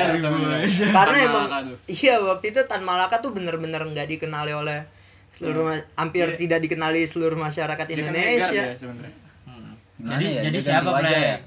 Karena 0.91 1.15
Tan 1.15 1.23
emang 1.23 1.45
iya 1.87 2.15
waktu 2.19 2.45
itu 2.51 2.61
Tan 2.63 2.83
Malaka 2.83 3.15
tuh 3.17 3.31
bener-bener 3.31 3.79
nggak 3.79 4.07
dikenali 4.09 4.51
oleh 4.51 4.83
seluruh 5.29 5.63
ma- 5.65 5.87
hampir 5.95 6.25
Iya. 6.25 6.37
tidak 6.37 6.59
dikenali 6.61 7.01
seluruh 7.05 7.37
masyarakat 7.37 7.85
Dia 7.85 7.95
kan 7.95 8.01
Indonesia. 8.03 8.63
dia 8.65 8.75
sebenarnya. 8.75 9.15
Hmm. 9.45 9.73
Jadi 10.09 10.25
ya? 10.29 10.41
jadi 10.43 10.57
siapa 10.59 10.99
ya? 11.01 11.37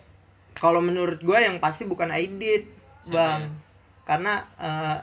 Kalau 0.54 0.80
menurut 0.80 1.20
gue 1.20 1.38
yang 1.38 1.56
pasti 1.58 1.84
bukan 1.84 2.08
Aidit, 2.08 2.68
Siapa 3.02 3.12
Bang. 3.12 3.40
ya? 3.40 3.48
Karena 4.06 4.32
eh, 4.56 4.96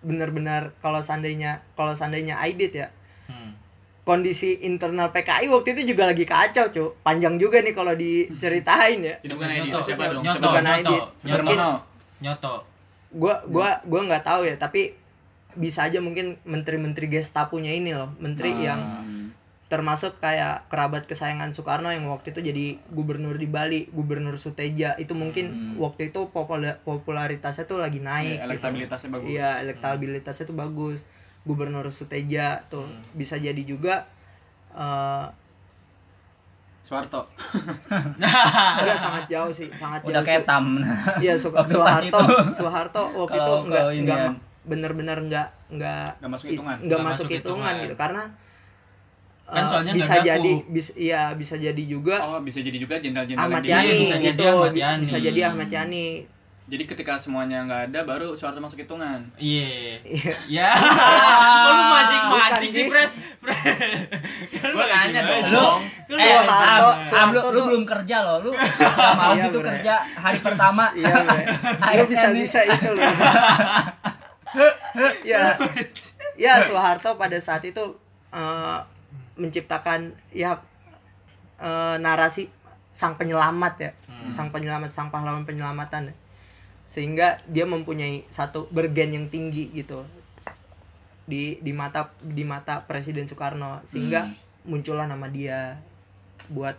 benar-benar 0.00 0.72
kalau 0.78 0.98
seandainya 0.98 1.62
kalau 1.72 1.92
seandainya 1.92 2.34
Aidit 2.38 2.72
ya, 2.74 2.88
Hmm. 3.32 3.50
kondisi 4.02 4.58
internal 4.60 5.08
PKI 5.08 5.46
waktu 5.46 5.72
itu 5.72 5.94
juga 5.94 6.04
lagi 6.04 6.26
kacau, 6.26 6.66
Cuk. 6.68 6.98
Panjang 7.00 7.38
juga 7.38 7.58
nih 7.58 7.70
kalau 7.70 7.94
diceritain 7.94 8.98
ya. 8.98 9.14
Bukan 9.22 9.46
Nyoto, 9.46 9.78
siapa 9.80 10.10
dong? 10.10 10.20
Nyoto, 10.20 10.42
Bukan? 10.42 10.62
Nyoto. 10.62 10.82
Nyoto, 10.82 10.96
Sudarmono. 11.22 11.70
Nyoto. 12.18 12.54
Gua 13.12 13.34
gua 13.46 13.78
gua 13.82 14.00
nggak 14.02 14.24
tahu 14.24 14.42
ya, 14.44 14.56
tapi 14.56 14.98
bisa 15.52 15.84
aja 15.84 16.00
mungkin 16.00 16.34
menteri-menteri 16.42 17.06
Gestapunya 17.06 17.70
ini 17.70 17.92
loh, 17.92 18.10
menteri 18.18 18.50
yang 18.58 18.80
Hmm. 18.80 19.30
termasuk 19.68 20.18
kayak 20.18 20.66
kerabat 20.66 21.06
kesayangan 21.06 21.52
Soekarno 21.52 21.88
yang 21.88 22.04
waktu 22.04 22.32
itu 22.32 22.42
jadi 22.42 22.76
gubernur 22.88 23.36
di 23.36 23.46
Bali, 23.46 23.88
gubernur 23.88 24.34
Suteja 24.34 24.92
itu 24.96 25.14
mungkin 25.14 25.46
waktu 25.78 26.08
itu 26.08 26.28
popula- 26.28 26.76
popularitasnya 26.82 27.64
tuh 27.64 27.78
lagi 27.78 27.96
naik, 27.96 28.36
Iya, 28.36 28.36
gitu. 28.36 28.48
elektabilitasnya 28.50 29.08
bagus. 29.10 29.28
Iya, 29.30 29.48
elektabilitasnya 29.62 30.44
tuh 30.44 30.56
bagus. 30.58 30.98
Gubernur 31.42 31.86
Suteja 31.88 32.62
tuh 32.66 32.86
bisa 33.12 33.34
jadi 33.34 33.58
juga 33.60 34.06
eh 34.70 35.26
Soeharto. 36.82 37.22
udah 38.82 38.96
sangat 38.96 39.24
jauh 39.26 39.48
sih, 39.48 39.70
sangat 39.72 40.02
Udah 40.02 40.18
jauh. 40.18 40.26
kayak 40.26 40.42
Su- 40.42 40.48
tam. 40.48 40.64
Iya, 41.16 41.34
Su- 41.36 41.54
Soeharto. 41.54 42.18
Soeharto 42.50 43.02
waktu 43.16 43.38
itu 43.38 43.54
enggak 43.62 43.84
enggak 43.94 44.18
ma- 44.20 44.38
bener-bener 44.62 45.18
enggak 45.20 45.48
enggak 45.68 46.10
Nggak 46.18 46.30
masuk 46.32 46.46
hitungan. 46.48 46.76
nggak 46.76 46.84
Nggak 46.84 47.00
masuk 47.00 47.24
masuk 47.24 47.26
hitungan 47.32 47.62
hitungan. 47.64 47.82
gitu 47.82 47.94
karena 47.96 48.22
Kan 49.44 49.58
eh, 49.58 49.68
soalnya 49.68 49.92
bisa 49.92 50.14
jadi 50.18 50.52
bisa 50.66 50.92
iya 50.94 51.22
bisa 51.32 51.54
jadi 51.56 51.82
juga 51.84 52.16
Oh, 52.20 52.40
bisa 52.40 52.58
jadi 52.58 52.76
juga 52.76 52.94
jenderal-jenderal 52.96 53.46
Ahmad 53.48 53.62
Yani 53.62 53.84
Iya, 53.84 53.94
bisa 54.00 54.16
gitu. 54.16 54.26
jadi 54.28 54.42
Ahmad 54.48 54.70
Bi- 54.70 54.80
Yani. 54.80 55.02
Bisa 55.02 55.16
jadi 55.18 55.40
Ahmad 55.44 55.68
Yani. 55.68 56.04
Jadi 56.72 56.88
ketika 56.88 57.20
semuanya 57.20 57.60
nggak 57.62 57.82
ada 57.86 58.00
baru 58.02 58.32
Soeharto 58.32 58.56
masuk 58.56 58.80
hitungan. 58.80 59.20
Iya. 59.36 60.00
Iya. 60.00 60.32
Ya. 60.48 60.68
Kok 60.72 61.68
lu 61.70 61.82
mancing-mancing 61.86 62.70
sih. 62.72 62.84
Pres? 62.88 63.12
Gua 64.64 64.84
nanya 64.86 65.20
dong. 65.20 65.84
Lu, 66.08 66.16
Eh, 66.16 66.24
eh, 66.24 66.40
Soeharto- 66.40 66.96
lu, 66.96 67.04
Soeharto 67.04 67.38
lu 67.44 67.52
tuh- 67.52 67.66
belum 67.68 67.84
kerja 67.84 68.16
loh, 68.22 68.36
lu 68.40 68.50
gak 68.56 69.12
mau 69.12 69.32
Iya, 69.32 69.44
gitu 69.46 69.60
kerja 69.60 69.94
hari 70.16 70.40
pertama. 70.48 70.88
Iya, 70.94 71.12
Bre. 71.20 71.40
Lu 71.92 72.02
ASN 72.02 72.08
bisa 72.08 72.26
nih. 72.30 72.40
bisa 72.40 72.60
itu 72.64 72.88
loh. 72.90 73.04
ya. 75.22 75.44
Ya, 76.34 76.54
Soeharto 76.62 77.14
pada 77.14 77.36
saat 77.36 77.60
itu 77.62 77.84
eh, 78.30 78.78
menciptakan 79.34 80.00
ya 80.30 80.56
eh, 81.58 81.96
narasi 81.98 82.48
sang 82.90 83.14
penyelamat 83.14 83.74
ya. 83.78 83.92
Sang 84.28 84.48
penyelamat, 84.48 84.86
sang 84.86 85.10
pahlawan 85.10 85.42
penyelamatan. 85.42 86.14
Sehingga 86.92 87.40
dia 87.48 87.64
mempunyai 87.64 88.28
satu 88.28 88.68
bergen 88.68 89.16
yang 89.16 89.26
tinggi 89.32 89.72
gitu. 89.72 90.04
Di 91.24 91.56
di 91.64 91.72
mata 91.72 92.12
di 92.20 92.44
mata 92.44 92.84
Presiden 92.84 93.24
Soekarno 93.24 93.80
sehingga 93.88 94.28
muncullah 94.68 95.08
nama 95.08 95.24
dia 95.32 95.80
buat 96.52 96.76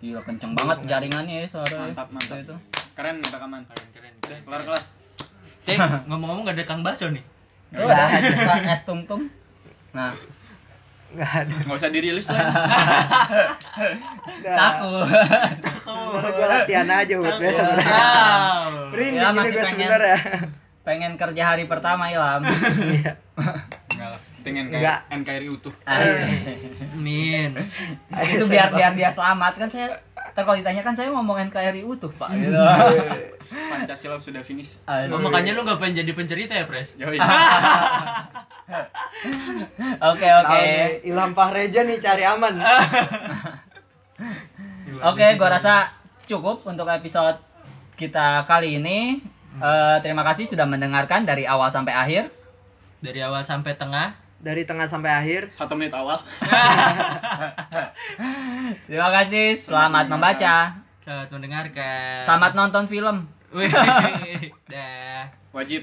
Gila 0.00 0.20
kenceng 0.24 0.56
banget 0.56 0.84
jaringannya 0.88 1.44
ya 1.44 1.46
suaranya. 1.48 1.92
Mantap, 1.92 2.08
mantap. 2.12 2.36
Itu. 2.40 2.56
Keren 2.96 3.16
rekaman. 3.20 3.60
Keren, 3.68 4.12
keren, 4.20 4.40
kelar 4.44 4.60
kelar. 4.64 4.82
Ngomong-ngomong 6.08 6.44
gak 6.48 6.56
ada 6.56 6.64
Kang 6.64 6.80
Baso 6.80 7.12
nih. 7.12 7.24
Tuh 7.72 7.84
ada 7.84 8.08
Kang 8.20 8.64
es 8.64 8.82
tum 8.88 9.04
tum. 9.04 9.28
Nah, 9.92 10.16
nggak 11.14 11.30
ada. 11.44 11.54
Nggak 11.66 11.78
usah 11.78 11.90
dirilis 11.90 12.26
lah. 12.30 12.46
Takut. 14.44 15.06
Sebenarnya 15.90 16.30
gue 16.34 16.46
latihan 16.46 16.88
aja 16.90 17.14
buat 17.18 17.36
besok 17.42 17.66
Merinding 18.90 19.20
Ya, 19.20 19.30
ini 19.30 19.48
gue 19.50 19.64
sebenarnya 19.66 20.18
pengen 20.80 21.12
kerja 21.14 21.42
hari 21.54 21.64
pertama 21.70 22.10
Ilham. 22.10 22.42
Iya. 22.46 23.12
Enggak 23.90 24.08
lah 24.16 24.20
pengen 24.40 24.72
Enggak. 24.72 25.04
kayak 25.04 25.20
NKRI 25.20 25.48
utuh. 25.52 25.74
Min 26.96 27.52
itu 28.32 28.44
biar 28.48 28.72
biar 28.72 28.92
dia 28.96 29.10
selamat 29.12 29.52
kan 29.60 29.68
saya 29.68 29.88
ntar 30.32 30.42
kalau 30.46 30.56
ditanya 30.56 30.82
kan 30.86 30.94
saya 30.94 31.10
ngomong 31.10 31.50
NKRI 31.50 31.82
utuh 31.86 32.10
pak. 32.14 32.30
Gitu. 32.34 32.54
Pancasila 33.50 34.14
sudah 34.22 34.42
finish. 34.46 34.78
Aduh. 34.86 35.18
Oh, 35.18 35.20
makanya 35.22 35.58
lu 35.58 35.66
gak 35.66 35.82
pengen 35.82 36.06
jadi 36.06 36.12
pencerita 36.14 36.54
ya, 36.54 36.70
Pres? 36.70 36.94
Oke 40.00 40.28
oke. 40.30 40.54
Nih, 40.54 41.02
Ilham 41.10 41.34
Fahreja 41.34 41.82
nih 41.82 41.98
cari 41.98 42.22
aman. 42.22 42.54
Oke 45.10 45.26
gua 45.34 45.58
rasa 45.58 45.90
cukup 46.28 46.62
untuk 46.62 46.86
episode 46.86 47.42
kita 47.98 48.46
kali 48.46 48.78
ini. 48.78 49.18
Eh, 49.58 49.96
terima 50.00 50.22
kasih 50.22 50.46
sudah 50.46 50.64
mendengarkan 50.64 51.26
dari 51.26 51.44
awal 51.44 51.74
sampai 51.74 51.90
akhir. 51.90 52.30
Dari 53.02 53.18
awal 53.24 53.42
sampai 53.42 53.74
tengah. 53.74 54.14
Dari 54.40 54.64
tengah 54.64 54.88
sampai 54.88 55.12
akhir. 55.12 55.52
Satu 55.52 55.76
menit 55.76 55.92
awal. 55.92 56.16
Terima 58.88 59.08
kasih 59.12 59.60
selamat 59.60 60.08
membaca. 60.08 60.80
Selamat 61.00 61.28
mendengarkan. 61.32 62.24
selamat 62.24 62.52
nonton 62.56 62.84
film. 62.88 63.16
Wih, 63.50 63.66
dah. 64.72 65.26
wajib 65.50 65.82